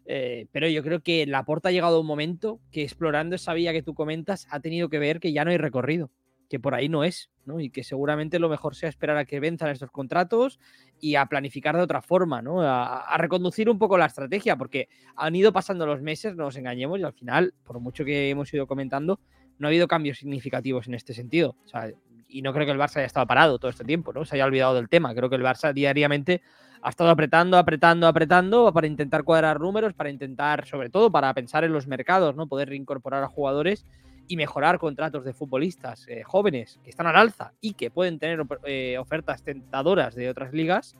[0.07, 3.53] Eh, pero yo creo que la porta ha llegado a un momento que explorando esa
[3.53, 6.11] vía que tú comentas ha tenido que ver que ya no hay recorrido
[6.49, 7.61] que por ahí no es, ¿no?
[7.61, 10.59] Y que seguramente lo mejor sea esperar a que venzan estos contratos
[11.01, 12.63] y a planificar de otra forma, ¿no?
[12.63, 16.99] A, reconducir un poco la estrategia, porque han ido pasando los meses, no nos engañemos,
[16.99, 19.21] y al final, por mucho que hemos ido comentando,
[19.59, 21.57] no ha habido cambios significativos en este sentido.
[21.65, 21.91] O sea,
[22.29, 24.25] y no creo que el Barça haya estado parado todo este tiempo, ¿no?
[24.25, 25.15] Se haya olvidado del tema.
[25.15, 26.43] Creo que el Barça diariamente
[26.83, 31.65] ha estado apretando, apretando, apretando para intentar cuadrar números, para intentar, sobre todo, para pensar
[31.65, 32.47] en los mercados, ¿no?
[32.47, 33.85] Poder reincorporar a jugadores
[34.29, 38.45] y mejorar contratos de futbolistas eh, jóvenes que están al alza y que pueden tener
[38.65, 40.95] eh, ofertas tentadoras de otras ligas,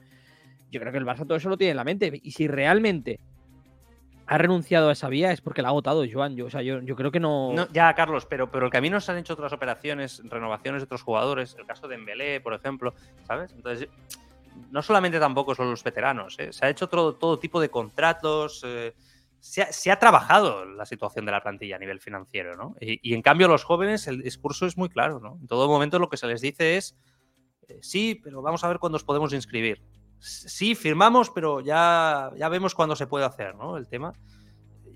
[0.71, 2.19] yo creo que el Barça todo eso lo tiene en la mente.
[2.23, 3.19] Y si realmente
[4.25, 6.35] ha renunciado a esa vía es porque la ha agotado Joan.
[6.35, 7.53] Yo, o sea, yo, yo creo que no...
[7.53, 7.67] no...
[7.71, 11.55] Ya, Carlos, pero, pero el camino se han hecho otras operaciones, renovaciones de otros jugadores,
[11.57, 12.93] el caso de Embelé, por ejemplo,
[13.25, 13.51] ¿sabes?
[13.53, 13.89] Entonces,
[14.71, 16.53] no solamente tampoco son los veteranos, ¿eh?
[16.53, 18.61] se ha hecho todo, todo tipo de contratos.
[18.65, 18.93] Eh,
[19.39, 22.75] se ha, trabajado la situación de la plantilla a nivel financiero, ¿no?
[22.79, 25.37] Y, y, en cambio los jóvenes el discurso es muy claro, ¿no?
[25.39, 26.97] En todo momento lo que se les dice es,
[27.69, 29.81] eh, sí, pero vamos a ver cuándo os podemos inscribir.
[30.19, 33.77] Sí, firmamos, pero ya, ya vemos cuándo se puede hacer, ¿no?
[33.77, 34.13] El tema.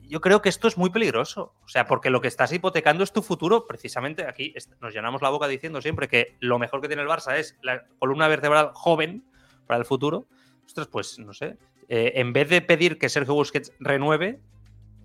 [0.02, 1.56] yo creo que esto es muy peligroso.
[1.64, 3.66] O sea, porque lo que estás hipotecando es tu futuro.
[3.66, 7.38] Precisamente aquí nos llenamos la boca diciendo siempre que lo mejor que tiene el Barça
[7.38, 9.24] es la columna vertebral joven
[9.66, 10.28] para el futuro.
[10.66, 11.58] Ostras, pues no sé.
[11.90, 14.40] Eh, en vez de pedir que Sergio Busquets renueve,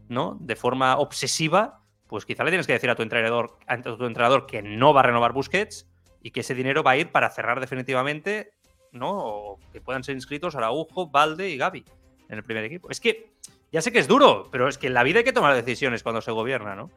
[0.08, 0.36] ¿no?
[0.40, 4.46] De forma obsesiva, pues quizá le tienes que decir a tu entrenador, a tu entrenador
[4.46, 5.88] que no va a renovar Busquets
[6.22, 8.52] y que ese dinero va a ir para cerrar definitivamente,
[8.92, 9.10] ¿no?
[9.18, 11.84] O que puedan ser inscritos Araujo, Valde y Gaby
[12.28, 12.90] en el primer equipo.
[12.90, 13.32] Es que
[13.70, 16.02] ya sé que es duro, pero es que en la vida hay que tomar decisiones
[16.02, 16.90] cuando se gobierna, ¿no?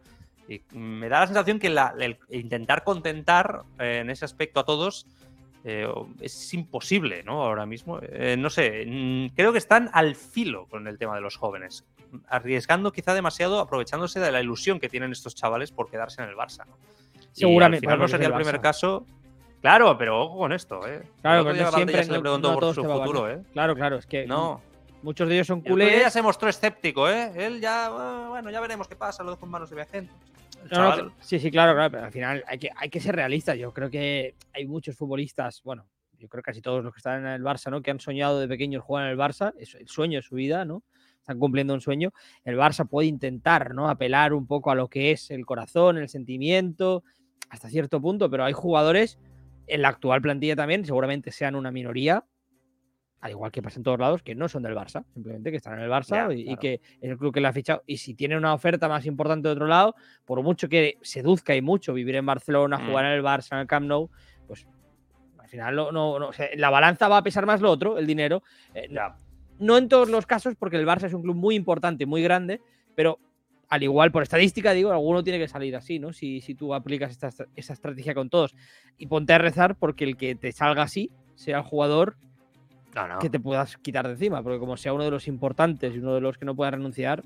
[0.47, 1.73] Y me da la sensación que
[2.29, 5.05] intentar contentar eh, en ese aspecto a todos
[5.63, 5.87] eh,
[6.19, 7.43] es imposible, ¿no?
[7.43, 7.99] Ahora mismo.
[8.01, 11.85] Eh, no sé, mm, creo que están al filo con el tema de los jóvenes,
[12.27, 16.35] arriesgando quizá demasiado, aprovechándose de la ilusión que tienen estos chavales por quedarse en el
[16.35, 16.65] Barça.
[16.65, 16.77] ¿no?
[17.31, 17.87] Seguramente.
[17.87, 19.05] no sería el, primer caso.
[19.61, 21.03] Claro, pero ojo con esto, ¿eh?
[21.21, 23.41] Claro, que siempre se le preguntó por su futuro, ¿eh?
[23.53, 24.61] Claro, claro, es que no.
[25.03, 25.93] Muchos de ellos son culés.
[25.93, 27.31] Él ya se mostró escéptico, ¿eh?
[27.35, 27.89] Él ya,
[28.29, 29.75] bueno, ya veremos qué pasa, lo dejo en manos de
[31.19, 33.57] sí, sí, claro, claro, pero al final hay que, hay que ser realistas.
[33.57, 35.87] Yo creo que hay muchos futbolistas, bueno,
[36.17, 37.81] yo creo que casi todos los que están en el Barça, ¿no?
[37.81, 40.65] Que han soñado de pequeños jugar en el Barça, es el sueño de su vida,
[40.65, 40.83] ¿no?
[41.19, 42.11] Están cumpliendo un sueño.
[42.43, 43.89] El Barça puede intentar, ¿no?
[43.89, 47.03] Apelar un poco a lo que es el corazón, el sentimiento,
[47.49, 49.19] hasta cierto punto, pero hay jugadores
[49.67, 52.23] en la actual plantilla también, seguramente sean una minoría,
[53.21, 55.75] al igual que pasa en todos lados, que no son del Barça, simplemente que están
[55.75, 57.83] en el Barça y, que es el club que le ha fichado.
[57.85, 59.95] Y si tiene una oferta más importante de otro lado,
[60.25, 62.87] por mucho que seduzca y mucho vivir en Barcelona, mm.
[62.87, 64.09] jugar en el Barça, en el Camp Nou,
[64.47, 64.67] pues
[65.37, 68.41] al final no, no, la balanza va a pesar más lo otro, el dinero.
[68.73, 68.89] Eh,
[69.59, 72.59] no en todos los casos, porque el Barça es un club muy importante, muy grande,
[72.95, 73.19] pero
[73.69, 76.11] al igual por estadística, digo, alguno tiene que salir así, ¿no?
[76.11, 78.55] Si, si tú aplicas esta, esa estrategia con todos.
[78.97, 82.17] Y ponte a rezar porque el que te salga así sea el jugador
[83.19, 86.13] que te puedas quitar de encima, porque como sea uno de los importantes y uno
[86.13, 87.23] de los que no puedas renunciar,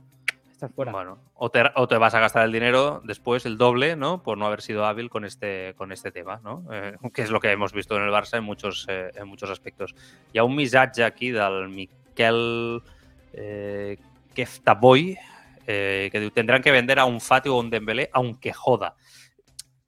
[0.51, 0.91] estás fuera.
[0.91, 4.23] Bueno, o te, vas a gastar el dinero después, el doble, ¿no?
[4.23, 6.65] Por no haber sido hábil con este, con este tema, ¿no?
[6.71, 9.49] Eh, que es lo que hemos visto en el Barça en muchos, eh, en muchos
[9.49, 9.95] aspectos.
[10.33, 12.81] Hi ha un missatge aquí del Miquel
[13.33, 13.97] eh,
[14.33, 15.17] Keftaboy
[15.67, 18.93] eh, que diu tendrán que vender a un Fati o un Dembélé aunque joda.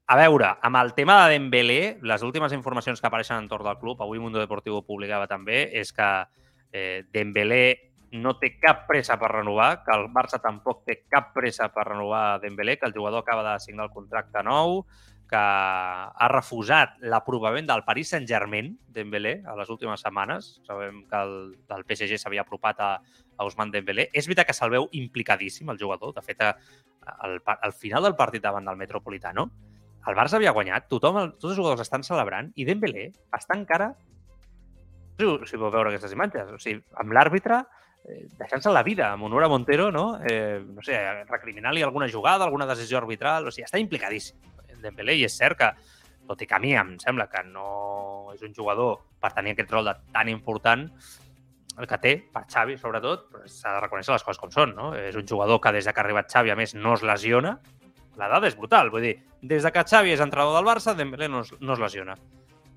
[0.07, 3.99] A veure, amb el tema de Dembélé, les últimes informacions que apareixen entorn del club,
[3.99, 6.07] avui Mundo Deportivo publicava també, és que
[6.71, 7.63] eh, Dembélé
[8.15, 12.39] no té cap pressa per renovar, que el Barça tampoc té cap pressa per renovar
[12.39, 14.85] Dembélé, que el jugador acaba de signar el contracte nou,
[15.27, 20.53] que ha refusat l'aprovament del Paris Saint-Germain, Dembélé, a les últimes setmanes.
[20.63, 21.37] Sabem que el,
[21.67, 22.93] el PSG s'havia apropat a,
[23.35, 24.07] a Ousmane Dembélé.
[24.15, 26.15] És veritat que se'l veu implicadíssim, el jugador.
[26.15, 29.49] De fet, al, al final del partit davant del Metropolitano,
[30.07, 33.91] el Barça havia guanyat, tothom, tots els jugadors estan celebrant i Dembélé està encara,
[35.19, 37.59] si, si vau veure aquestes imatges, o sigui, amb l'àrbitre
[38.07, 40.07] eh, deixant-se la vida, amb honor a Montero, no?
[40.23, 40.99] Eh, no sé,
[41.29, 45.71] recriminant-li alguna jugada, alguna decisió arbitral, o sigui, està implicadíssim Dembélé i és cert que,
[46.27, 49.71] tot i que a mi em sembla que no és un jugador per tenir aquest
[49.73, 50.85] rol de tan important,
[51.77, 54.91] el que té, per Xavi sobretot, s'ha de reconèixer les coses com són, no?
[54.97, 57.57] És un jugador que des que ha arribat Xavi, a més, no es lesiona,
[58.17, 58.91] la dada és brutal.
[58.91, 61.83] Vull dir, des de que Xavi és entrenador del Barça, Dembélé no es, no es
[61.83, 62.17] lesiona.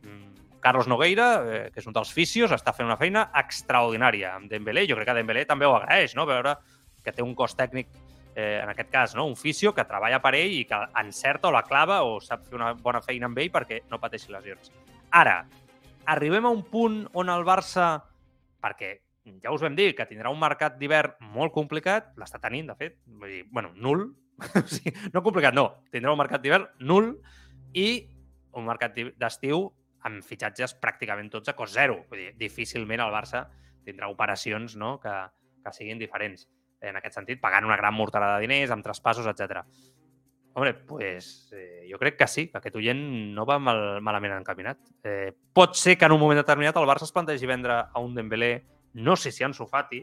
[0.05, 4.51] Mm, Carlos Nogueira, eh, que és un dels fisios, està fent una feina extraordinària amb
[4.53, 4.87] Dembélé.
[4.89, 6.29] Jo crec que Dembélé també ho agraeix, no?
[6.29, 6.57] veure
[7.05, 7.89] que té un cos tècnic,
[8.35, 9.27] eh, en aquest cas, no?
[9.27, 12.61] un fisio que treballa per ell i que encerta o la clava o sap fer
[12.61, 14.73] una bona feina amb ell perquè no pateixi lesions.
[15.11, 15.43] Ara,
[16.07, 17.95] arribem a un punt on el Barça,
[18.61, 18.99] perquè
[19.43, 22.99] ja us vam dir que tindrà un mercat d'hivern molt complicat, l'està tenint, de fet,
[23.07, 24.09] vull dir, bueno, nul,
[24.75, 25.67] sí, no complicat, no.
[25.93, 27.13] Tindrà un mercat d'hivern nul
[27.77, 27.89] i
[28.59, 29.69] un mercat d'estiu
[30.09, 32.01] amb fitxatges pràcticament tots a cost zero.
[32.11, 33.45] Vull dir, difícilment el Barça
[33.85, 34.97] tindrà operacions no?
[35.03, 35.13] que,
[35.65, 36.47] que siguin diferents
[36.81, 39.61] en aquest sentit, pagant una gran mortalada de diners, amb traspassos, etc.
[40.57, 43.01] Home, pues, eh, jo crec que sí, que aquest oient
[43.37, 44.81] no va mal, malament encaminat.
[45.05, 48.17] Eh, pot ser que en un moment determinat el Barça es plantegi vendre a un
[48.17, 48.65] Dembélé,
[48.95, 50.01] no sé si en Sofati,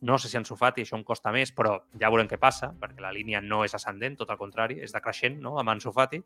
[0.00, 3.02] no sé si en Sofati això em costa més, però ja veurem què passa, perquè
[3.02, 5.58] la línia no és ascendent, tot al contrari, és decreixent, ¿no?
[5.58, 6.22] amb en Sofati,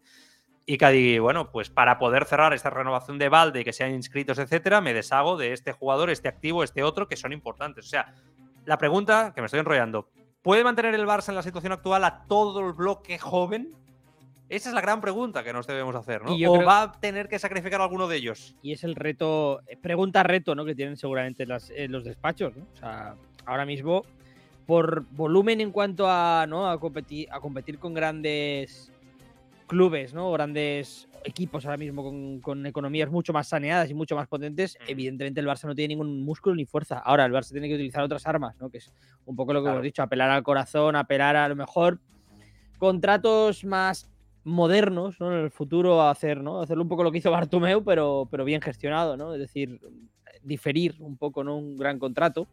[0.65, 3.93] y que digui, bueno, pues para poder cerrar esta renovación de Valde y que sean
[3.93, 7.87] inscritos, etcétera, me deshago de este jugador, este activo, este otro, que son importantes.
[7.87, 8.15] O sea,
[8.65, 10.09] la pregunta, que me estoy enrollando,
[10.43, 13.71] ¿puede mantener el Barça en la situación actual a todo el bloque joven?
[14.49, 16.33] Esa es la gran pregunta que nos debemos hacer, ¿no?
[16.33, 18.55] ¿O va a tener que sacrificar a alguno de ellos?
[18.63, 20.65] Y es el reto, pregunta-reto, ¿no?
[20.65, 22.67] Que tienen seguramente los despachos, ¿no?
[22.71, 23.17] O sea,
[23.47, 24.05] ahora mismo,
[24.67, 26.69] por volumen en cuanto a, ¿no?
[26.71, 28.93] a, competir, a competir con grandes
[29.67, 30.31] clubes, ¿no?
[30.33, 34.91] Grandes equipos ahora mismo con, con economías mucho más saneadas y mucho más potentes, Mm.
[34.91, 36.99] evidentemente el Barça no tiene ningún músculo ni fuerza.
[36.99, 38.71] Ahora el Barça tiene que utilizar otras armas, ¿no?
[38.71, 38.93] Que es
[39.25, 39.77] un poco lo que Claro.
[39.77, 42.01] hemos dicho, apelar al corazón, apelar a lo mejor
[42.79, 44.11] contratos más
[44.45, 45.33] modernos, ¿no?
[45.33, 46.61] En el futuro hacer, ¿no?
[46.61, 49.33] Hacerlo un poco lo que hizo Bartomeu, pero, pero bien gestionado, ¿no?
[49.35, 49.81] Es decir,
[50.43, 51.57] diferir un poco, ¿no?
[51.57, 52.49] Un gran contrato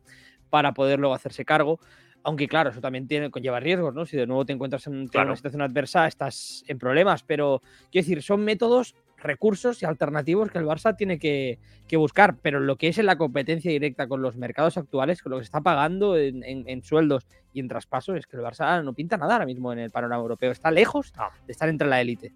[0.50, 1.80] para poder luego hacerse cargo.
[2.24, 4.06] Aunque claro, eso también tiene, conlleva riesgos, ¿no?
[4.06, 5.30] Si de nuevo te encuentras en Claro.
[5.30, 7.24] una situación adversa, estás en problemas.
[7.24, 12.36] Pero quiero decir, son métodos, recursos y alternativos que el Barça tiene que, que buscar.
[12.42, 15.44] Pero lo que es en la competencia directa con los mercados actuales, con lo que
[15.44, 18.94] se está pagando en, en- en sueldos y en traspasos, es que el Barça no
[18.94, 20.52] pinta nada ahora mismo en el panorama europeo.
[20.52, 21.30] Está lejos No.
[21.46, 22.34] de estar entre la élite.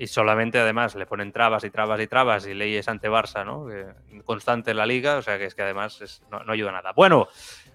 [0.00, 3.66] Y solamente además le ponen trabas y trabas y trabas y leyes ante Barça, ¿no?
[4.24, 6.94] Constante en la liga, o sea que es que además és, no, no ayuda nada.
[6.96, 7.28] Bueno,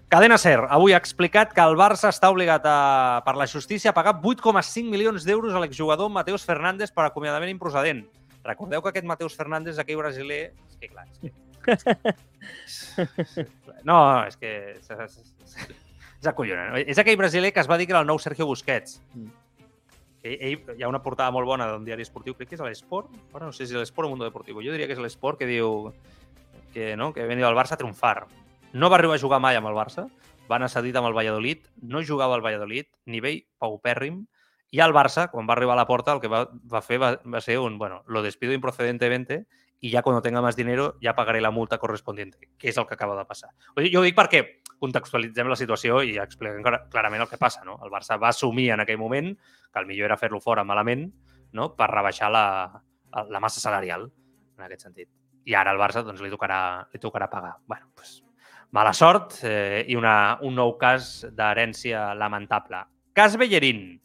[0.08, 3.94] Cadena Ser avui ha explicat que el Barça està obligat a, per la justícia a
[3.94, 8.02] pagar 8,5 milions d'euros a l'exjugador Mateus Fernández per acomiadament improcedent.
[8.42, 10.50] Recordeu que aquest Mateus Fernández, aquell brasiler...
[10.66, 11.30] És que clar, és que...
[13.86, 14.56] No, és que...
[14.80, 15.66] És, és, és,
[16.18, 16.74] és acollonant.
[16.82, 18.98] És aquell brasiler que es va dir que era el nou Sergio Busquets.
[19.14, 19.45] Mm.
[20.26, 23.12] Ell, ell, hi ha una portada molt bona d'un diari esportiu, crec que és l'Esport,
[23.32, 25.48] ara no sé si és l'Esport o Mundo Deportivo, jo diria que és l'Esport que
[25.48, 25.92] diu
[26.74, 28.26] que, no, que ha venit al Barça a triomfar.
[28.74, 30.08] No va arribar a jugar mai amb el Barça,
[30.50, 34.24] va anar cedit amb el Valladolid, no jugava al Valladolid, nivell paupèrrim,
[34.74, 37.14] i al Barça, quan va arribar a la porta, el que va, va fer va,
[37.22, 39.46] va ser un, bueno, lo despido improcedentemente
[39.86, 42.94] y ya cuando tenga más dinero ya pagaré la multa correspondiente, que és el que
[42.94, 43.50] acaba de passar.
[43.76, 44.40] Jo ho dic perquè
[44.82, 47.62] contextualitzem la situació i expliquem clar- clarament el que passa.
[47.64, 47.78] No?
[47.84, 51.06] El Barça va assumir en aquell moment que el millor era fer-lo fora malament
[51.52, 51.70] no?
[51.76, 52.44] per rebaixar la,
[53.30, 54.08] la massa salarial,
[54.58, 55.08] en aquest sentit.
[55.46, 57.56] I ara al Barça doncs, li, tocarà, li tocarà pagar.
[57.66, 58.24] bueno, pues,
[58.72, 62.82] mala sort eh, i una, un nou cas d'herència lamentable.
[63.14, 64.00] Cas Bellerín.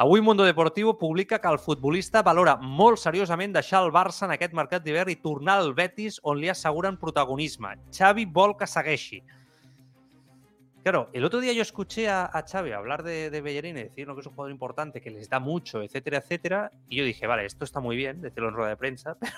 [0.00, 4.54] Avui Mundo Deportivo publica que el futbolista valora molt seriosament deixar el Barça en aquest
[4.56, 5.18] mercat d'hivern i
[5.52, 7.74] al Betis on li asseguren protagonisme.
[7.92, 9.22] Xavi vol que.
[10.82, 14.14] Claro, el otro día yo escuché a, a Xavi hablar de, Bellerín y decir ¿no?
[14.14, 16.72] que es un jugador importante, que les da mucho, etcétera, etcétera.
[16.88, 19.34] Y yo dije, vale, esto está muy bien, decirlo en rueda de prensa, pero,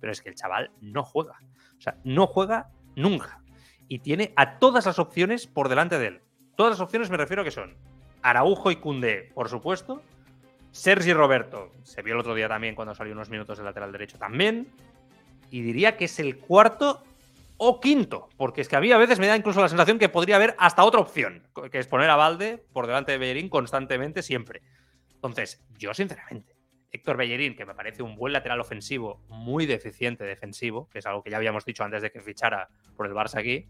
[0.00, 1.34] pero es que el chaval no juega.
[1.76, 3.42] O sea, no juega nunca.
[3.88, 6.20] Y tiene a todas las opciones por delante de él.
[6.56, 7.76] Todas las opciones me refiero a que son
[8.24, 10.02] Araujo y Cundé, por supuesto.
[10.72, 14.18] Sergi Roberto, se vio el otro día también cuando salió unos minutos de lateral derecho
[14.18, 14.66] también.
[15.50, 17.04] Y diría que es el cuarto
[17.58, 20.08] o quinto, porque es que a mí a veces me da incluso la sensación que
[20.08, 24.22] podría haber hasta otra opción, que es poner a Valde por delante de Bellerín constantemente,
[24.22, 24.62] siempre.
[25.14, 26.56] Entonces, yo sinceramente,
[26.90, 31.22] Héctor Bellerín, que me parece un buen lateral ofensivo, muy deficiente defensivo, que es algo
[31.22, 33.68] que ya habíamos dicho antes de que fichara por el Barça aquí,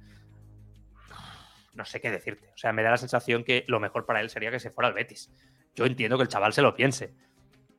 [1.74, 2.48] no sé qué decirte.
[2.54, 4.88] O sea, me da la sensación que lo mejor para él sería que se fuera
[4.88, 5.30] al Betis.
[5.74, 7.14] Yo entiendo que el chaval se lo piense.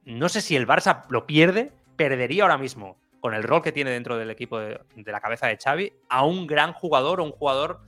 [0.03, 3.89] No sé si el Barça lo pierde, perdería ahora mismo con el rol que tiene
[3.89, 7.31] dentro del equipo de, de la cabeza de Xavi a un gran jugador o un
[7.31, 7.81] jugador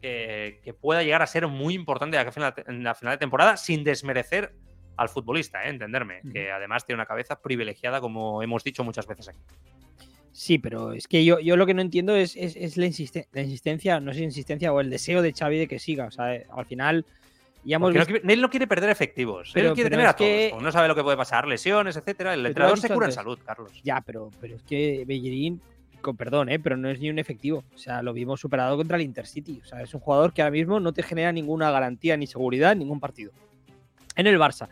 [0.00, 3.18] que, que pueda llegar a ser muy importante en la final, en la final de
[3.18, 4.54] temporada sin desmerecer
[4.96, 5.70] al futbolista, ¿eh?
[5.70, 9.40] entenderme, que además tiene una cabeza privilegiada, como hemos dicho muchas veces aquí.
[10.36, 12.86] Sí, pero es que yo, yo lo que no entiendo es, es, es la,
[13.32, 16.06] la insistencia, no sé si insistencia o el deseo de Xavi de que siga.
[16.06, 17.06] O sea, eh, al final
[17.64, 20.16] ya hemos no visto- quiere- él no quiere perder efectivos, Pero- él quiere tener a
[20.16, 20.28] todos.
[20.28, 22.34] que- No sabe lo que puede pasar, lesiones, etcétera.
[22.34, 23.70] El entrenador se cura en salud, Carlos.
[23.84, 25.60] Ya, pero, pero es que Bellerín,
[26.00, 26.58] con perdón, ¿eh?
[26.58, 27.62] pero no es ni un efectivo.
[27.72, 29.60] O sea, lo vimos superado contra el Intercity.
[29.62, 32.72] O sea, es un jugador que ahora mismo no te genera ninguna garantía ni seguridad
[32.72, 33.30] en ningún partido.
[34.16, 34.68] En el Barça.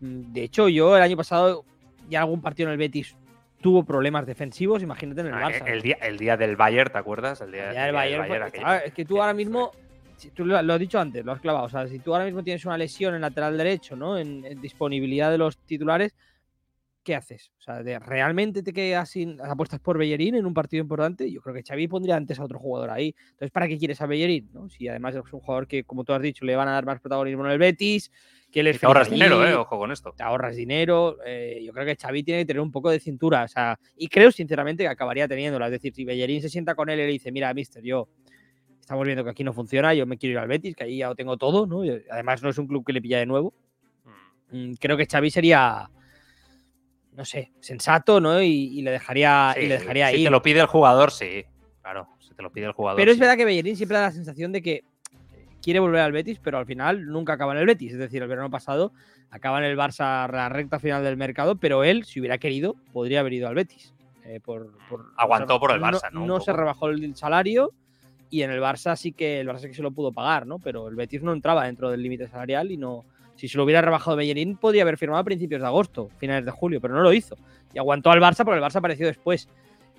[0.00, 1.64] Mm, De hecho, yo el año pasado
[2.08, 3.16] ya algún partido en el Betis
[3.60, 5.66] tuvo problemas defensivos, imagínate en el Ah, Barça.
[5.66, 7.40] el, día, el día del Bayern, ¿te acuerdas?
[7.40, 9.70] El día, el Bayern, del estaba- es que tú ahora mismo,
[10.16, 11.66] si tú lo, lo has dicho antes, lo has clavado.
[11.66, 14.16] O sea, si tú ahora mismo tienes una lesión en lateral derecho, ¿no?
[14.18, 16.14] En, en disponibilidad de los titulares,
[17.02, 17.50] ¿qué haces?
[17.58, 21.30] O sea, de- ¿realmente te quedas sin apuestas por Bellerín en un partido importante?
[21.30, 23.14] Yo creo que Xavi pondría antes a otro jugador ahí.
[23.30, 24.50] Entonces, ¿para qué quieres a Bellerín?
[24.52, 24.68] ¿no?
[24.68, 27.00] Si además es un jugador que, como tú has dicho, le van a dar más
[27.00, 28.10] protagonismo en el Betis,
[28.50, 29.54] que él es Y te ahorras dinero, ¿eh?
[29.54, 30.12] Ojo con esto.
[30.16, 31.18] te ahorras dinero.
[31.24, 33.44] eh, yo creo que Xavi tiene que tener un poco de cintura.
[33.44, 35.66] O sea, y creo sinceramente que acabaría teniéndola.
[35.66, 38.08] Es decir, si Bellerín se sienta con él y le dice, mira, mister, yo
[38.80, 41.08] estamos viendo que aquí no funciona, yo me quiero ir al Betis, que ahí ya
[41.08, 41.84] lo tengo todo, ¿no?
[41.84, 43.54] Y además no es un club que le pilla de nuevo.
[44.50, 44.70] Mm.
[44.70, 45.88] Mm, Creo que Xavi sería,
[47.12, 48.42] no sé, sensato, ¿no?
[48.42, 50.24] Y, y le dejaría, y Sí, le dejaría si ir.
[50.24, 51.44] te lo pide el jugador, sí.
[51.82, 52.98] Claro, si te lo pide el jugador.
[53.00, 54.82] Pero es verdad que Bellerín siempre da la sensación de que
[55.62, 57.92] quiere volver al Betis, pero al final nunca acaba en el Betis.
[57.92, 58.92] Es decir, el verano pasado
[59.30, 62.76] acaba en el Barça a la recta final del mercado, pero él, si hubiera querido,
[62.92, 63.94] podría haber ido al Betis.
[64.24, 66.26] Eh, por, por- Aguantó por el Barça, ¿no?
[66.26, 67.72] No, se rebajó el salario
[68.28, 70.58] y en el Barça sí que el Barça sí que se lo pudo pagar, ¿no?
[70.58, 73.04] Pero el Betis no entraba dentro del límite salarial y no
[73.36, 76.50] Si se lo hubiera rebajado Bellerín, podría haber firmado a principios de agosto, finales de
[76.50, 77.36] julio, pero no lo hizo.
[77.72, 79.48] Y aguantó al Barça porque el Barça apareció después.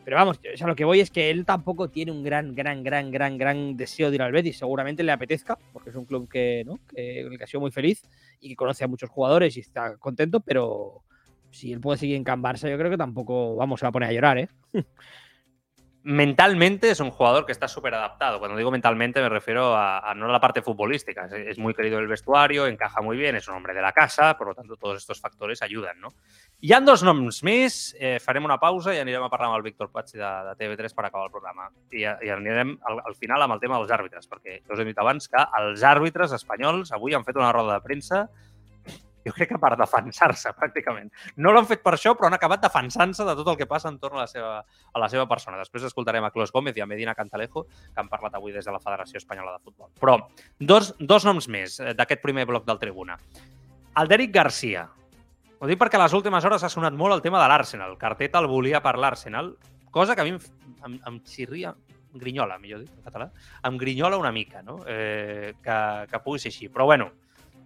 [0.04, 2.84] Pero vamos, o sea, lo que voy es que él tampoco tiene un gran, gran,
[2.84, 4.58] gran, gran, gran deseo de ir al Betis.
[4.58, 6.80] Seguramente le apetezca, porque es un club que, ¿no?
[6.88, 8.04] que, que ha sido muy feliz
[8.40, 11.04] y que conoce a muchos jugadores y está contento, pero
[11.52, 13.94] si él puede seguir en Can Barça, yo creo que tampoco vamos, se va a
[13.94, 14.50] poner a llorar, ¿eh?
[16.04, 18.40] mentalmente es un jugador que está súper adaptado.
[18.40, 21.26] Cuando digo mentalmente me refiero a, a, no a la parte futbolística.
[21.26, 24.38] Es, es, muy querido el vestuario, encaja muy bien, es un hombre de la casa,
[24.38, 26.10] por lo tanto todos estos factors ayuden, no?
[26.62, 29.66] Hi han dos noms més, eh, farem una pausa i anirem a parlar amb el
[29.66, 31.70] Víctor Patxi de, de TV3 per acabar el programa.
[31.90, 35.02] I, i anirem al, al final amb el tema dels àrbitres, perquè us he dit
[35.02, 38.28] abans que els àrbitres espanyols avui han fet una roda de premsa
[39.26, 41.12] jo crec que per defensar-se, pràcticament.
[41.38, 44.20] No l'han fet per això, però han acabat defensant-se de tot el que passa entorn
[44.20, 45.60] a la seva, a la seva persona.
[45.62, 48.74] Després escoltarem a Clos Gómez i a Medina Cantalejo, que han parlat avui des de
[48.74, 49.92] la Federació Espanyola de Futbol.
[50.02, 50.18] Però
[50.60, 53.20] dos, dos noms més d'aquest primer bloc del Tribuna.
[54.00, 54.88] El d'Eric Garcia.
[55.62, 57.98] Ho dic perquè a les últimes hores ha sonat molt el tema de l'Arsenal.
[58.02, 59.54] Carteta el volia per l'Arsenal,
[59.94, 60.40] cosa que a mi em,
[60.88, 61.76] em, em xirria,
[62.14, 63.30] grinyola, millor dit, en català,
[63.68, 64.80] em grinyola una mica, no?
[64.88, 65.78] Eh, que,
[66.12, 66.70] que pugui ser així.
[66.72, 67.12] Però bueno,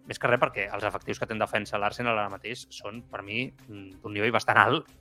[0.05, 3.23] més que res perquè els efectius que té en defensa l'Arsenal ara mateix són, per
[3.25, 4.91] mi, d'un nivell bastant alt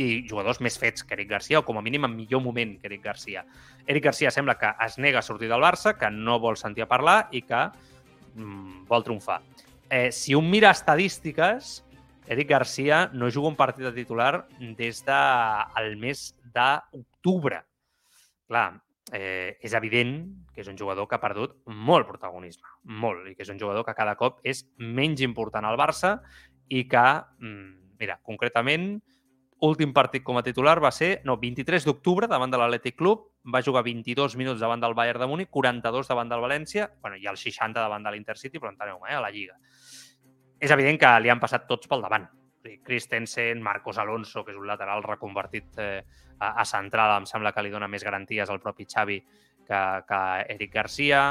[0.00, 2.88] i jugadors més fets que Eric Garcia, o com a mínim en millor moment que
[2.88, 3.44] Eric Garcia.
[3.86, 6.88] Eric Garcia sembla que es nega a sortir del Barça, que no vol sentir a
[6.88, 7.66] parlar i que
[8.34, 9.42] mm, vol triomfar.
[9.90, 11.82] Eh, si un mira estadístiques,
[12.26, 14.46] Eric Garcia no juga un partit de titular
[14.78, 16.24] des del de, mes
[16.54, 17.60] d'octubre.
[18.48, 18.80] Clar,
[19.12, 20.16] eh, és evident
[20.54, 23.84] que és un jugador que ha perdut molt protagonisme, molt, i que és un jugador
[23.86, 26.16] que cada cop és menys important al Barça
[26.68, 27.06] i que,
[27.38, 28.96] mm, mira, concretament,
[29.62, 33.62] últim partit com a titular va ser, no, 23 d'octubre davant de l'Atlètic Club, va
[33.62, 37.36] jugar 22 minuts davant del Bayern de Múnich, 42 davant del València, bueno, i el
[37.36, 39.58] 60 davant de l'Intercity, però enteneu, eh, a la Lliga.
[40.58, 42.26] És evident que li han passat tots pel davant.
[42.82, 46.02] Christensen, Marcos Alonso, que és un lateral reconvertit eh,
[46.38, 49.18] a, a central, em sembla que li dona més garanties al propi Xavi
[49.66, 50.20] que, que
[50.54, 51.22] Eric Garcia.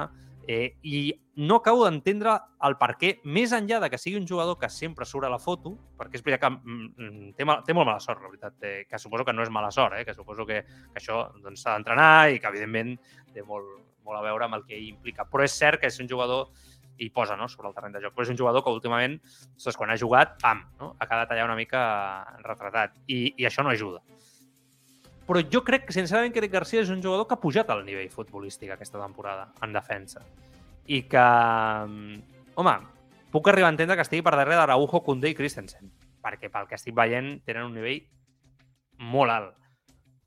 [0.48, 2.34] Eh, I no acabo d'entendre
[2.66, 5.40] el per què, més enllà de que sigui un jugador que sempre surt a la
[5.40, 8.58] foto, perquè és veritat que mm, mm té, mal, té molt mala sort, la veritat,
[8.66, 11.46] eh, que suposo que no és mala sort, eh, que suposo que, que això s'ha
[11.46, 12.98] doncs, d'entrenar i que, evidentment,
[13.32, 13.70] té molt,
[14.04, 15.28] molt a veure amb el que implica.
[15.30, 16.50] Però és cert que és un jugador
[16.98, 18.16] i posa no, sobre el terreny de joc.
[18.16, 19.18] Però és un jugador que últimament,
[19.56, 20.94] ostres, quan ha jugat, pam, no?
[21.00, 21.82] ha quedat allà una mica
[22.44, 22.98] retratat.
[23.08, 24.04] I, I això no ajuda.
[25.28, 27.86] Però jo crec que, sincerament, que Eric Garcia és un jugador que ha pujat al
[27.88, 30.24] nivell futbolístic aquesta temporada, en defensa.
[30.92, 31.26] I que,
[32.60, 32.74] home,
[33.32, 35.88] puc arribar a entendre que estigui per darrere d'Araujo, Koundé i Christensen,
[36.26, 38.02] perquè pel que estic veient tenen un nivell
[39.14, 39.58] molt alt.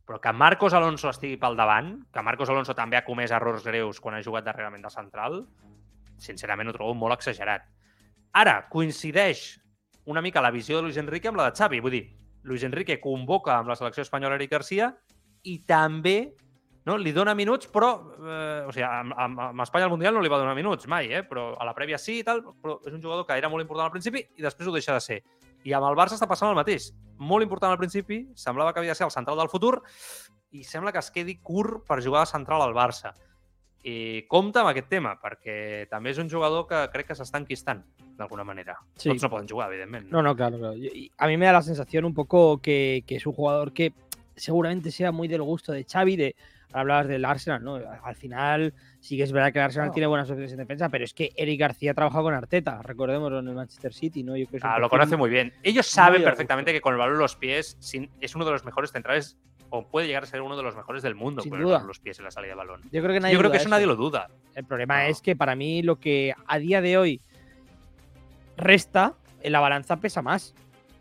[0.04, 4.00] Però que Marcos Alonso estigui pel davant, que Marcos Alonso també ha comès errors greus
[4.04, 5.42] quan ha jugat darrerament de central,
[6.18, 7.66] sincerament ho trobo molt exagerat.
[8.34, 9.44] Ara, coincideix
[10.10, 11.80] una mica la visió de Luis Enrique amb la de Xavi.
[11.80, 12.04] Vull dir,
[12.44, 14.90] Luis Enrique convoca amb la selecció espanyola Eric Garcia
[15.44, 16.34] i també
[16.84, 17.90] no, li dona minuts, però...
[18.20, 21.08] Eh, o sigui, amb, amb, amb Espanya al Mundial no li va donar minuts, mai,
[21.08, 21.22] eh?
[21.24, 23.86] però a la prèvia sí i tal, però és un jugador que era molt important
[23.86, 25.22] al principi i després ho deixa de ser.
[25.64, 26.90] I amb el Barça està passant el mateix.
[27.16, 29.78] Molt important al principi, semblava que havia de ser el central del futur
[30.52, 33.14] i sembla que es quedi curt per jugar de central al Barça.
[33.85, 37.82] I compta amb aquest tema, perquè també és un jugador que crec que s'està enquistant,
[38.16, 38.78] d'alguna manera.
[38.97, 39.11] Sí.
[39.11, 40.09] Tots no poden jugar, evidentment.
[40.09, 40.74] No, no, no claro, claro.
[41.18, 43.93] A mí me da la sensación un poco que, que, es un jugador que
[44.37, 46.37] seguramente sea muy del gusto de Xavi, de
[46.74, 47.76] hablabas del Arsenal, ¿no?
[47.76, 49.95] Al final sí que es verdad que el Arsenal no.
[49.95, 53.39] tiene buenas opciones en defensa, pero es que Eric García ha trabajado con Arteta, recordémoslo
[53.39, 54.37] en el Manchester City, ¿no?
[54.37, 55.53] Yo creo que ah, lo conoce muy bien.
[55.62, 57.78] Ellos saben perfectamente que con el balón en los pies
[58.20, 59.39] es uno de los mejores centrales
[59.77, 61.83] o puede llegar a ser uno de los mejores del mundo Sin con duda.
[61.83, 62.81] los pies en la salida de balón.
[62.93, 64.29] Yo creo que, nadie Yo creo que eso nadie lo duda.
[64.55, 65.09] El problema No.
[65.09, 67.20] es que para mí lo que a día de hoy
[68.57, 70.55] resta, en la balanza pesa más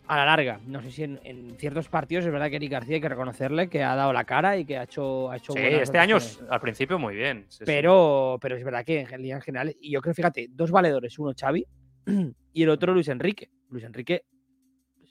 [0.08, 0.60] a la larga.
[0.66, 3.70] No sé si en, en ciertos partidos es verdad que Eric García hay que reconocerle
[3.70, 6.18] que ha dado la cara y que ha hecho, ha hecho Sí, este año
[6.50, 7.46] al principio muy bien.
[7.50, 7.64] sí, sí.
[7.66, 11.34] Pero, pero es verdad que en líneas generales, y yo creo, fíjate, dos valedores, uno
[11.40, 11.66] Xavi
[12.54, 13.50] y el otro Luis Enrique.
[13.70, 14.26] Luis Enrique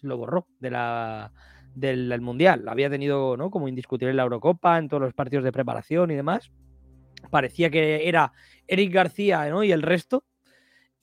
[0.03, 1.33] lo borró de la,
[1.75, 2.69] del, del Mundial.
[2.69, 3.51] Había tenido ¿no?
[3.51, 6.51] como indiscutible en la Eurocopa, en todos los partidos de preparación y demás.
[7.31, 8.33] Parecía que era
[8.67, 9.63] Eric García ¿no?
[9.65, 10.25] y el resto.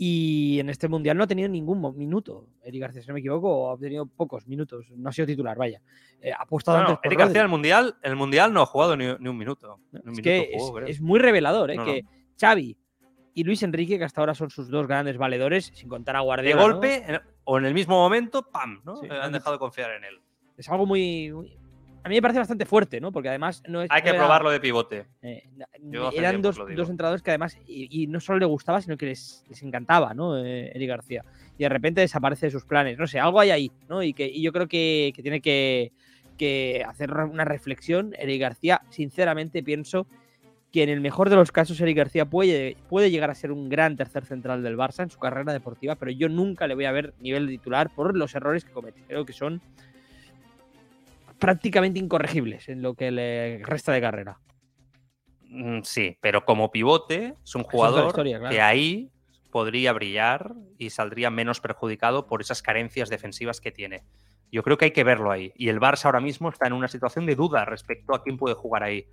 [0.02, 2.48] Y en este Mundial no ha tenido ningún minuto.
[2.64, 4.86] Eric García, si no me equivoco, ha tenido pocos minutos.
[4.96, 5.82] No ha sido titular, vaya.
[6.22, 8.96] Eh, ha apostado No, antes Eric García en el mundial, el mundial no ha jugado
[8.96, 9.80] ni, ni un minuto.
[9.92, 10.88] Ni un Es minuto que jugó, es, creo.
[10.88, 11.76] es muy revelador, ¿eh?
[11.76, 12.06] No, que
[12.40, 12.78] Xavi
[13.34, 16.26] y Luis Enrique, que hasta ahora son sus dos grandes valedores, sin contar a de
[16.26, 16.56] Guardiola.
[16.56, 16.74] ¿no?
[16.74, 18.82] golpe en- o en el mismo momento, ¡pam!
[18.86, 18.96] ¿no?
[18.98, 20.22] Sí, Eh, han han dejado de confiar en él.
[20.60, 21.58] Es algo muy, muy,
[22.04, 23.12] a mí me parece bastante fuerte, ¿no?
[23.12, 23.90] Porque además no es.
[23.92, 25.06] Hay que era- probarlo de pivote.
[25.22, 25.44] eh,
[26.14, 29.44] eran dos, dos entrenadores que además, y, y no solo le gustaba, sino que les,
[29.50, 30.38] les encantaba, ¿no?
[30.38, 31.24] Eh, Eric García.
[31.58, 32.98] Y de repente desaparece de sus planes.
[32.98, 34.04] No sé, algo hay ahí, ¿no?
[34.04, 35.92] Y, que, y yo creo que, que tiene que,
[36.38, 38.14] que hacer una reflexión.
[38.18, 40.08] Eric García, sinceramente, pienso
[40.72, 43.70] que en el mejor de los casos Eric García puede, puede llegar a ser un
[43.70, 46.92] gran tercer central del Barça en su carrera deportiva, pero yo nunca le voy a
[46.92, 49.02] ver nivel de titular por los errores que comete.
[49.08, 49.62] Creo que son
[51.40, 54.40] prácticamente incorregibles en lo que le resta de carrera.
[55.50, 58.54] Mm, Sí, pero como pivote es un jugador historia, claro.
[58.54, 59.12] que ahí
[59.52, 64.04] podría brillar y saldría menos perjudicado por esas carencias defensivas que tiene.
[64.52, 65.52] Yo creo que hay que verlo ahí.
[65.56, 68.56] Y el Barça ahora mismo está en una situación de duda respecto a quién puede
[68.56, 69.08] jugar ahí.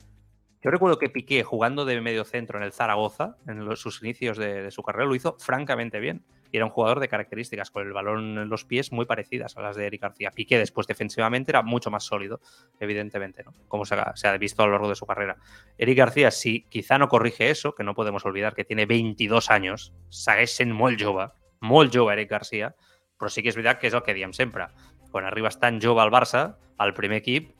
[0.66, 4.68] Yo recuerdo que Piqué, jugando de medio centro en el Zaragoza, en sus inicios de,
[4.72, 6.24] su carrera, lo hizo francamente bien.
[6.50, 9.62] Y era un jugador de características con el balón en los pies muy parecidas a
[9.62, 10.32] las de Eric García.
[10.32, 12.40] Piqué, después defensivamente, era mucho más sólido,
[12.80, 13.52] evidentemente, ¿no?
[13.68, 15.36] Como se ha, visto a lo largo de su carrera.
[15.78, 19.92] Eric García, si quizá no corrige eso, que no podemos olvidar que tiene 22 anys,
[20.10, 21.28] segueix sent molt jove,
[21.60, 22.74] molt jove Eric Garcia,
[23.16, 24.66] però sí que és veritat que és el que diem sempre.
[25.14, 27.52] Quan arribes tan jove al Barça, al primer equip,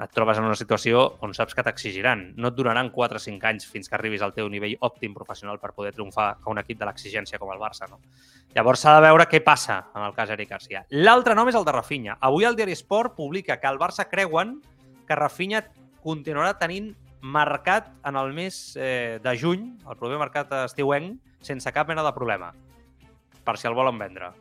[0.00, 2.30] et trobes en una situació on saps que t'exigiran.
[2.40, 5.60] No et duraran 4 o 5 anys fins que arribis al teu nivell òptim professional
[5.60, 7.88] per poder triomfar a un equip de l'exigència com el Barça.
[7.90, 8.00] No?
[8.54, 10.84] Llavors s'ha de veure què passa en el cas Eric Garcia.
[10.90, 12.16] L'altre nom és el de Rafinha.
[12.20, 14.58] Avui el diari Sport publica que el Barça creuen
[15.06, 15.64] que Rafinha
[16.00, 21.88] continuarà tenint mercat en el mes eh, de juny, el proper mercat estiuenc, sense cap
[21.88, 22.54] mena de problema,
[23.44, 24.32] per si el volen vendre.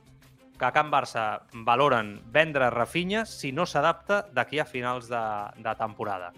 [0.60, 5.24] Que a Can Barça valoren vendre Rafinha si no s'adapta d'aquí a finals de,
[5.55, 6.34] de temporada.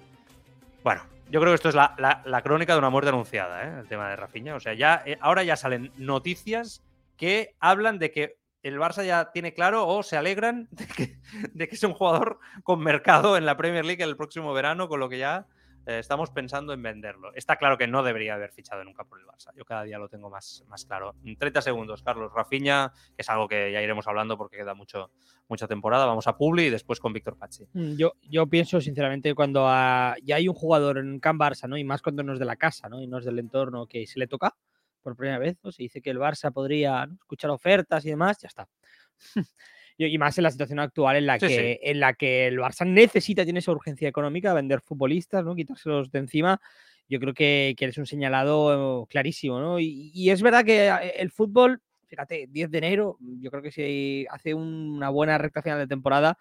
[0.84, 1.02] Bueno,
[1.32, 3.80] yo creo que esto es la, crónica de una muerte anunciada, ¿eh?
[3.80, 4.56] el tema de Rafinha.
[4.56, 6.84] O sea, ya eh, ahora ya salen noticias
[7.18, 10.68] que hablan de que el Barça ya tiene claro o se alegran
[11.54, 15.00] de que es un jugador con mercado en la Premier League el próximo verano, con
[15.00, 15.48] lo que ya
[15.86, 17.34] eh, estamos pensando en venderlo.
[17.34, 19.52] Está claro que no debería haber fichado nunca por el Barça.
[19.56, 21.16] Yo cada día lo tengo más, más claro.
[21.24, 22.32] En 30 segundos, Carlos.
[22.34, 25.12] Rafinha, que es algo que ya iremos hablando porque queda mucho,
[25.48, 26.06] mucha temporada.
[26.06, 27.68] Vamos a Publi y después con Víctor Pachi.
[27.74, 29.62] Mm, Yo, yo pienso, sinceramente, cuando
[30.24, 31.78] ya hay un jugador en Can Barça, ¿no?
[31.78, 33.02] Y más cuando no es de la casa, ¿no?
[33.02, 34.56] Y no es del entorno que se le toca
[35.02, 35.72] por primera vez, ¿no?
[35.72, 38.70] Se dice que el Barça podría escuchar ofertas y demás, ya está.
[40.08, 42.86] y más en la situación actual en la, Sí, que, en la que el Barça
[42.86, 45.56] necesita, tiene esa urgencia económica, vender futbolistas, ¿no?
[45.56, 46.62] Quitárselos de encima.
[47.08, 49.80] Yo creo que, que eres un señalado clarísimo, ¿no?
[49.80, 53.72] Y, y es verdad que eh, el fútbol, fíjate, 10 de enero, yo creo que
[53.72, 56.38] si hace una buena recta final de temporada,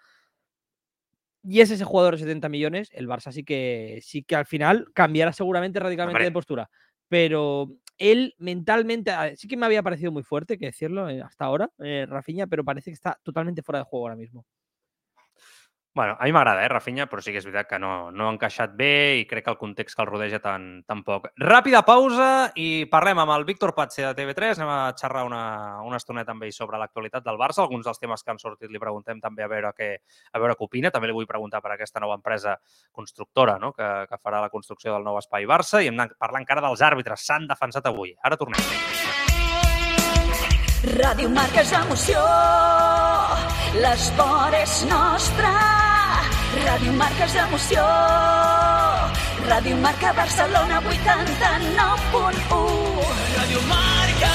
[1.43, 4.87] y es ese jugador de 70 millones, el Barça sí que, sí que al final
[4.93, 6.25] cambiará seguramente radicalmente Hombre.
[6.25, 6.69] de postura.
[7.07, 7.71] Pero
[8.01, 12.05] él mentalmente sí que me había parecido muy fuerte, que decirlo, eh, hasta ahora, eh,
[12.09, 14.45] Rafinha, pero parece que está totalmente fuera de juego ahora mismo.
[15.93, 18.31] Bueno, a mi m'agrada, eh, Rafinha, però sí que és veritat que no, no ha
[18.31, 21.27] encaixat bé i crec que el context que el rodeja tan, tampoc.
[21.35, 24.61] Ràpida pausa i parlem amb el Víctor Patxe de TV3.
[24.61, 25.41] Anem a xerrar una,
[25.83, 27.65] una estoneta amb ell sobre l'actualitat del Barça.
[27.65, 29.91] Alguns dels temes que han sortit li preguntem també a veure què,
[30.31, 30.93] a veure què opina.
[30.95, 32.55] També li vull preguntar per aquesta nova empresa
[32.95, 33.73] constructora no?
[33.75, 36.87] que, que farà la construcció del nou espai Barça i hem anat parlant encara dels
[36.87, 37.27] àrbitres.
[37.27, 38.15] S'han defensat avui.
[38.23, 38.63] Ara tornem.
[40.81, 42.17] Ràdio Marca és emoció,
[43.79, 45.51] l'esport és nostre.
[46.61, 47.83] Ràdio Marca és emoció,
[49.47, 50.91] Ràdio Marca Barcelona 89.1.
[53.37, 54.33] Ràdio Marca.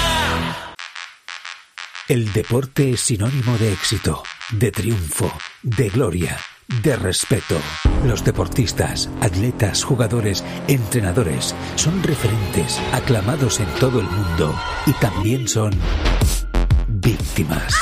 [2.09, 4.23] El deporte es sinónimo de éxito,
[4.53, 5.31] de triunfo,
[5.63, 6.39] de gloria,
[6.83, 7.61] de respeto.
[8.05, 14.55] Los deportistas, atletas, jugadores, entrenadores son referentes, aclamados en todo el mundo
[14.87, 15.73] y también son
[16.87, 17.75] víctimas.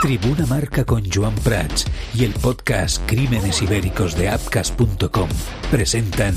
[0.00, 1.84] Tribuna Marca con Joan Prats
[2.14, 5.28] y el podcast Crímenes Ibéricos de Apcas.com
[5.70, 6.34] presentan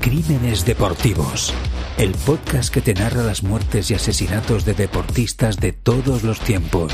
[0.00, 1.54] Crímenes Deportivos,
[1.98, 6.92] el podcast que te narra las muertes y asesinatos de deportistas de todos los tiempos.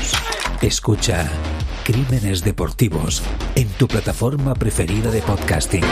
[0.61, 1.27] Escucha
[1.83, 3.23] Crímenes Deportivos
[3.55, 5.83] en tu plataforma preferida de podcasting.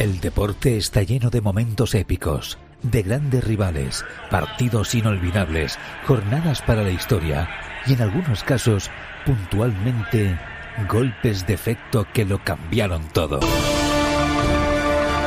[0.00, 6.90] El deporte está lleno de momentos épicos, de grandes rivales, partidos inolvidables, jornadas para la
[6.90, 7.48] historia
[7.86, 8.90] y en algunos casos,
[9.24, 10.38] puntualmente,
[10.88, 13.40] golpes de efecto que lo cambiaron todo.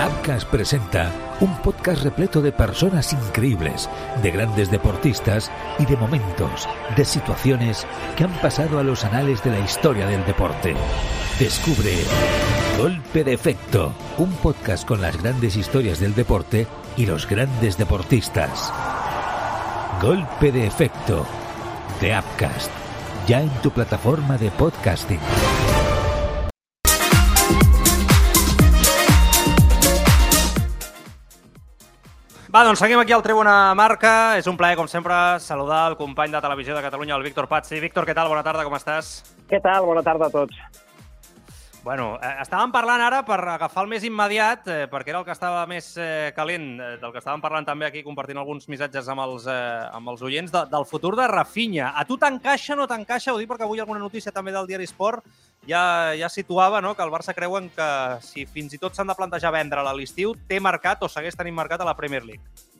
[0.01, 3.89] Abcas presenta un podcast repleto de personas increíbles,
[4.21, 7.85] de grandes deportistas y de momentos, de situaciones
[8.17, 10.75] que han pasado a los anales de la historia del deporte.
[11.39, 12.03] Descubre
[12.77, 16.67] Golpe de Efecto, un podcast con las grandes historias del deporte
[16.97, 18.73] y los grandes deportistas.
[20.01, 21.25] Golpe de efecto
[22.01, 22.71] de Upcast,
[23.27, 25.19] ya en tu plataforma de podcasting.
[32.53, 34.37] Va, doncs seguim aquí al Tribuna Marca.
[34.37, 37.79] És un plaer, com sempre, saludar el company de Televisió de Catalunya, el Víctor Pazzi.
[37.79, 38.29] Víctor, què tal?
[38.33, 39.21] Bona tarda, com estàs?
[39.49, 39.85] Què tal?
[39.87, 40.82] Bona tarda a tots.
[41.83, 45.33] Bueno, eh, estàvem parlant ara per agafar el més immediat, eh, perquè era el que
[45.35, 49.25] estava més eh, calent, eh, del que estàvem parlant també aquí, compartint alguns missatges amb
[49.25, 51.91] els, eh, amb els oients, de, del futur de Rafinha.
[51.99, 53.33] A tu t'encaixa o no t'encaixa?
[53.33, 55.27] Ho dic perquè avui alguna notícia també del diari Sport
[55.67, 57.89] ja, ja situava no, que el Barça creuen que
[58.23, 61.59] si fins i tot s'han de plantejar vendre-la a l'estiu, té marcat o segueix tenint
[61.59, 62.71] marcat a la Premier League.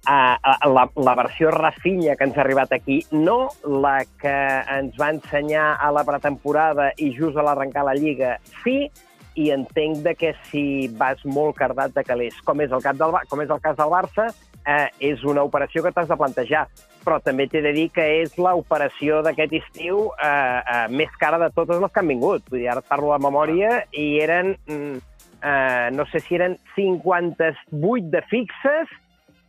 [0.00, 0.40] Uh,
[0.72, 4.32] la, la versió Rafinha que ens ha arribat aquí, no la que
[4.72, 8.88] ens va ensenyar a la pretemporada i just a l'arrencar la Lliga, sí,
[9.36, 13.12] i entenc de que si vas molt cardat de calés, com és el, cap del,
[13.28, 14.30] com és el cas del Barça,
[14.66, 16.66] eh, és una operació que t'has de plantejar.
[17.04, 21.50] Però també t'he de dir que és l'operació d'aquest estiu eh, eh, més cara de
[21.56, 22.44] totes les que han vingut.
[22.50, 24.98] Vull dir, ara parlo de memòria i eren, mm,
[25.40, 28.99] eh, no sé si eren 58 de fixes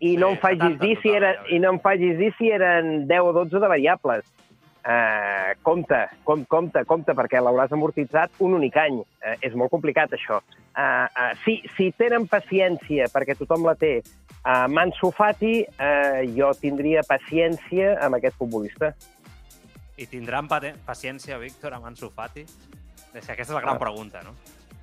[0.01, 1.17] i no Sí, em facis 70 dir si veig.
[1.53, 4.25] i no em facis dir si eren 10 o 12 de variables.
[4.81, 8.97] Uh, compte, com, compte, compte, perquè l'hauràs amortitzat un únic any.
[9.21, 10.39] Uh, és molt complicat, això.
[10.73, 13.99] Uh, uh, si, si tenen paciència, perquè tothom la té,
[14.41, 18.89] uh, Mansu Fati, uh, jo tindria paciència amb aquest futbolista.
[20.01, 22.41] I tindran paciència, Víctor, amb Ansu Fati?
[23.13, 23.79] Aquesta és la gran Ah.
[23.85, 24.33] pregunta, no?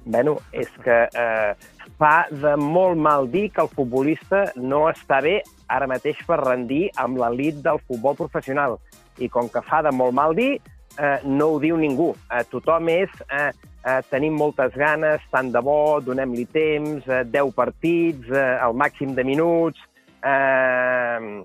[0.08, 1.52] Bueno, és que eh,
[2.00, 5.34] fa de molt mal dir que el futbolista no està bé
[5.68, 8.78] ara mateix per rendir amb l'elit del futbol professional.
[9.20, 10.54] I com que fa de molt mal dir,
[10.96, 12.14] eh, no ho diu ningú.
[12.32, 13.50] Eh, tothom és eh,
[13.84, 19.12] eh, tenim moltes ganes, tant de bo, donem-li temps, eh, 10 partits, eh, el màxim
[19.12, 19.84] de minuts...
[20.24, 21.44] Eh,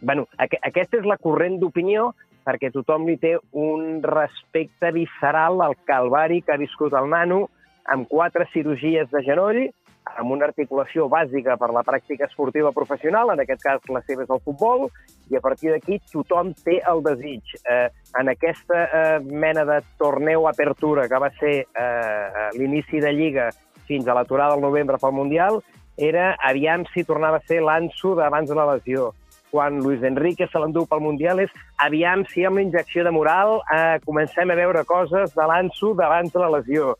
[0.00, 2.12] bueno, aqu aquesta és la corrent d'opinió
[2.46, 7.48] perquè tothom li té un respecte visceral al calvari que ha viscut el nano
[7.88, 9.68] amb quatre cirurgies de genoll,
[10.16, 14.32] amb una articulació bàsica per la pràctica esportiva professional, en aquest cas la seva és
[14.32, 14.86] el futbol,
[15.28, 17.56] i a partir d'aquí tothom té el desig.
[17.64, 17.88] Eh,
[18.20, 23.50] en aquesta eh, mena de torneu apertura que va ser eh, l'inici de Lliga
[23.88, 25.62] fins a l'aturada del novembre pel Mundial,
[25.98, 29.12] era aviam si tornava a ser l'Anso d'abans de la lesió.
[29.48, 33.62] Quan Luis Enrique se l'endú pel Mundial és aviam si amb la injecció de moral
[33.74, 36.92] eh, comencem a veure coses de l'Anso d'abans de la lesió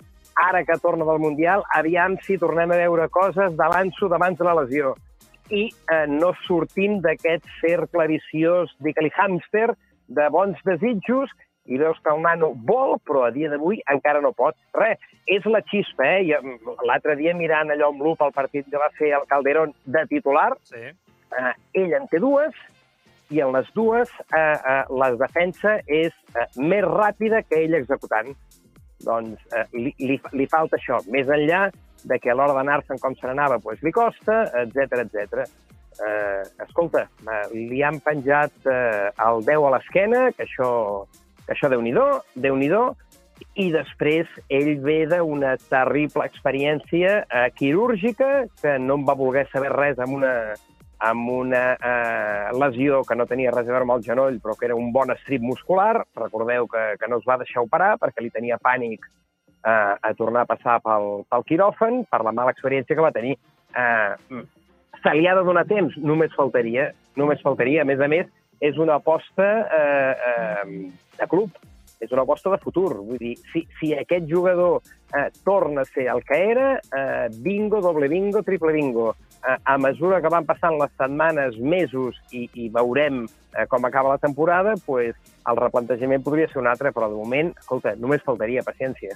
[0.45, 4.47] ara que torna del Mundial, aviam si tornem a veure coses de l'Anso d'abans de
[4.47, 4.95] la lesió.
[5.51, 9.73] I eh, no sortim d'aquest cercle viciós, digue-li hàmster,
[10.09, 11.33] de bons desitjos,
[11.69, 14.57] i veus que el nano vol, però a dia d'avui encara no pot.
[14.77, 16.39] Res, és la xispa, eh?
[16.41, 20.07] Mm, L'altre dia mirant allò amb l'UP el partit que va fer el Calderón de
[20.09, 20.81] titular, Sí.
[20.81, 22.55] eh, ell en té dues,
[23.31, 28.33] i en les dues eh, eh, la defensa és eh, més ràpida que ell executant.
[29.05, 31.69] Doncs eh, li, li, li falta això, més enllà
[32.09, 35.45] de que a l'hora d'anar-se'n com se n'anava pues, li costa, etc etc.
[35.99, 40.71] Eh, escolta, eh, li han penjat eh, el 10 a l'esquena, que això,
[41.45, 42.93] que això déu-n'hi-do, déu nhi déu
[43.59, 49.71] i després ell ve d'una terrible experiència eh, quirúrgica que no en va voler saber
[49.75, 50.33] res amb una,
[50.99, 54.67] amb una eh, lesió que no tenia res a veure amb el genoll, però que
[54.67, 56.03] era un bon estrip muscular.
[56.17, 60.45] Recordeu que, que no es va deixar operar perquè li tenia pànic eh, a tornar
[60.45, 63.37] a passar pel, pel quiròfan per la mala experiència que va tenir.
[63.79, 64.43] Eh,
[64.99, 67.85] se li ha de donar temps, només faltaria, només faltaria.
[67.85, 68.27] A més a més,
[68.61, 70.91] és una aposta eh, eh,
[71.21, 71.55] de club,
[72.01, 72.97] és una aposta de futur.
[72.99, 74.81] Vull dir, si, si aquest jugador
[75.15, 79.15] eh, torna a ser el que era, eh, bingo, doble bingo, triple bingo.
[79.65, 83.23] A mesura que van passant les setmanes, mesos, i, i veurem
[83.55, 85.15] eh, com acaba la temporada, pues,
[85.49, 89.15] el replantejament podria ser un altre, però de moment, escolta, només faltaria paciència.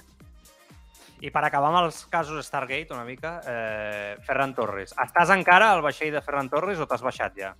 [1.23, 4.95] I per acabar amb els casos Stargate una mica, eh, Ferran Torres.
[4.99, 7.53] Estàs encara al vaixell de Ferran Torres o t'has baixat ja?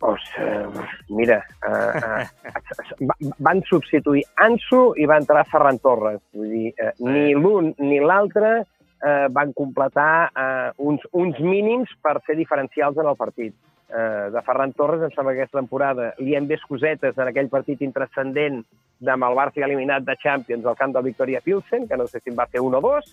[0.00, 0.66] Pues, eh,
[1.10, 6.20] mira, eh, eh, va- van substituir Ansu i va entrar Ferran Torres.
[6.32, 8.62] Vull dir, eh, ni l'un ni l'altre
[9.02, 13.56] eh, van completar eh, uns, uns mínims per ser diferencials en el partit.
[13.90, 17.50] Eh, de Ferran Torres, em sembla que aquesta temporada li hem vist cosetes en aquell
[17.50, 18.60] partit intrascendent
[19.00, 22.30] de el Barça eliminat de Champions al camp del Victoria Pilsen, que no sé si
[22.30, 23.08] en va fer un o dos,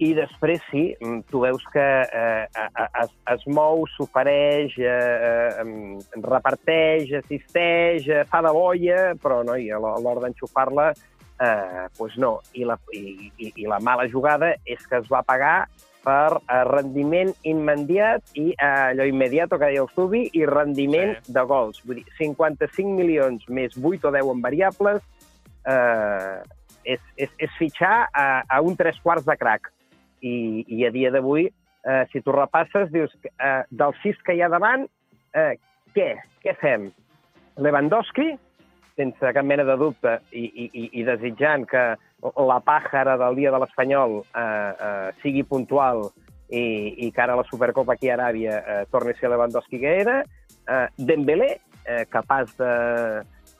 [0.00, 2.46] i després sí, mm, tu veus que eh,
[3.02, 4.92] es, es mou, s'ofereix, eh,
[5.60, 10.86] eh, reparteix, assisteix, eh, fa de boia, però no, i a l'hora a l'hora d'enxufar-la,
[11.40, 12.40] eh, pues no.
[12.54, 15.68] I la, i, i, I la mala jugada és que es va pagar
[16.00, 21.34] per uh, rendiment immediat i uh, allò immediat, que deia el Subi, i rendiment Sí.
[21.36, 21.82] de gols.
[21.84, 25.02] Vull dir, 55 milions més 8 o 10 en variables
[25.68, 26.40] eh,
[26.84, 29.68] és, és, és fitxar a, a un tres quarts de crack.
[30.24, 31.46] I, i a dia d'avui,
[31.84, 34.86] eh, si tu repasses, dius, eh, dels sis que hi ha davant,
[35.36, 35.54] eh,
[35.96, 36.10] què?
[36.44, 36.90] Què fem?
[37.60, 38.34] Lewandowski,
[39.00, 41.84] sense cap mena de dubte, i, i, i- desitjant que
[42.36, 46.10] la pàjara del dia de l'Espanyol eh, eh, sigui puntual
[46.50, 49.94] i, i que ara la Supercopa aquí a Aràbia eh, torni a ser Lewandowski que
[50.02, 51.54] era, eh, Dembélé,
[51.86, 52.74] eh, capaç de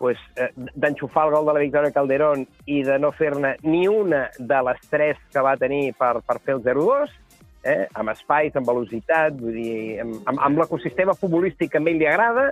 [0.00, 4.26] pues, eh, d'enxufar el gol de la victòria Calderón i de no fer-ne ni una
[4.38, 7.16] de les tres que va tenir per, per fer el 0-2,
[7.64, 12.00] eh, amb espais, amb velocitat, vull dir, amb, amb, amb l'ecosistema futbolístic que a ell
[12.00, 12.50] li agrada,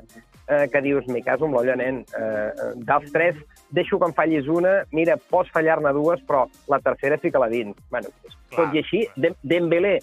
[0.49, 3.39] eh, que dius, mi caso amb l'olla, nen, eh, eh, dels tres,
[3.71, 7.77] deixo que em fallis una, mira, pots fallar-ne dues, però la tercera fica-la dins.
[7.91, 8.13] Bueno,
[8.55, 9.99] tot i així, Dem Dembélé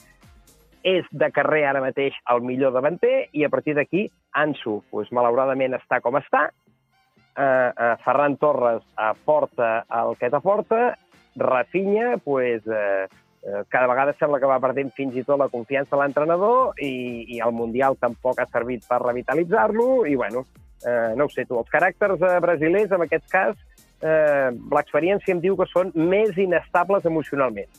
[0.86, 4.06] és de carrer ara mateix el millor davanter i a partir d'aquí
[4.38, 6.50] Ansu, pues, malauradament, està com està,
[7.36, 10.96] eh, eh, Ferran Torres aporta el que t'aporta,
[11.36, 13.08] Rafinha, pues, eh,
[13.70, 17.42] cada vegada sembla que va perdent fins i tot la confiança a l'entrenador i, i
[17.46, 20.46] el Mundial tampoc ha servit per revitalitzar-lo i, bueno,
[20.82, 23.58] eh, no ho sé tu, els caràcters eh, brasilers, en aquest cas,
[24.02, 27.70] eh, l'experiència em diu que són més inestables emocionalment.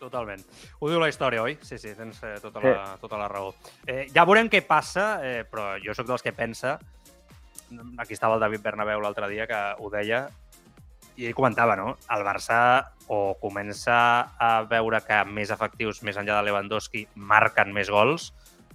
[0.00, 0.40] Totalment.
[0.80, 1.58] Ho diu la història, oi?
[1.60, 3.52] Sí, sí, tens eh, tota, la, tota la raó.
[3.84, 6.78] Eh, ja veurem què passa, eh, però jo sóc dels que pensa...
[8.02, 10.24] Aquí estava el David Bernabéu l'altre dia, que ho deia,
[11.20, 11.94] i ell comentava, no?
[12.14, 12.60] El Barça
[13.10, 13.96] o comença
[14.40, 18.30] a veure que més efectius, més enllà de Lewandowski, marquen més gols,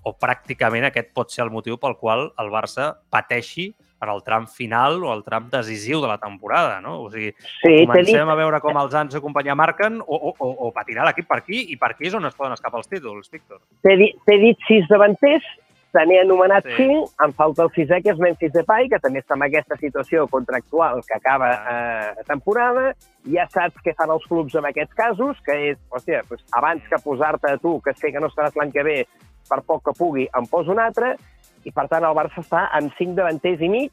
[0.05, 3.71] o pràcticament aquest pot ser el motiu pel qual el Barça pateixi
[4.03, 6.99] en el tram final o el tram decisiu de la temporada, no?
[7.05, 7.31] O sigui,
[7.63, 11.07] Sí, comencem a veure com els Ans i companyia marquen o, o, o, o patirà
[11.07, 13.63] l'equip per aquí i per aquí és on es poden escapar els títols, Víctor.
[13.81, 15.47] t'he dit, dit sis davanters,
[15.95, 16.75] te n'he anomenat Sí.
[16.77, 20.27] cinc, em falta el sisè, que és Memphis Depay, que també està en aquesta situació
[20.27, 22.11] contractual que acaba Ah.
[22.11, 22.89] eh, temporada.
[23.31, 26.99] Ja saps què fan els clubs en aquests casos, que és, hòstia, doncs, abans que
[27.03, 29.07] posar-te a tu, que sé que no estaràs l'any que ve,
[29.49, 31.15] per poc que pugui, en poso un altre,
[31.63, 33.91] i per tant el Barça està amb cinc davanters i mig,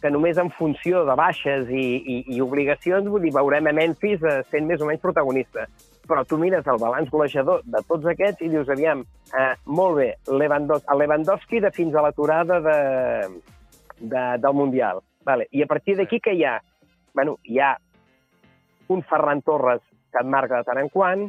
[0.00, 4.22] que només en funció de baixes i, i, i obligacions, vull dir, veurem a Memphis
[4.22, 5.66] eh, sent més o menys protagonista.
[6.10, 10.08] Però tu mires el balanç golejador de tots aquests i dius, aviam, eh, molt bé,
[10.26, 12.78] Lewandowski, el Lewandowski de fins a l'aturada de,
[14.00, 15.04] de, del Mundial.
[15.24, 15.46] Vale.
[15.54, 16.56] I a partir d'aquí què hi ha?
[17.14, 17.76] Bueno, hi ha
[18.90, 21.28] un Ferran Torres que et marca de tant en quant,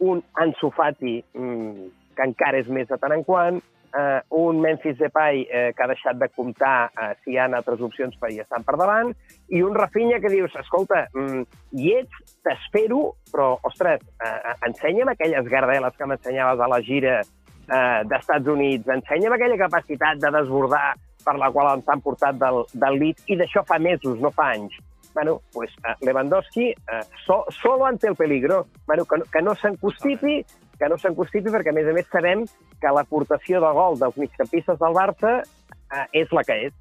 [0.00, 3.60] un Ansu Fati mm, que encara és més de tant en quant,
[3.98, 7.80] eh, un Memphis Depay eh, que ha deixat de comptar eh, si hi ha altres
[7.84, 9.12] opcions per hi estan per davant,
[9.52, 11.44] i un Rafinha que dius, escolta, mm,
[11.78, 13.02] hi ets, t'espero,
[13.32, 19.36] però, ostres, eh, ensenya'm aquelles gardeles que m'ensenyaves a la gira eh, d'Estats Units, ensenya'm
[19.36, 20.92] aquella capacitat de desbordar
[21.24, 24.52] per la qual ens han portat del, del lit, i d'això fa mesos, no fa
[24.56, 24.74] anys.
[25.14, 28.66] Bueno, pues eh, Lewandowski eh, so, solo ante el peligro.
[28.86, 30.40] Bueno, que, que no s'encostipi,
[30.82, 32.46] que no s'encostipi, perquè a més a més sabem
[32.82, 36.78] que l'aportació de gol dels migcampistes del Barça eh, és la que és.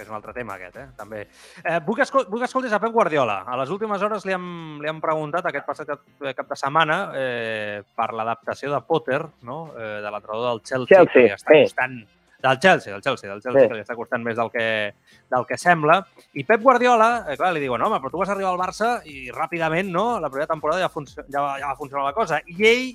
[0.00, 0.86] És un altre tema, aquest, eh?
[0.96, 1.26] també.
[1.60, 3.42] Eh, vull, que escol vull que escoltis a Pep Guardiola.
[3.44, 4.46] A les últimes hores li hem,
[4.80, 6.06] li hem preguntat aquest passat cap,
[6.38, 9.58] cap de setmana eh, per l'adaptació de Potter, no?
[9.74, 12.00] eh, de l'entrenador del Chelsea, Chelsea, que està sí.
[12.42, 13.68] Del Chelsea, del Chelsea, del Chelsea, Sí.
[13.68, 14.94] que li està costant més del que,
[15.30, 15.98] del que sembla.
[16.34, 19.30] I Pep Guardiola, eh, clar, li diuen, home, però tu vas arribar al Barça i
[19.30, 22.40] ràpidament, no?, la primera temporada ja, func ja, va- ja va funcionar la cosa.
[22.46, 22.94] I ell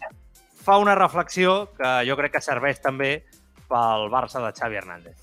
[0.65, 3.23] fa una reflexió que jo crec que serveix també
[3.69, 5.15] pel Barça de Xavi Hernández.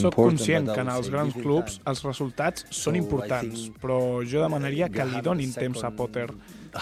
[0.00, 5.04] Soc conscient que en els grans clubs els resultats són importants, però jo demanaria que
[5.04, 6.30] li donin temps a Potter.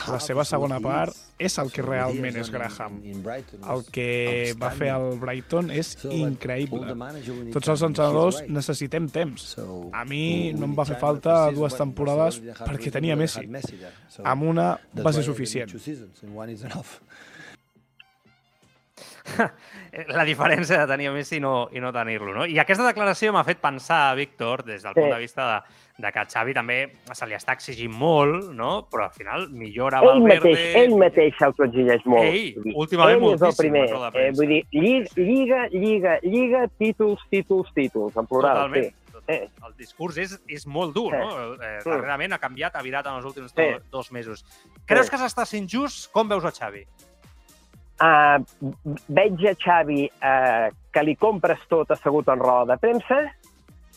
[0.09, 2.95] La seva segona part és el que realment és Graham.
[3.05, 4.07] El que
[4.57, 6.95] va fer el Brighton és increïble.
[7.53, 9.59] Tots els entrenadors necessitem temps.
[9.93, 13.45] A mi no em va fer falta dues temporades perquè tenia Messi.
[14.25, 15.77] Amb una va ser suficient.
[20.17, 22.33] La diferència de tenir Messi i no, i no tenir-lo.
[22.35, 22.47] No?
[22.49, 25.01] I aquesta declaració m'ha fet pensar, Víctor, des del Sí.
[25.01, 25.59] punt de vista de,
[26.03, 26.77] de que a Xavi també
[27.15, 28.89] se li està exigint molt, no?
[28.91, 30.51] però al final millora Ell Valverde...
[30.51, 32.27] mateix, ell mateix s'autoexigeix molt.
[32.33, 33.85] Dir, últimament ell és el moltíssim, primer.
[34.25, 38.57] Eh, vull dir, lli- lliga, lliga, lliga, títols, títols, títols, en plural.
[38.65, 38.89] Totalment.
[38.91, 39.13] Sí.
[39.13, 39.53] Totalment.
[39.69, 41.19] El discurs és, és molt dur, Sí.
[41.23, 41.31] no?
[41.55, 41.87] Eh, Mm.
[41.87, 43.63] darrerament ha canviat, ha virat en els últims do,
[43.93, 44.43] dos mesos.
[44.85, 45.11] Creus Sí.
[45.15, 46.11] que s'està sent just?
[46.11, 46.83] Com veus a Xavi?
[48.03, 48.43] Uh,
[49.09, 53.19] veig a Xavi uh, que li compres tot assegut en roda de premsa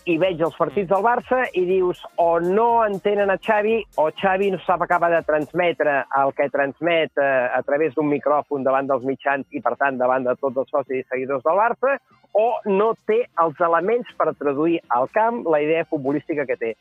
[0.06, 4.52] i veig els partits del Barça i dius o no entenen a Xavi o Xavi
[4.53, 9.06] no sap acabar de transmetre el que transmet eh, a través d'un micròfon davant dels
[9.07, 11.98] mitjans i, per tant, davant de tots els socis i seguidors del Barça
[12.38, 16.73] o no té els elements per traduir al camp la idea futbolística que té.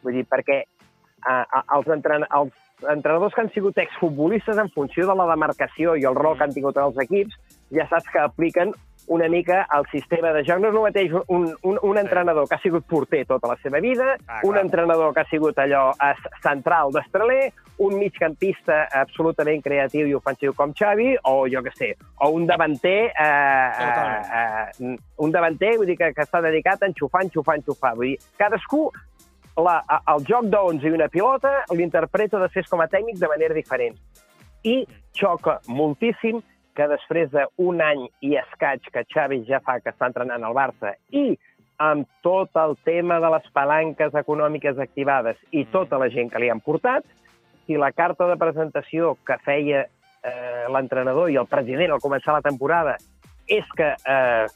[0.00, 2.56] Vull dir, perquè eh, els, entren els
[2.88, 6.56] entrenadors que han sigut exfutbolistes en funció de la demarcació i el rol que han
[6.56, 7.36] tingut els equips,
[7.76, 8.72] ja saps que apliquen
[9.10, 10.60] una mica el sistema de joc.
[10.62, 13.80] No és el mateix un, un, un entrenador que ha sigut porter tota la seva
[13.82, 14.62] vida, Ah, un clar.
[14.64, 16.14] entrenador que ha sigut allò eh,
[16.44, 17.50] central d'estraler,
[17.82, 21.88] un migcampista absolutament creatiu i ofensiu com Xavi, o jo que sé,
[22.20, 24.20] o un davanter, eh, eh,
[24.84, 27.96] eh, un davanter, vull dir, que, que està dedicat a enxufar, enxufar, enxufar.
[27.98, 28.84] Vull dir, cadascú
[29.58, 29.80] la,
[30.14, 33.98] el joc d'11 i una pilota l'interpreta després com a tècnic de manera diferent.
[34.62, 34.84] I
[35.16, 36.38] xoca moltíssim
[36.76, 40.94] que després d'un any i escaig que Xavi ja fa que està entrenant al Barça
[41.10, 41.34] i
[41.80, 46.50] amb tot el tema de les palanques econòmiques activades i tota la gent que li
[46.52, 47.06] han portat,
[47.66, 52.44] si la carta de presentació que feia eh, l'entrenador i el president al començar la
[52.44, 52.98] temporada
[53.48, 54.46] és que eh,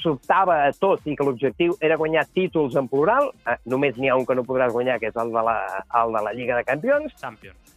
[0.00, 4.16] s'optava a tot i que l'objectiu era guanyar títols en plural, eh, només n'hi ha
[4.18, 5.56] un que no podràs guanyar, que és el de la,
[6.00, 7.74] el de la Lliga de Campions, Champions.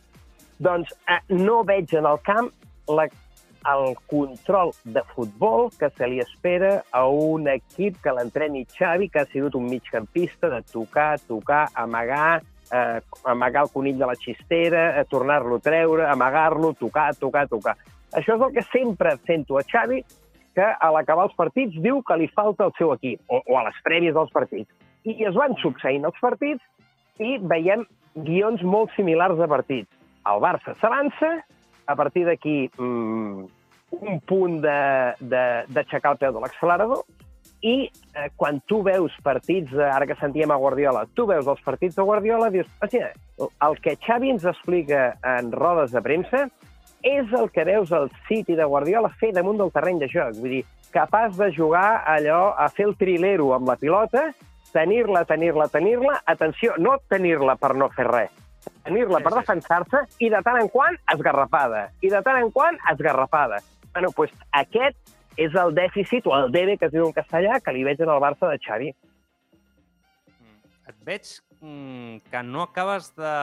[0.58, 2.50] doncs eh, no veig en el camp
[2.88, 3.10] la,
[3.68, 9.23] el control de futbol que se li espera a un equip que l'entreni Xavi, que
[9.23, 12.41] ha sigut un migcampista de tocar, tocar, amagar,
[12.72, 17.76] eh, amagar el conill de la xistera, eh, tornar-lo a treure, amagar-lo, tocar, tocar, tocar.
[18.14, 20.03] Això és el que sempre sento a Xavi,
[20.56, 23.68] que a l'acabar els partits diu que li falta el seu equip, o, o a
[23.68, 24.69] les prèvies dels partits.
[25.06, 26.64] I es van succeint els partits
[27.19, 27.86] i veiem
[28.26, 29.90] guions molt similars de partits.
[30.27, 31.30] El Barça s'avança,
[31.90, 33.48] a partir d'aquí mm,
[33.99, 37.02] un punt d'aixecar de, el peu de l'accelerador
[37.66, 41.64] i eh, quan tu veus partits, eh, ara que sentíem a Guardiola, tu veus els
[41.66, 46.45] partits de Guardiola dius, hòstia, el que Xavi ens explica en rodes de premsa
[47.03, 50.38] és el que veus el City de Guardiola fer damunt del terreny de joc.
[50.40, 50.64] Vull dir,
[50.94, 54.30] capaç de jugar allò, a fer el trilero amb la pilota,
[54.74, 58.34] tenir-la, tenir-la, tenir-la, atenció, no tenir-la per no fer res,
[58.90, 61.88] tenir-la Sí, per sí, defensar-se i de tant en quant esgarrapada.
[62.03, 63.61] I de tant en quant esgarrapada.
[63.94, 67.74] Bueno, doncs aquest és el dèficit, o el debe, que es diu en castellà, que
[67.74, 68.90] li veig en el Barça de Xavi.
[70.90, 71.30] Et veig
[71.61, 73.36] mm, que no acabes de,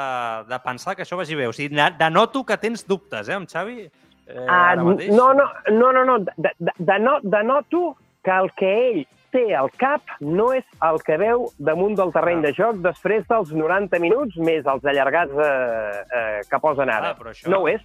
[0.51, 1.49] de pensar que això vagi bé.
[1.49, 3.87] O sigui, denoto que tens dubtes, eh, amb Xavi?
[4.27, 5.13] Eh, ara mateix.
[5.15, 6.19] no, no, no, no, no.
[6.27, 7.97] De, de, de, no, denoto
[8.27, 9.05] que el que ell
[9.37, 12.47] té al cap no és el que veu damunt del terreny Ah.
[12.49, 17.13] de joc després dels 90 minuts més els allargats eh, eh, que posen ara.
[17.13, 17.85] Ah, però això- No ho és.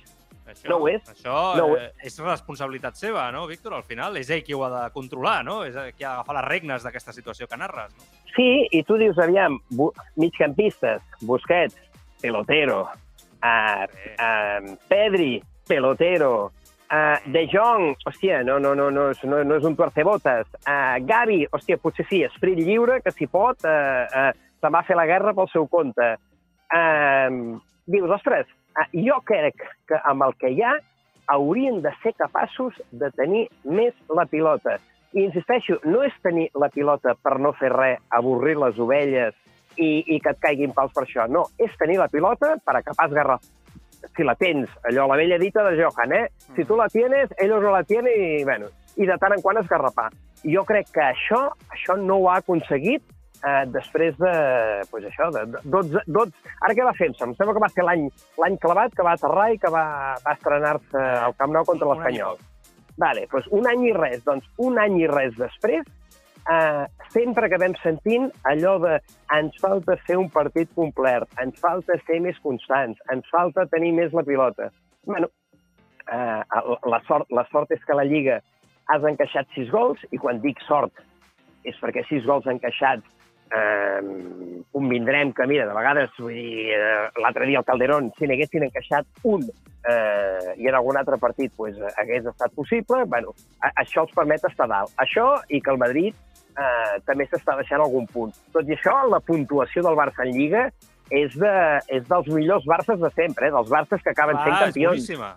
[0.52, 1.02] Això, no ho és.
[1.08, 3.74] Això No ho eh, és responsabilitat seva, no, Víctor?
[3.78, 5.62] Al final és ell qui ho ha de controlar, no?
[5.64, 8.04] És qui ha d'agafar les regnes d'aquesta situació que narres, no?
[8.36, 11.76] Sí, i tu dius, aviam, bu migcampistes, Busquets,
[12.22, 12.82] pelotero,
[13.44, 13.86] uh,
[14.20, 16.52] uh, Pedri, pelotero,
[16.92, 21.46] uh, De Jong, hòstia, no, no, no, no, no, no és un tuercebotes, uh, Gavi,
[21.52, 24.32] hòstia, potser sí, esprit lliure, que si pot, uh, uh,
[24.62, 26.14] se'n va fer la guerra pel seu compte.
[26.72, 27.58] Uh,
[27.90, 30.78] dius, ostres, uh, jo crec que amb el que hi ha
[31.32, 34.78] haurien de ser capaços de tenir més la pilota.
[35.14, 39.36] I insisteixo, no és tenir la pilota per no fer res, avorrir les ovelles
[39.78, 41.28] i, i que et caiguin pals per això.
[41.32, 43.48] No, és tenir la pilota per acabar esgarraf.
[44.16, 46.26] Si la tens, allò, la vella dita de Johan, eh?
[46.56, 49.62] Si tu la tienes, ellos no la tienen i, bueno, i de tant en quant
[49.62, 50.10] esgarrapar.
[50.44, 53.04] I jo crec que això, això no ho ha aconseguit
[53.46, 54.34] eh, després de,
[54.92, 56.54] pues això, de 12, 12...
[56.66, 57.12] Ara què va fer?
[57.14, 58.08] Em sembla que va ser l'any
[58.42, 59.86] l'any clavat, que va aterrar i que va,
[60.26, 62.42] va estrenar-se al Camp Nou contra l'Espanyol.
[63.02, 64.22] Vale, doncs un any i res.
[64.28, 65.86] Doncs un any i res després,
[66.50, 68.98] eh, sempre vam sentint allò de
[69.38, 74.14] ens falta fer un partit complet, ens falta ser més constants, ens falta tenir més
[74.14, 74.72] la pilota.
[75.06, 75.28] bueno,
[76.12, 76.42] eh,
[76.86, 78.42] la, sort, la sort és que la Lliga
[78.94, 80.94] has encaixat sis gols, i quan dic sort
[81.64, 83.06] és perquè sis gols encaixats
[83.56, 88.64] eh, convindrem que, mira, de vegades, vull dir, eh, l'altre dia al Calderón, si n'haguessin
[88.68, 93.34] encaixat un eh, i en algun altre partit pues, hagués estat possible, bueno,
[93.76, 94.94] això els permet estar dalt.
[95.02, 96.16] Això i que el Madrid
[96.56, 98.34] eh, també s'està deixant algun punt.
[98.54, 100.68] Tot i això, la puntuació del Barça en Lliga
[101.12, 101.56] és, de,
[101.92, 103.56] és dels millors Barces de sempre, eh?
[103.56, 104.94] dels Barces que acaben sent Ah, és campions.
[104.96, 105.34] boníssima.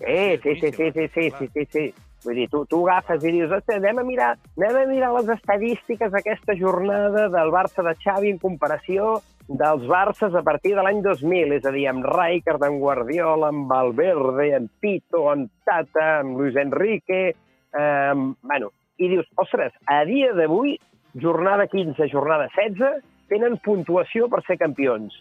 [0.00, 1.94] Sí, sí, sí, sí, sí, sí, sí, sí, sí.
[2.24, 5.28] Vull dir, tu, tu agafes i dius, "Ostres, anem a mirar, anem a mirar les
[5.36, 11.00] estadístiques d'aquesta jornada del Barça de Xavi en comparació dels Barces a partir de l'any
[11.02, 16.38] 2000, és a dir, amb Rijkaard, amb Guardiola, amb Valverde, amb Pito, amb Tata, amb
[16.38, 17.34] Luis Enrique...
[17.70, 20.74] Eh, bueno, i dius, ostres, a dia d'avui
[21.22, 25.14] jornada 15, jornada 16, tenen puntuació per ser campions,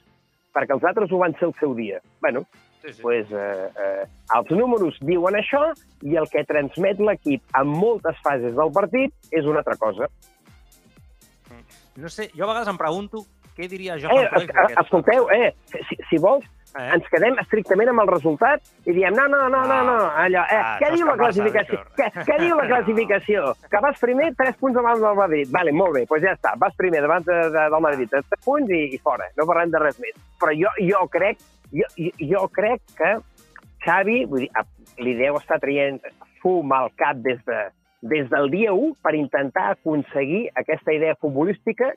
[0.53, 2.01] perquè els altres ho van ser el seu dia.
[2.21, 2.43] bueno,
[2.81, 3.01] Sí, sí.
[3.01, 4.06] pues, eh, eh,
[4.38, 5.65] els números diuen això
[6.07, 10.07] i el que transmet l'equip en moltes fases del partit és una altra cosa.
[11.99, 13.26] No sé, jo a vegades em pregunto
[13.57, 15.51] què diria Johan Eh, Cruyff escolteu, eh,
[15.89, 16.47] si, si vols,
[16.77, 16.85] Eh?
[16.93, 20.60] ens quedem estrictament amb el resultat i diem, no, no, no, no, no, allò, eh,
[20.60, 21.80] Ah, què diu la classificació?
[21.97, 23.53] Què, què diu la classificació?
[23.72, 25.49] Que vas primer, 3 punts davant del Madrid.
[25.56, 28.69] Vale, molt bé, doncs ja està, vas primer davant de, de, del Madrid, 3 punts
[28.69, 30.19] i, i fora, no parlem de res més.
[30.39, 31.85] Però jo, jo crec, jo,
[32.19, 33.11] jo, crec que
[33.85, 34.51] Xavi, vull dir,
[34.99, 36.01] li deu estar traient
[36.41, 37.59] fum al cap des, de,
[38.01, 41.93] des del dia 1 per intentar aconseguir aquesta idea futbolística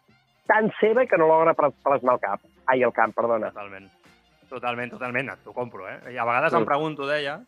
[0.47, 2.41] tan seva que no logra pla- plasmar el cap.
[2.67, 3.51] Ai, el camp, perdona.
[3.51, 3.89] Totalment.
[4.53, 5.99] Totalment, totalment, t'ho compro, eh?
[6.13, 6.59] I a vegades Sí.
[6.59, 7.39] em pregunto, deia,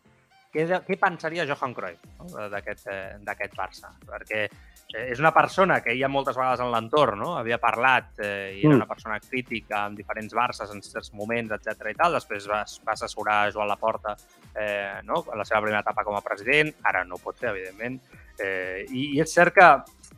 [0.51, 2.47] què, què pensaria Johan Cruyff no?
[2.49, 3.91] d'aquest eh, d'aquest Barça?
[4.07, 4.47] Perquè
[4.93, 7.31] és una persona que ella moltes vegades en l'entorn no?
[7.39, 8.81] havia parlat eh, i era Mm.
[8.83, 12.13] una persona crítica en diferents Barces en certs moments, etc i tal.
[12.13, 14.15] Després va, va assessorar Joan Laporta
[14.55, 15.25] eh, no?
[15.31, 16.71] en la seva primera etapa com a president.
[16.83, 17.99] Ara no pot fer, evidentment.
[18.39, 19.67] Eh, i, I és cert que,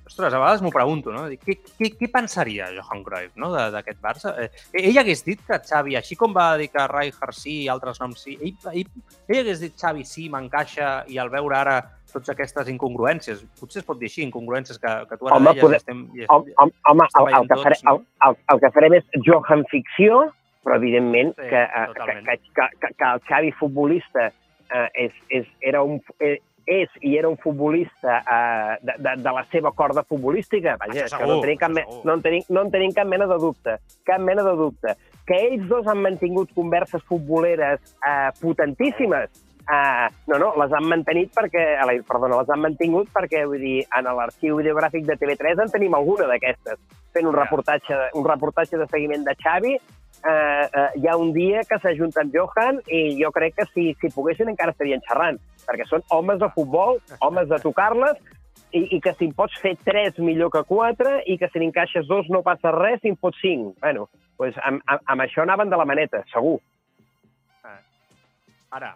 [0.08, 1.28] ostres, a vegades m'ho pregunto, no?
[1.30, 3.52] Dic, Què, què, què pensaria Johan Cruyff no?
[3.54, 4.34] d'aquest Barça?
[4.42, 8.02] Eh, ell hagués dit que Xavi, així com va dir que Rijkaard sí i altres
[8.02, 8.90] noms sí, ell, ell,
[9.28, 11.78] ell hagués dit Xavi sí, m'encaixa, i al veure ara
[12.12, 15.64] totes aquestes incongruències, potser es pot dir així, incongruències que, que tu ara Home, deies
[15.66, 16.04] poder- estem...
[16.16, 17.96] I, Home, home, home Està el, el, que faré, tots, no?
[17.96, 20.20] el, el, el que farem és Johan ficció,
[20.66, 22.26] però evidentment Sí, que, eh, que, totalment.
[22.28, 27.14] que, que, que, que el Xavi futbolista eh, és, és, era un, eh, és i
[27.16, 30.74] era un futbolista eh, de, de, de la seva corda futbolística.
[30.82, 32.02] Vaja, Això que no en, segur, tenim cap, me, segur.
[32.10, 33.78] no, en tenim, no en tenim cap mena de dubte.
[34.10, 34.98] Cap mena de dubte.
[35.28, 39.30] Que ells dos han mantingut converses futboleres eh, potentíssimes,
[39.68, 41.64] Uh, no, no, les han mantenit perquè,
[42.08, 46.30] perdona, les han mantingut perquè, vull dir, en l'arxiu ideogràfic de TV3 en tenim alguna
[46.30, 46.80] d'aquestes,
[47.12, 49.74] fent un reportatge, un reportatge de seguiment de Xavi.
[50.18, 53.90] Uh, uh, hi ha un dia que s'ajunta amb Johan i jo crec que si,
[54.00, 55.38] si poguessin encara estarien xerrant,
[55.68, 58.24] perquè són homes de futbol, homes de tocar-les,
[58.72, 62.08] i, i que si en pots fer tres millor que quatre i que si n'encaixes
[62.08, 63.76] dos no passa res si en fots cinc.
[63.84, 64.08] Bueno,
[64.40, 66.58] pues amb, amb, amb això anaven de la maneta, segur.
[68.78, 68.92] Ara,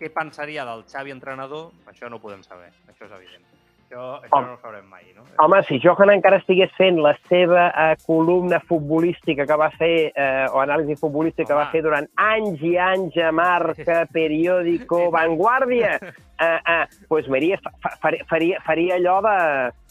[0.00, 1.70] què pensaria del Xavi entrenador?
[1.90, 3.46] Això no ho podem saber, això és evident.
[3.86, 4.46] Això, això Home.
[4.48, 5.22] no ho sabrem mai, no?
[5.44, 10.46] Home, si Johan encara estigués fent la seva eh, columna futbolística que va fer, eh,
[10.50, 11.72] o anàlisi futbolística que va Home.
[11.72, 17.94] fer durant anys i anys a Marca, Periódico, Vanguardia, eh, eh, pues Maria fa, fa,
[18.02, 19.38] faria, faria, faria allò de,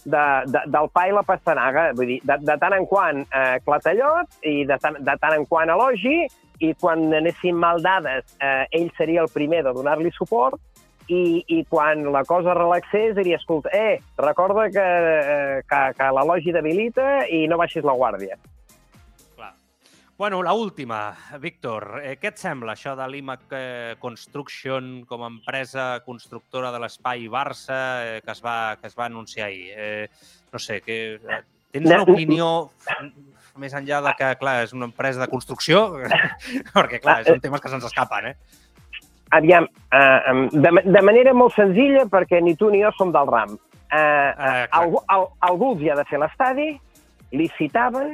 [0.03, 1.89] de, de, del pa i la pastanaga.
[1.95, 5.47] Vull dir, de, de tant en quant eh, clatellot i de tant, de tant en
[5.47, 6.25] quant elogi,
[6.59, 10.59] i quan anessin mal dades, eh, ell seria el primer de donar-li suport,
[11.07, 16.53] i, i quan la cosa relaxés diria, escolta, eh, recorda que, eh, que, que l'elogi
[16.55, 18.37] debilita i no baixis la guàrdia.
[19.35, 19.53] Clar.
[20.17, 25.31] Bueno, la última, Víctor, eh, què et sembla això de l'IMAC eh, Construction com a
[25.33, 29.73] empresa constructora de l'espai Barça eh, que, es va, que es va anunciar ahir?
[29.75, 30.07] Eh,
[30.53, 31.43] no sé, que, eh,
[31.75, 32.71] tens una opinió
[33.61, 35.85] més enllà de que, clar, és una empresa de construcció?
[36.75, 38.63] Perquè, clar, són temes que se'ns escapen, eh?
[39.35, 43.27] Aviam, eh, em, de, de manera molt senzilla, perquè ni tu ni jo som del
[43.27, 43.55] RAM.
[43.55, 44.67] Eh, eh, clar.
[44.79, 46.67] algú, al, algú els hi ha de fer l'estadi,
[47.35, 48.13] licitaven,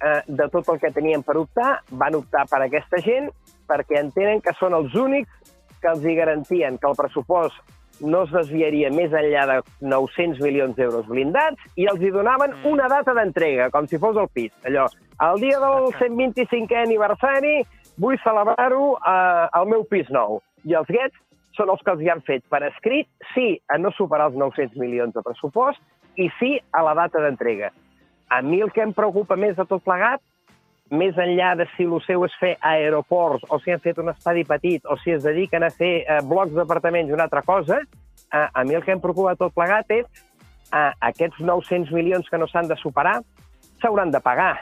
[0.00, 3.28] eh, de tot el que tenien per optar, van optar per aquesta gent
[3.66, 7.58] perquè entenen que són els únics que els hi garantien que el pressupost
[8.00, 12.72] no es desviaria més enllà de 900 milions d'euros blindats i els hi donaven Mm.
[12.72, 14.52] una data d'entrega, com si fos el pis.
[14.64, 14.86] Allò,
[15.30, 17.62] el dia del 125è aniversari
[17.98, 20.42] vull celebrar-ho eh, al meu pis nou.
[20.64, 21.16] I els guets
[21.56, 24.76] són els que els hi han fet per escrit, sí a no superar els 900
[24.76, 25.80] milions de pressupost
[26.16, 27.70] i sí a la data d'entrega.
[28.28, 30.20] A mi el que em preocupa més de tot plegat,
[30.90, 34.44] més enllà de si el seu és fer aeroports o si han fet un estadi
[34.46, 38.46] petit o si es dediquen a fer eh, blocs d'apartaments i una altra cosa, eh,
[38.52, 42.46] a mi el que em preocupa tot plegat és eh, aquests 900 milions que no
[42.46, 43.18] s'han de superar
[43.82, 44.54] s'hauran de pagar.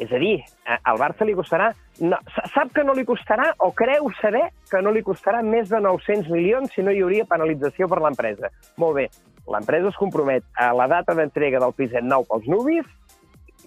[0.00, 1.70] És a dir, eh, al Barça li costarà...
[2.00, 5.68] No, sa- sap que no li costarà o creu saber que no li costarà més
[5.70, 8.48] de 900 milions si no hi hauria penalització per l'empresa.
[8.80, 9.04] Molt bé,
[9.52, 12.88] l'empresa es compromet a la data d'entrega del piset nou pels nuvis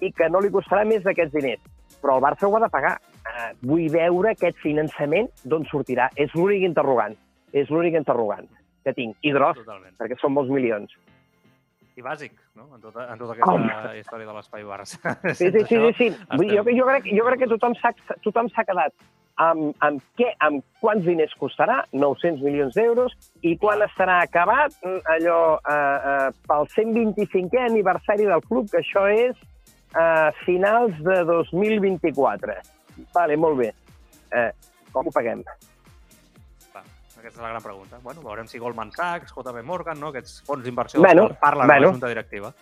[0.05, 1.63] i que no li costarà més d'aquests diners.
[2.01, 2.93] Però el Barça ho ha de pagar.
[3.25, 6.09] Eh, vull veure aquest finançament d'on sortirà.
[6.15, 7.17] És l'únic interrogant.
[7.53, 8.47] És l'únic interrogant
[8.85, 9.17] que tinc.
[9.25, 9.95] I gros, Totalment.
[9.97, 10.93] perquè són molts milions.
[11.95, 13.99] I bàsic, no?, en tota, en tota aquesta Home.
[14.01, 15.15] història de l'espai Barça.
[15.31, 15.91] Sí, sí, sí, sí.
[15.97, 16.09] sí.
[16.35, 17.93] Vull, jo, jo, crec, jo crec que tothom s'ha
[18.25, 18.93] tothom s'ha quedat
[19.41, 25.01] amb, amb, què, amb quants diners costarà, 900 milions d'euros, i quan estarà acabat mm,
[25.15, 25.75] allò eh,
[26.13, 29.35] eh, pel 125è aniversari del club, que això és
[29.95, 32.53] eh, finals de 2024.
[33.13, 33.73] Vale, molt bé.
[34.31, 34.51] Eh,
[34.91, 35.43] com ho paguem?
[36.73, 36.83] Va,
[37.19, 37.99] aquesta és la gran pregunta.
[38.03, 40.13] Bueno, veurem si Goldman Sachs, JP Morgan, no?
[40.13, 41.81] aquests fons d'inversió Bueno, quals parlen bueno.
[41.81, 42.53] a la Junta Directiva.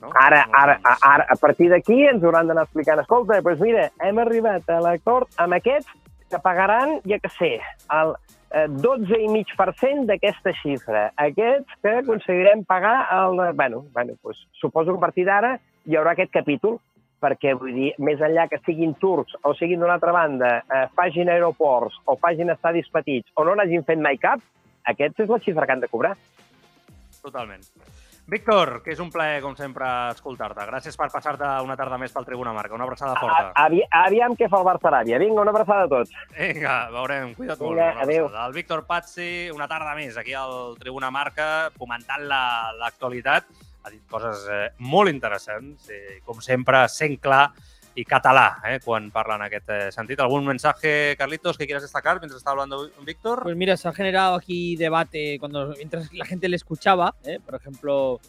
[0.00, 0.12] No?
[0.14, 4.68] Ara, ara, ara, a partir d'aquí ens hauran d'anar explicant, escolta, doncs mira, hem arribat
[4.70, 5.90] a l'acord amb aquests
[6.30, 7.56] que pagaran, ja que sé,
[7.96, 8.12] el
[8.52, 11.08] eh, 12,5% d'aquesta xifra.
[11.16, 13.40] Aquests que aconseguirem pagar el...
[13.56, 15.56] Bueno, bueno doncs, suposo que a partir d'ara
[15.88, 16.78] hi haurà aquest capítol,
[17.18, 21.28] perquè vull dir, més enllà que siguin turcs o siguin d'una altra banda, eh, facin
[21.32, 24.38] aeroports o facin estadis petits o no n'hagin fet mai cap,
[24.86, 26.14] aquests és la xifra que han de cobrar.
[27.22, 27.64] Totalment.
[28.28, 30.60] Víctor, que és un plaer, com sempre, escoltar-te.
[30.68, 32.74] Gràcies per passar-te una tarda més pel Tribuna Marca.
[32.76, 33.46] Una abraçada forta.
[33.56, 35.16] A, avi, aviam què fa el Barça-Aràbia.
[35.22, 36.12] Vinga, una abraçada a tots.
[36.36, 37.32] Vinga, veurem.
[37.38, 37.78] Cuida't molt.
[37.80, 38.28] Vinga, adéu.
[38.44, 43.48] El Víctor Pazzi, una tarda més aquí al Tribuna Marca, comentant la- l'actualitat.
[43.88, 47.46] Ha dit coses eh, molt interessants, eh, com sempre, sent clar
[47.96, 50.16] i eh, quan parla en aquest eh.
[50.18, 53.42] ¿Algún mensaje, Carlitos, que quieras destacar mientras está hablando Víctor?
[53.42, 57.14] Pues mira, se ha generado aquí debate cuando mientras la gente le escuchaba.
[57.24, 57.38] ¿eh?
[57.44, 58.20] Por ejemplo,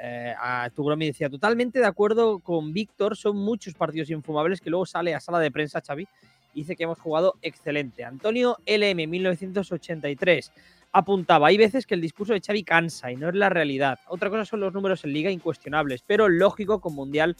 [0.00, 4.86] eh, a Tugromi decía, totalmente de acuerdo con Víctor, son muchos partidos infumables que luego
[4.86, 6.06] sale a sala de prensa, Xavi,
[6.54, 8.04] y dice que hemos jugado excelente.
[8.04, 10.52] Antonio LM, 1983,
[10.98, 13.98] apuntaba, hay veces que el discurso de Xavi cansa y no es la realidad.
[14.08, 17.36] Otra cosa son los números en liga incuestionables, pero lógico con Mundial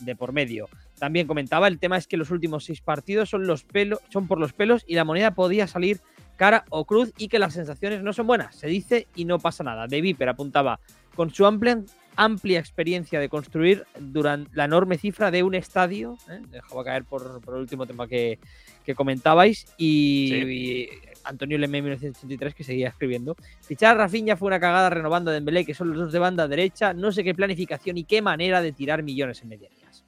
[0.00, 0.68] de por medio.
[0.98, 4.38] También comentaba, el tema es que los últimos seis partidos son, los pelos, son por
[4.38, 6.00] los pelos y la moneda podía salir
[6.36, 8.54] cara o cruz y que las sensaciones no son buenas.
[8.54, 9.88] Se dice y no pasa nada.
[9.88, 10.78] De Viper apuntaba,
[11.16, 11.82] con su amplia,
[12.14, 16.40] amplia experiencia de construir durante la enorme cifra de un estadio, ¿eh?
[16.48, 18.38] dejaba caer por, por el último tema que,
[18.84, 20.36] que comentabais, y, Sí.
[20.48, 20.88] y
[21.24, 23.36] Antonio Leme 1983 que seguía escribiendo.
[23.62, 26.48] Fichar a Rafinha fue una cagada renovando a Dembélé, que son los dos de banda
[26.48, 30.04] derecha, no sé qué planificación y qué manera de tirar millones en medianías.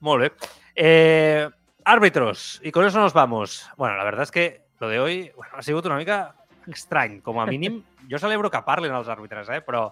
[0.00, 0.32] Molt bé.
[0.74, 1.48] Eh,
[1.84, 3.68] árbitros, y con eso nos vamos.
[3.76, 6.34] Bueno, la verdad es que lo de hoy bueno, ha sigut una mica
[6.66, 7.82] estrany, com a mínim.
[8.10, 9.60] Jo celebro que parlin els àrbitres, eh?
[9.62, 9.86] però,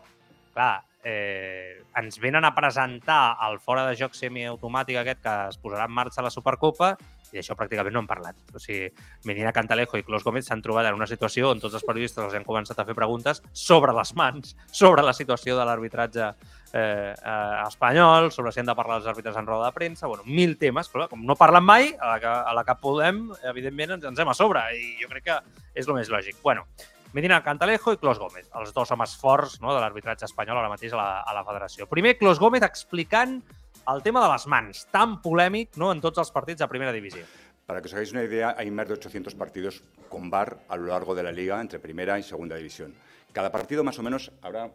[0.53, 5.87] clar, eh, ens venen a presentar el fora de joc semiautomàtic aquest que es posarà
[5.87, 6.97] en marxa a la Supercopa
[7.33, 8.39] i d'això pràcticament no han parlat.
[8.55, 8.91] O sigui,
[9.29, 12.37] Medina Cantalejo i Clos Gómez s'han trobat en una situació on tots els periodistes els
[12.37, 16.31] han començat a fer preguntes sobre les mans, sobre la situació de l'arbitratge
[16.73, 20.27] eh, eh, espanyol, sobre si han de parlar els àrbitres en roda de premsa, bueno,
[20.27, 23.99] mil temes, però com no parlen mai, a la que, a la que podem, evidentment,
[23.99, 25.39] ens, ens hem a sobre, i jo crec que
[25.75, 26.41] és el més lògic.
[26.43, 26.67] Bueno,
[27.13, 30.95] Medina Cantalejo i Clos Gómez, els dos homes forts no, de l'arbitratge espanyol ara mateix
[30.95, 31.89] a la, a la federació.
[31.91, 33.41] Primer, Clos Gómez explicant
[33.95, 37.25] el tema de les mans, tan polèmic no, en tots els partits de primera divisió.
[37.67, 40.87] Para que os hagáis una idea, hay más de 800 partidos con VAR a lo
[40.87, 42.95] largo de la liga entre primera y segunda división.
[43.33, 44.73] Cada partido más o menos habrá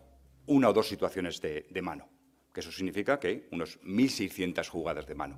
[0.48, 2.08] una o dos situaciones de, de mano,
[2.54, 5.38] que eso significa que unos 1.600 jugadas de mano,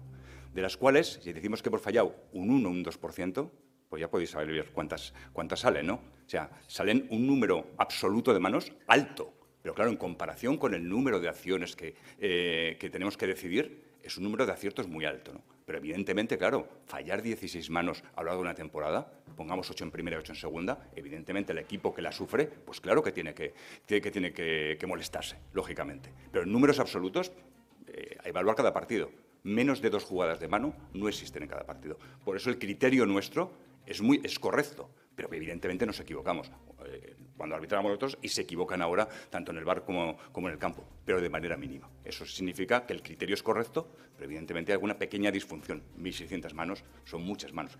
[0.53, 3.51] de las cuales, si decimos que hemos fallado un 1 o un 2%,
[3.89, 5.95] pues ya podéis saber cuántas, cuántas salen, ¿no?
[5.95, 10.87] O sea, salen un número absoluto de manos alto, pero claro, en comparación con el
[10.87, 15.05] número de acciones que, eh, que tenemos que decidir, es un número de aciertos muy
[15.05, 15.41] alto, ¿no?
[15.67, 19.91] Pero evidentemente, claro, fallar 16 manos a lo largo de una temporada, pongamos 8 en
[19.91, 23.33] primera y 8 en segunda, evidentemente el equipo que la sufre, pues claro que tiene
[23.33, 23.53] que,
[23.85, 26.09] tiene que, tiene que, molestarse, lógicamente.
[26.31, 27.33] Pero en números absolutos,
[27.87, 29.11] eh, a evaluar cada partido.
[29.43, 31.97] Menos de dos jugadas de mano no existen en cada partido.
[32.23, 33.51] Por eso el criterio nuestro
[33.85, 36.49] es, muy, es correcto, pero evidentemente nos equivocamos.
[36.85, 40.53] Eh, cuando arbitramos nosotros y se equivocan ahora tanto en el bar como, como en
[40.53, 41.89] el campo, pero de manera mínima.
[42.03, 45.83] Eso significa que el criterio es correcto, pero evidentemente hay alguna pequeña disfunción.
[45.97, 47.77] 1.600 manos son muchas manos.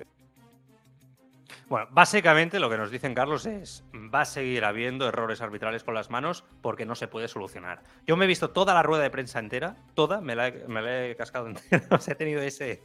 [1.69, 5.93] Bueno, básicamente lo que nos dicen Carlos es, va a seguir habiendo errores arbitrales con
[5.93, 7.83] las manos porque no se puede solucionar.
[8.05, 10.81] Yo me he visto toda la rueda de prensa entera, toda, me la he, me
[10.81, 12.83] la he cascado entera, he tenido ese,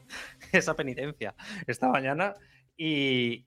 [0.53, 1.35] esa penitencia
[1.67, 2.35] esta mañana
[2.77, 3.47] y,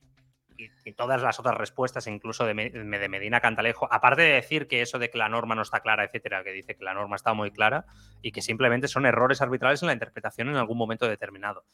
[0.58, 5.00] y, todas las otras respuestas, incluso de, de Medina Cantalejo, aparte de decir que eso
[5.00, 7.52] de que la norma no está clara, etcétera, que dice que la norma está muy
[7.52, 7.86] clara
[8.22, 11.66] y que simplemente son errores arbitrales en la interpretación en algún momento determinado.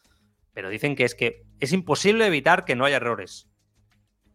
[0.54, 3.50] Pero dicen que es que es imposible evitar que no haya errores.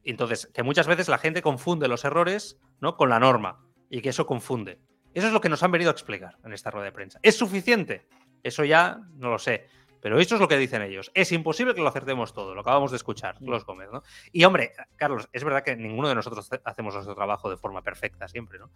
[0.04, 2.96] Entonces, que muchas veces la gente confunde los errores ¿no?
[2.96, 4.78] con la norma y que eso confunde.
[5.14, 7.18] Eso es lo que nos han venido a explicar en esta rueda de prensa.
[7.22, 8.06] ¿Es suficiente?
[8.42, 9.66] Eso ya no lo sé.
[10.06, 11.10] Pero eso es lo que dicen ellos.
[11.14, 14.04] Es imposible que lo acertemos todo, lo acabamos de escuchar, Los Gómez, ¿no?
[14.30, 17.82] Y hombre, Carlos, es verdad que ninguno de nosotros hace- hacemos nuestro trabajo de forma
[17.82, 18.70] perfecta siempre, ¿no?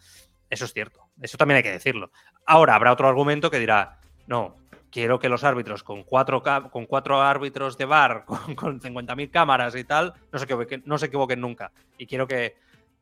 [0.48, 1.06] Eso es cierto.
[1.22, 2.10] Eso también hay que decirlo.
[2.46, 4.56] Ahora habrá otro argumento que dirá, no,
[4.90, 6.42] quiero que los árbitros con cuatro,
[6.72, 10.98] con cuatro árbitros de bar, con, con 50.000 cámaras y tal, no se, equivoquen, no
[10.98, 11.70] se equivoquen nunca.
[11.96, 12.56] Y quiero que,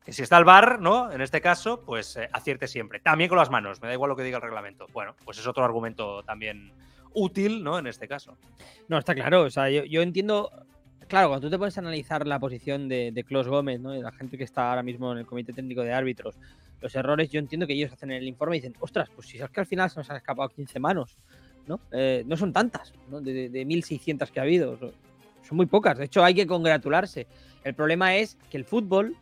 [0.05, 1.11] que si está el bar, ¿no?
[1.11, 2.99] En este caso, pues eh, acierte siempre.
[2.99, 4.85] También con las manos, me da igual lo que diga el reglamento.
[4.93, 6.71] Bueno, pues es otro argumento también
[7.13, 7.79] útil, ¿no?
[7.79, 8.37] En este caso.
[8.87, 9.43] No, está claro.
[9.43, 10.51] O sea, yo, entiendo.
[11.07, 13.95] Claro, cuando tú te pones a analizar la posición de, de Klaus Gómez, ¿no?
[13.95, 16.35] Y la gente que está ahora mismo en el comité técnico de árbitros,
[16.81, 19.49] los errores, yo entiendo que ellos hacen el informe y dicen, ostras, pues si es
[19.49, 21.17] que al final se nos han escapado 15 manos,
[21.67, 21.79] ¿no?
[21.91, 23.21] Eh, no son tantas, ¿no?
[23.21, 24.77] De, de 1.600 que ha habido.
[24.77, 25.97] Son muy pocas.
[25.97, 27.25] De hecho, hay que congratularse.
[27.63, 29.15] El problema es que el fútbol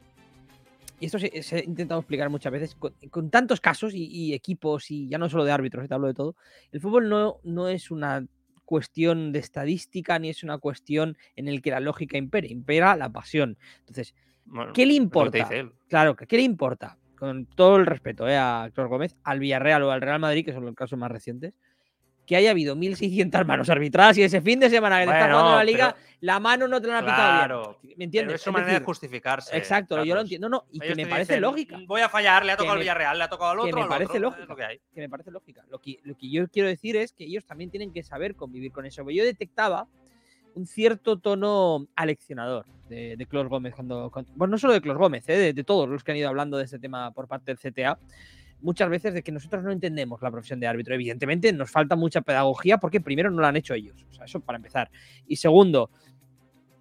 [1.00, 4.34] y esto se, se, ha intentado explicar muchas veces, con, con tantos casos y, y,
[4.34, 6.36] equipos, y ya no solo de árbitros, te hablo de todo,
[6.72, 8.26] el fútbol no, no es una
[8.68, 13.10] cuestión de estadística ni es una cuestión en el que la lógica impere, impera la
[13.10, 13.58] pasión.
[13.80, 14.14] Entonces,
[14.46, 15.50] bueno, ¿qué le importa?
[15.88, 16.98] Claro, ¿qué le importa?
[17.18, 20.52] Con todo el respeto eh, a Héctor Gómez, al Villarreal o al Real Madrid, que
[20.52, 21.54] son los casos más recientes,
[22.28, 25.34] que haya habido 1.600 manos arbitradas y ese fin de semana que bueno, te está
[25.34, 27.98] jugando la liga, pero, la mano no te la han claro, pitado bien.
[27.98, 28.28] ¿Me entiendes?
[28.28, 29.58] Pero es su manera decir, de justificarse.
[29.58, 30.50] Exacto, yo lo entiendo.
[30.50, 31.80] No, y Ellos que me parece dicen, lógica.
[31.88, 33.76] Voy a fallar, le ha tocado al Villarreal, le ha tocado al otro.
[33.78, 34.46] Que me parece otro, lógica.
[34.46, 34.82] Lo que, hay.
[34.94, 35.64] que me parece lógica.
[35.70, 38.74] Lo que, lo que yo quiero decir es que ellos también tienen que saber convivir
[38.74, 39.10] con eso.
[39.10, 39.88] Yo detectaba
[40.54, 43.74] un cierto tono aleccionador de, de Clos Gómez.
[43.74, 45.38] Cuando, cuando, bueno, no solo de Clos Gómez, ¿eh?
[45.38, 47.98] de, de, todos los que han ido hablando de este tema por parte del CTA
[48.62, 50.96] muchas veces de que nosotros no entendemos la profesión de árbitro.
[50.96, 54.06] Evidentemente nos falta mucha pedagogía porque primero no lo han hecho ellos.
[54.10, 54.90] O sea, eso para empezar.
[55.28, 55.90] Y segundo,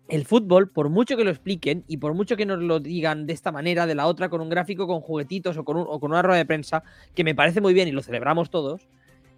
[0.09, 3.33] el fútbol, por mucho que lo expliquen y por mucho que nos lo digan de
[3.33, 6.13] esta manera, de la otra, con un gráfico, con juguetitos o con, un, o con
[6.13, 6.83] una rueda de prensa,
[7.15, 8.89] que me parece muy bien y lo celebramos todos,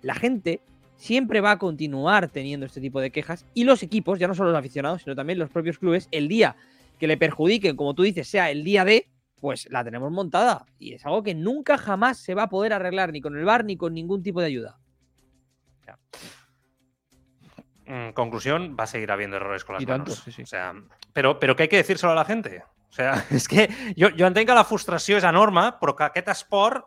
[0.03, 0.61] la gente
[0.97, 4.51] siempre va a continuar teniendo este tipo de quejas y los equipos, ya no solo
[4.51, 6.57] los aficionados, sino también los propios clubes, el día
[6.99, 9.07] que le perjudiquen, como tú dices, sea el día de,
[9.41, 10.67] pues la tenemos montada.
[10.79, 13.65] Y es algo que nunca jamás se va a poder arreglar ni con el bar
[13.65, 14.79] ni con ningún tipo de ayuda.
[17.87, 20.09] En conclusión, va a seguir habiendo errores con las y manos.
[20.09, 20.43] Tanto, sí, sí.
[20.43, 20.75] O sea,
[21.15, 22.63] pero, però què hay que decírselo a la gente?
[22.91, 26.29] O sea, és que jo, jo entenc que la frustració és enorme, però que aquest
[26.35, 26.85] esport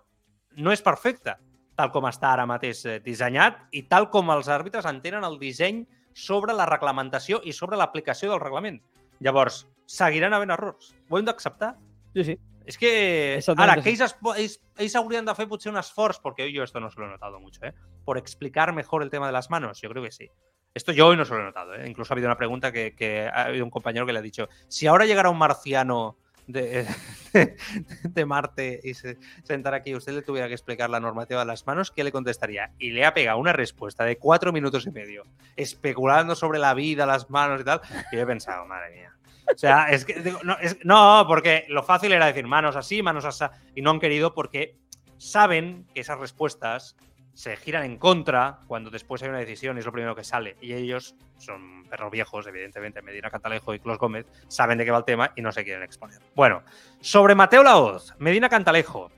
[0.61, 1.33] no és perfecte,
[1.73, 5.83] tal com està ara mateix eh, dissenyat i tal com els àrbitres entenen el disseny
[6.13, 8.81] sobre la reglamentació i sobre l'aplicació del reglament.
[9.21, 10.93] Llavors, seguiran havent errors.
[11.09, 11.75] Ho hem d'acceptar?
[12.13, 12.39] Sí, sí.
[12.65, 16.21] Es que ahora, que ells, ells, ells haurien de fer potser un esforç,
[16.63, 17.73] esto no se lo he notado mucho, ¿eh?
[18.05, 20.29] por explicar mejor el tema de las manos, yo creo que sí.
[20.73, 21.89] Esto yo hoy no se lo he notado, ¿eh?
[21.89, 24.47] incluso ha habido una pregunta que, que, ha habido un compañero que le ha dicho,
[24.67, 26.17] si ahora llegara un marciano
[26.47, 26.85] de,
[27.33, 27.57] de,
[28.03, 31.47] de Marte y se sentara aquí y usted le tuviera que explicar la normativa de
[31.47, 32.71] las manos, ¿qué le contestaría?
[32.77, 35.25] Y le ha pegado una respuesta de cuatro minutos y medio,
[35.55, 37.81] especulando sobre la vida, las manos y tal,
[38.11, 39.13] y yo he pensado, madre mía.
[39.53, 43.01] O sea, es que digo, no, es, no, porque lo fácil era decir manos así,
[43.01, 43.45] manos así,
[43.75, 44.77] y no han querido porque
[45.17, 46.95] saben que esas respuestas
[47.33, 50.57] se giran en contra cuando después hay una decisión y es lo primero que sale.
[50.61, 54.99] Y ellos son perros viejos, evidentemente, Medina Cantalejo y Clos Gómez, saben de qué va
[54.99, 56.19] el tema y no se quieren exponer.
[56.35, 56.63] Bueno,
[56.99, 59.09] sobre Mateo Laoz, Medina Cantalejo,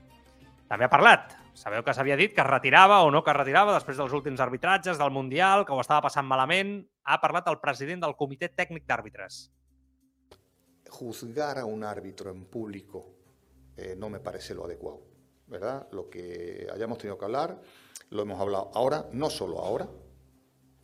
[0.68, 1.34] també ha parlat.
[1.54, 4.98] Sabeu que s'havia dit que es o no que es retirava després dels últims arbitratges
[4.98, 6.84] del Mundial, que ho estava passant malament.
[7.04, 9.50] Ha parlat el president del Comitè Tècnic d'Àrbitres.
[10.94, 13.06] Juzgar a un árbitro en público
[13.76, 15.00] eh, no me parece lo adecuado,
[15.48, 15.88] ¿verdad?
[15.90, 17.60] Lo que hayamos tenido que hablar
[18.10, 19.88] lo hemos hablado ahora, no solo ahora,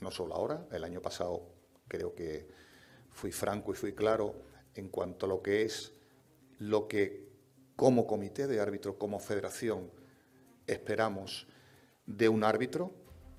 [0.00, 1.42] no solo ahora, el año pasado
[1.86, 2.48] creo que
[3.10, 4.34] fui franco y fui claro
[4.74, 5.92] en cuanto a lo que es
[6.58, 7.30] lo que
[7.76, 9.90] como comité de árbitros, como federación,
[10.66, 11.46] esperamos
[12.06, 12.92] de un árbitro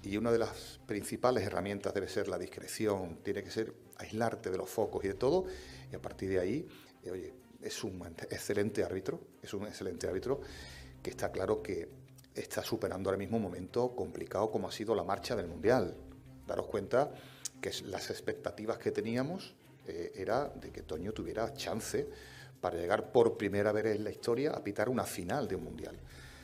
[0.04, 4.58] y una de las principales herramientas debe ser la discreción, tiene que ser aislarte de
[4.58, 5.46] los focos y de todo,
[5.92, 6.68] y a partir de ahí,
[7.04, 10.42] eh, oye, es un excelente árbitro, es un excelente árbitro
[11.02, 11.90] que está claro que
[12.34, 15.96] está superando ahora mismo un momento complicado como ha sido la marcha del Mundial.
[16.48, 17.12] Daros cuenta
[17.60, 19.54] que las expectativas que teníamos
[19.88, 22.08] eh, era de que Toño tuviera chance
[22.60, 25.98] para llegar por primera vez en la historia a pitar una final de un Mundial.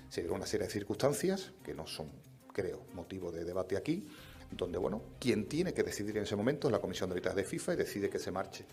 [0.09, 2.09] Se dieron una serie de circunstancias que no son,
[2.53, 4.07] creo, motivo de debate aquí,
[4.51, 7.43] donde, bueno, quien tiene que decidir en ese momento es la Comisión de Árbitros de
[7.43, 8.65] FIFA y decide que se marche.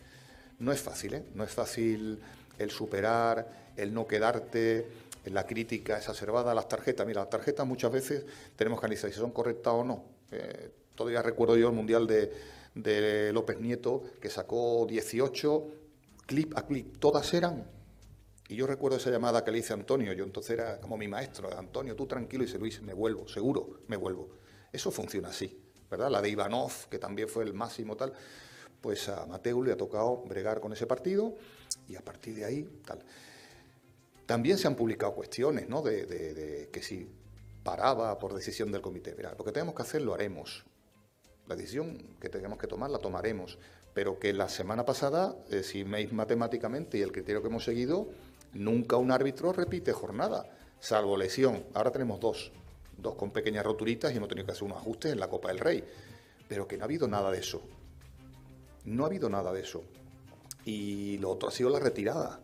[0.58, 1.24] No es fácil, ¿eh?
[1.34, 2.20] No es fácil
[2.58, 4.86] el superar, el no quedarte,
[5.26, 7.06] la crítica exacerbada las tarjetas.
[7.06, 8.24] Mira, las tarjetas muchas veces
[8.56, 10.04] tenemos que analizar si son correctas o no.
[10.30, 12.32] Eh, todavía recuerdo yo el Mundial de,
[12.74, 15.66] de, López Nieto, que sacó 18,
[16.26, 17.64] clip a clip, todas eran.
[18.48, 21.08] Y yo recuerdo esa llamada que le hice a Antonio, yo entonces era como mi
[21.08, 24.28] maestro, Antonio, tú tranquilo, y dice Luis, me vuelvo, seguro, me vuelvo.
[24.70, 25.58] Eso funciona así,
[25.90, 26.10] ¿verdad?
[26.10, 28.12] La de Ivanov, que también fue el máximo tal,
[28.84, 31.34] pues a Mateo le ha tocado bregar con ese partido
[31.88, 32.98] y a partir de ahí tal.
[34.26, 35.80] También se han publicado cuestiones, ¿no?
[35.80, 37.08] De, que si
[37.62, 39.14] paraba por decisión del comité.
[39.16, 40.66] Mira, lo que tenemos que hacer lo haremos.
[41.48, 43.58] La decisión que tenemos que tomar la tomaremos.
[43.94, 48.10] Pero que la semana pasada, eh, si veis matemáticamente y el criterio que hemos seguido,
[48.52, 50.46] nunca un árbitro repite jornada,
[50.78, 51.64] salvo lesión.
[51.72, 52.52] Ahora tenemos dos,
[52.98, 55.58] dos con pequeñas roturitas y hemos tenido que hacer unos ajustes en la Copa del
[55.58, 55.82] Rey.
[56.46, 57.62] Pero que no ha habido nada de eso.
[58.84, 59.82] No ha habido nada de eso.
[60.64, 62.40] Y lo otro ha sido la retirada.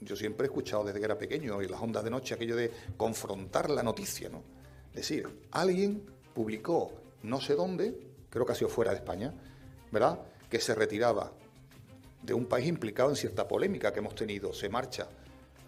[0.00, 2.70] Yo siempre he escuchado desde que era pequeño y las ondas de noche aquello de
[2.96, 4.42] confrontar la noticia, ¿no?
[4.90, 6.04] Es decir, alguien
[6.34, 6.92] publicó
[7.22, 7.98] no sé dónde,
[8.30, 9.34] creo que ha sido fuera de España,
[9.90, 10.20] ¿verdad?
[10.48, 11.32] Que se retiraba
[12.22, 15.08] de un país implicado en cierta polémica que hemos tenido, se marcha.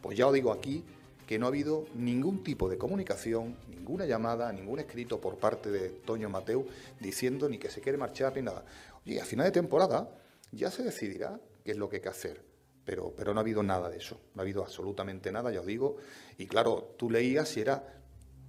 [0.00, 0.84] Pues ya os digo aquí
[1.30, 5.90] que no ha habido ningún tipo de comunicación, ninguna llamada, ningún escrito por parte de
[5.90, 6.66] Toño Mateu
[6.98, 8.64] diciendo ni que se quiere marchar ni nada.
[9.06, 10.10] Oye, a final de temporada
[10.50, 12.42] ya se decidirá qué es lo que hay que hacer.
[12.84, 15.66] Pero, pero no ha habido nada de eso, no ha habido absolutamente nada, ya os
[15.66, 15.98] digo.
[16.36, 17.80] Y claro, tú leías y era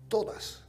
[0.08, 0.64] todas,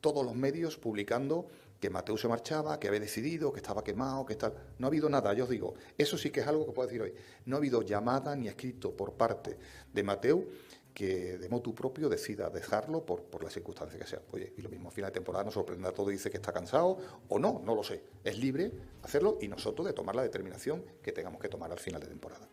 [0.00, 1.48] todos los medios publicando
[1.80, 4.54] que Mateu se marchaba, que había decidido, que estaba quemado, que tal.
[4.78, 7.02] No ha habido nada, yo os digo, eso sí que es algo que puedo decir
[7.02, 7.12] hoy.
[7.44, 9.58] No ha habido llamada ni escrito por parte
[9.92, 10.48] de Mateu
[10.98, 14.22] que de motu propio decida dejarlo por, por las circunstancias que sean.
[14.32, 16.52] Oye, y lo mismo, a final de temporada nos sorprenda todo y dice que está
[16.52, 16.98] cansado
[17.28, 18.02] o no, no lo sé.
[18.24, 18.72] Es libre
[19.04, 22.48] hacerlo y nosotros de tomar la determinación que tengamos que tomar al final de temporada.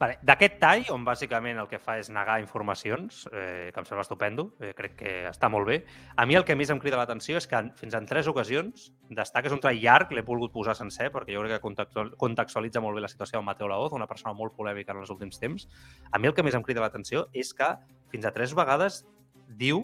[0.00, 4.00] Vale, D'aquest tall, on bàsicament el que fa és negar informacions, eh, que em sembla
[4.06, 5.82] estupendo, eh, crec que està molt bé,
[6.16, 9.50] a mi el que més em crida l'atenció és que fins en tres ocasions destaca,
[9.50, 13.02] és un tall llarg, l'he volgut posar sencer perquè jo crec que contextualitza molt bé
[13.04, 15.68] la situació amb Mateo Laoz, una persona molt polèmica en els últims temps.
[16.10, 17.68] A mi el que més em crida l'atenció és que
[18.08, 19.04] fins a tres vegades
[19.46, 19.82] diu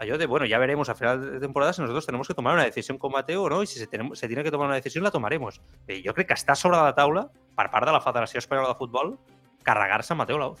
[0.00, 2.64] allò de, bueno, ya veremos a final de temporada si nosotros tenemos que tomar una
[2.64, 5.04] decisión con Mateo o no, y si se, tenemos, se tiene que tomar una decisión,
[5.04, 5.60] la tomaremos.
[5.86, 8.80] Eh, jo crec que està sobre la taula, per part de la Federació Espanyola de
[8.80, 9.14] Futbol,
[9.62, 10.60] carregar-se Mateo Laoz.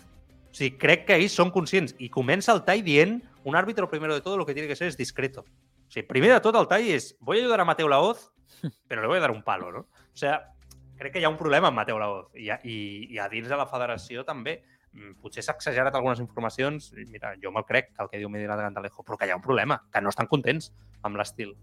[0.52, 1.94] O sigui, crec que ells són conscients.
[1.98, 4.88] I comença el tall dient un àrbitre, primero de todo, lo que tiene que ser
[4.88, 5.46] es discreto.
[5.46, 8.30] O sigui, primer de tot el tall és voy a ayudar a Mateo Laoz,
[8.88, 9.80] però le voy a dar un palo, ¿no?
[9.80, 10.52] O sea,
[10.98, 12.28] crec que hi ha un problema amb Mateo Laoz.
[12.36, 12.76] I, i,
[13.16, 14.60] i a dins de la federació també.
[14.92, 16.92] Mm, potser s'ha exagerat algunes informacions.
[16.92, 19.32] I mira, jo me'l crec, que el que diu Medina de Gandalejo, però que hi
[19.32, 20.72] ha un problema, que no estan contents
[21.02, 21.56] amb l'estil.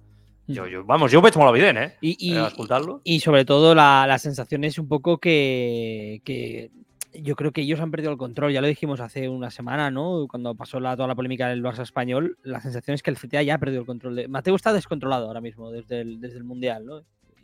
[0.50, 1.98] Yo, yo, vamos, yo ho veig molt evident, ¿eh?
[2.02, 3.02] Y, y, eh, escoltant-lo.
[3.04, 6.72] y sobre todo la, la sensación es un poco que, que
[7.14, 8.52] yo creo que ellos han perdido el control.
[8.52, 10.28] Ya lo dijimos hace una semana, ¿no?
[10.30, 13.44] Cuando pasó la, toda la polémica del Barça español, la sensación es que el CTA
[13.44, 14.16] ya ha perdido el control.
[14.16, 14.28] De...
[14.28, 17.04] Mateo está descontrolado ahora mismo desde el, desde el Mundial, ¿no?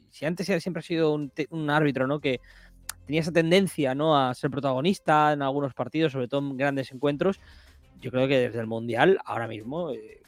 [0.09, 2.19] Si antes siempre ha sido un, un, árbitro, ¿no?
[2.19, 2.39] Que
[3.05, 4.17] tenía esa tendencia, ¿no?
[4.17, 7.39] A ser protagonista en algunos partidos, sobre todo en grandes encuentros.
[7.99, 10.21] Yo creo que desde el Mundial, ahora mismo, eh,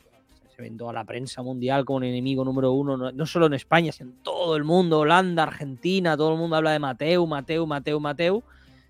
[0.54, 3.54] se ven toda la prensa mundial como un enemigo número uno, no, no, solo en
[3.54, 7.66] España, sino en todo el mundo, Holanda, Argentina, todo el mundo habla de Mateu, Mateu,
[7.68, 8.44] Mateu, Mateu.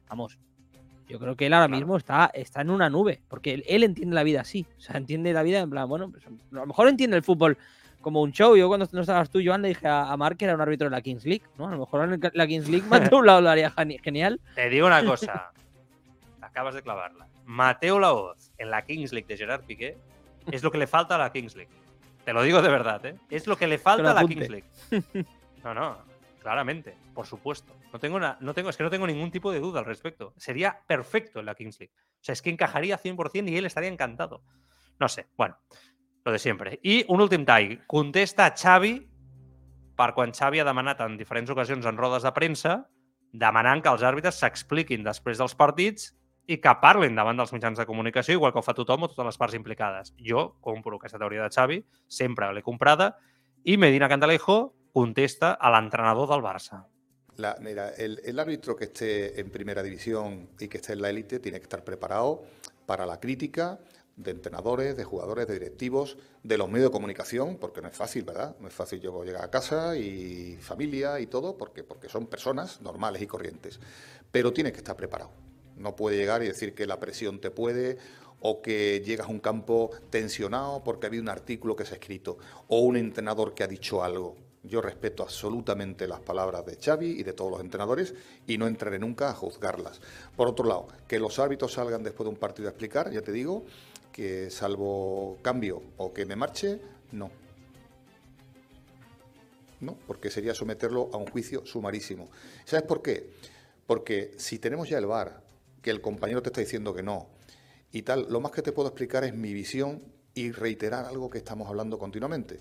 [0.10, 0.38] Vamos,
[1.08, 1.80] yo creo que él ahora claro.
[1.80, 4.98] mismo está, está en una nube, porque él, él, entiende la vida así, o sea,
[4.98, 7.58] entiende la vida en plan, bueno, pues, a lo mejor entiende el fútbol
[8.02, 8.56] como un show.
[8.56, 10.86] Yo cuando no estabas tú, Joan, le dije a, a Mark que era un árbitro
[10.86, 11.68] de la Kings League, ¿no?
[11.68, 13.74] A lo mejor en la Kings League Mateu Laoz lo haría
[14.04, 14.40] genial.
[14.56, 15.52] Te digo una cosa,
[16.42, 17.28] acabas de clavarla.
[17.46, 19.98] Mateo Laoz en la Kings League de Gerard Piqué
[20.52, 21.72] es lo que le falta a la Kings League.
[22.24, 23.16] Te lo digo de verdad, ¿eh?
[23.30, 24.66] Es lo que le falta a la Kings League.
[25.64, 25.98] No, no,
[26.48, 27.76] claramente, por supuesto.
[27.92, 30.34] No tengo, una, no tengo, es que no tengo ningún tipo de duda al respecto.
[30.38, 31.92] Sería perfecto en la Kings League.
[31.98, 34.46] O sea, es que encajaría 100% y él estaría encantado.
[34.98, 35.58] No sé, bueno,
[36.24, 36.80] lo de sempre.
[36.84, 37.86] I un últim tall.
[37.86, 39.10] Contesta Xavi
[39.98, 42.78] per quan Xavi ha demanat en diferents ocasions en rodes de premsa
[43.34, 46.14] demanant que els àrbitres s'expliquin després dels partits
[46.48, 49.34] i que parlin davant dels mitjans de comunicació, igual que ho fa tothom o totes
[49.34, 50.16] les parts implicades.
[50.16, 53.18] Jo compro aquesta teoria de Xavi, sempre l'he comprada,
[53.68, 56.88] i Medina Cantalejo contesta a l'entrenador del Barça.
[57.36, 61.38] La, mira, el, árbitro que esté en primera división y que esté en la élite
[61.38, 62.42] tiene que estar preparado
[62.88, 63.80] para la crítica
[64.16, 68.24] de entrenadores, de jugadores, de directivos, de los medios de comunicación, porque no es fácil,
[68.24, 68.56] ¿verdad?
[68.60, 72.82] No es fácil yo llegar a casa y familia y todo, porque, porque son personas
[72.82, 73.80] normales y corrientes.
[74.32, 75.30] Pero tiene que estar preparado.
[75.76, 78.00] No puede llegar y decir que la presión te puede
[78.40, 81.98] o que llegas a un campo tensionado porque ha habido un artículo que se ha
[81.98, 84.47] escrito o un entrenador que ha dicho algo.
[84.68, 88.14] Yo respeto absolutamente las palabras de Xavi y de todos los entrenadores
[88.46, 90.02] y no entraré nunca a juzgarlas.
[90.36, 93.32] Por otro lado, que los árbitros salgan después de un partido a explicar, ya te
[93.32, 93.66] digo,
[94.12, 96.82] que salvo cambio o que me marche,
[97.12, 97.30] no.
[99.80, 102.30] No, porque sería someterlo a un juicio sumarísimo.
[102.66, 103.32] ¿Sabes por qué?
[103.86, 105.44] Porque si tenemos ya el VAR,
[105.82, 107.28] que el compañero te está diciendo que no,
[107.92, 110.02] y tal, lo más que te puedo explicar es mi visión
[110.34, 112.60] y reiterar algo que estamos hablando continuamente.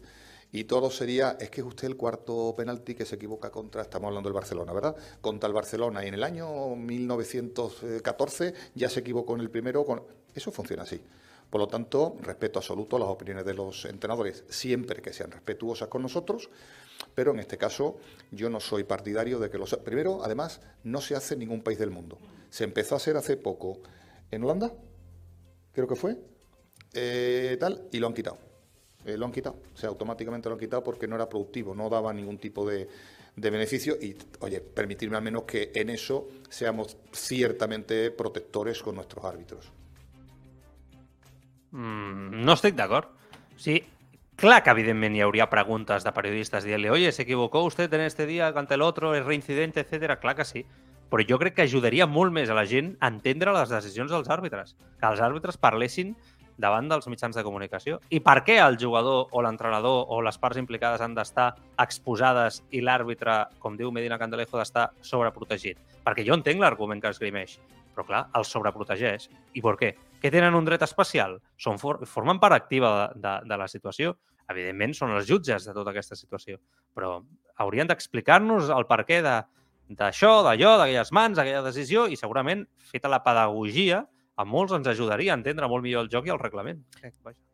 [0.52, 4.08] Y todo sería, es que es usted el cuarto penalti que se equivoca contra, estamos
[4.08, 4.96] hablando del Barcelona, ¿verdad?
[5.20, 6.04] Contra el Barcelona.
[6.04, 10.06] Y en el año 1914 ya se equivocó en el primero.
[10.34, 11.00] Eso funciona así.
[11.50, 15.88] Por lo tanto, respeto absoluto a las opiniones de los entrenadores, siempre que sean respetuosas
[15.88, 16.50] con nosotros,
[17.14, 17.98] pero en este caso
[18.32, 19.74] yo no soy partidario de que los...
[19.76, 22.18] Primero, además, no se hace en ningún país del mundo.
[22.50, 23.80] Se empezó a hacer hace poco
[24.30, 24.72] en Holanda,
[25.72, 26.18] creo que fue,
[26.94, 28.38] eh, tal, y lo han quitado.
[29.06, 31.88] Eh, lo han quitado, o sea, automáticamente lo han quitado porque no era productivo, no
[31.88, 32.88] daba ningún tipo de,
[33.36, 39.24] de beneficio y, oye, permitirme al menos que en eso seamos ciertamente protectores con nuestros
[39.24, 39.70] árbitros.
[41.70, 43.12] Mm, no estic d'acord.
[43.54, 43.84] O sigui,
[44.40, 48.26] clar que evidentment hi hauria preguntes de periodistes dient-li oye, se equivocó usted en este
[48.26, 50.18] día ante el otro, es reincidente, etc.
[50.18, 50.66] Clar que sí.
[51.06, 54.30] Però jo crec que ajudaria molt més a la gent a entendre les decisions dels
[54.32, 54.74] àrbitres.
[54.98, 56.16] Que els àrbitres parlessin
[56.58, 58.00] davant dels mitjans de comunicació.
[58.10, 61.52] I per què el jugador o l'entrenador o les parts implicades han d'estar
[61.82, 65.80] exposades i l'àrbitre, com diu Medina Candelejo, d'estar sobreprotegit?
[66.06, 67.58] Perquè jo entenc l'argument que esgrimeix,
[67.94, 69.28] però clar, el sobreprotegeix.
[69.56, 69.92] I per què?
[70.20, 71.38] Que tenen un dret especial?
[71.60, 74.16] Són for formen part activa de, de, de la situació?
[74.52, 76.60] Evidentment, són els jutges de tota aquesta situació,
[76.94, 77.18] però
[77.62, 82.62] haurien d'explicar-nos el per què d'això, d'allò, d'aquelles mans, d'aquella decisió, i segurament,
[82.92, 84.04] feta la pedagogia,
[84.36, 86.82] a molts ens ajudaría a entender molt millor el joc i el reglament.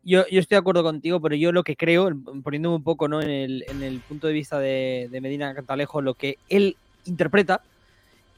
[0.03, 2.11] Yo, yo estoy de acuerdo contigo, pero yo lo que creo,
[2.43, 3.21] poniéndome un poco ¿no?
[3.21, 7.61] en, el, en el punto de vista de, de Medina Cantalejo, lo que él interpreta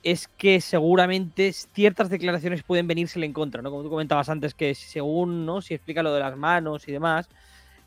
[0.04, 3.72] es que seguramente ciertas declaraciones pueden venírsele en contra, ¿no?
[3.72, 5.64] Como tú comentabas antes, que según, ¿no?
[5.64, 7.28] Si explica lo de las manos y demás,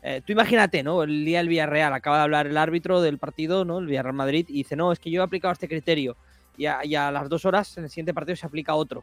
[0.03, 1.03] eh, tú imagínate, ¿no?
[1.03, 3.79] El día del Villarreal, acaba de hablar el árbitro del partido, ¿no?
[3.79, 6.17] El Villarreal Madrid, y dice, no, es que yo he aplicado este criterio,
[6.57, 9.01] y a, y a las dos horas, en el siguiente partido, se aplica otro.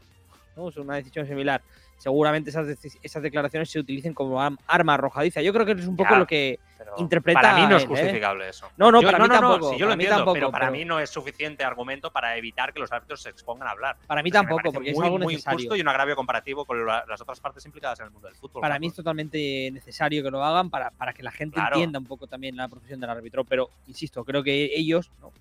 [0.57, 0.69] ¿No?
[0.69, 1.63] Es una decisión similar.
[1.99, 2.67] Seguramente esas,
[3.03, 5.41] esas declaraciones se utilicen como arma arrojadiza.
[5.41, 6.59] Yo creo que es un poco ya, lo que
[6.99, 7.41] interpreta.
[7.41, 8.51] Para mí no es él, justificable ¿eh?
[8.51, 8.69] eso.
[8.77, 9.73] No, no, yo, para no, mí no, tampoco.
[9.73, 10.79] Si yo lo entiendo, tampoco, pero para pero...
[10.79, 13.97] mí no es suficiente argumento para evitar que los árbitros se expongan a hablar.
[14.07, 15.59] Para mí tampoco, porque es muy, algo muy necesario.
[15.59, 18.37] injusto y un agravio comparativo con la, las otras partes implicadas en el mundo del
[18.37, 18.61] fútbol.
[18.61, 21.77] Para mí es totalmente necesario que lo hagan para, para que la gente Claro.
[21.77, 23.45] entienda un poco también la profesión del árbitro.
[23.45, 25.33] Pero, insisto, creo que ellos ¿no?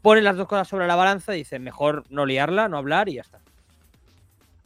[0.00, 3.14] ponen las dos cosas sobre la balanza y dicen mejor no liarla, no hablar y
[3.14, 3.40] ya está.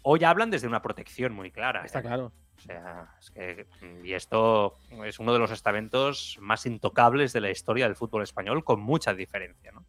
[0.09, 1.83] Hoy hablan desde una protección muy clara.
[1.85, 2.03] Está ¿eh?
[2.03, 2.33] claro.
[2.57, 3.66] O sea, es que,
[4.05, 8.62] y esto es uno de los estamentos más intocables de la historia del fútbol español,
[8.62, 9.73] con mucha diferencia.
[9.73, 9.85] ¿no?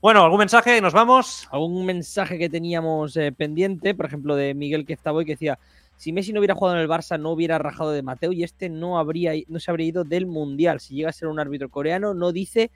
[0.00, 0.78] Bueno, ¿algún mensaje?
[0.78, 1.46] y ¿Nos vamos?
[1.50, 5.58] Algún mensaje que teníamos eh, pendiente, por ejemplo, de Miguel Queztaboy, que decía:
[5.94, 8.70] si Messi no hubiera jugado en el Barça, no hubiera rajado de Mateo y este
[8.70, 10.80] no, habría, no se habría ido del Mundial.
[10.80, 12.70] Si llega a ser un árbitro coreano, no dice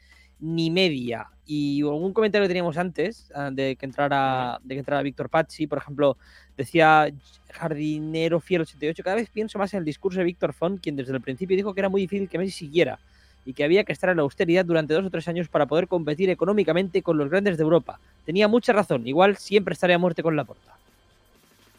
[0.44, 1.26] ni media.
[1.46, 5.66] Y algún comentario que teníamos antes ah, de que entrara, de que entrara Víctor Pazzi,
[5.66, 6.16] por ejemplo,
[6.56, 7.08] decía
[7.52, 11.12] Jardinero Fiel 88, cada vez pienso más en el discurso de Víctor Font, quien desde
[11.12, 12.98] el principio dijo que era muy difícil que Messi siguiera
[13.46, 15.88] y que había que estar en la austeridad durante dos o tres años para poder
[15.88, 17.98] competir económicamente con los grandes de Europa.
[18.24, 20.72] Tenía mucha razón, igual siempre estaría a muerte con la porta.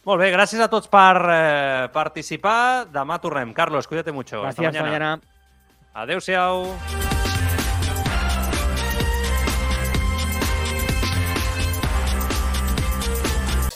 [0.06, 2.86] Molt bé, gràcies a tots per eh, participar.
[2.94, 3.56] Demà tornem.
[3.58, 4.44] Carlos, cuídate mucho.
[4.44, 5.20] Gracias, Hasta mañana.
[5.96, 7.25] Adéu-siau.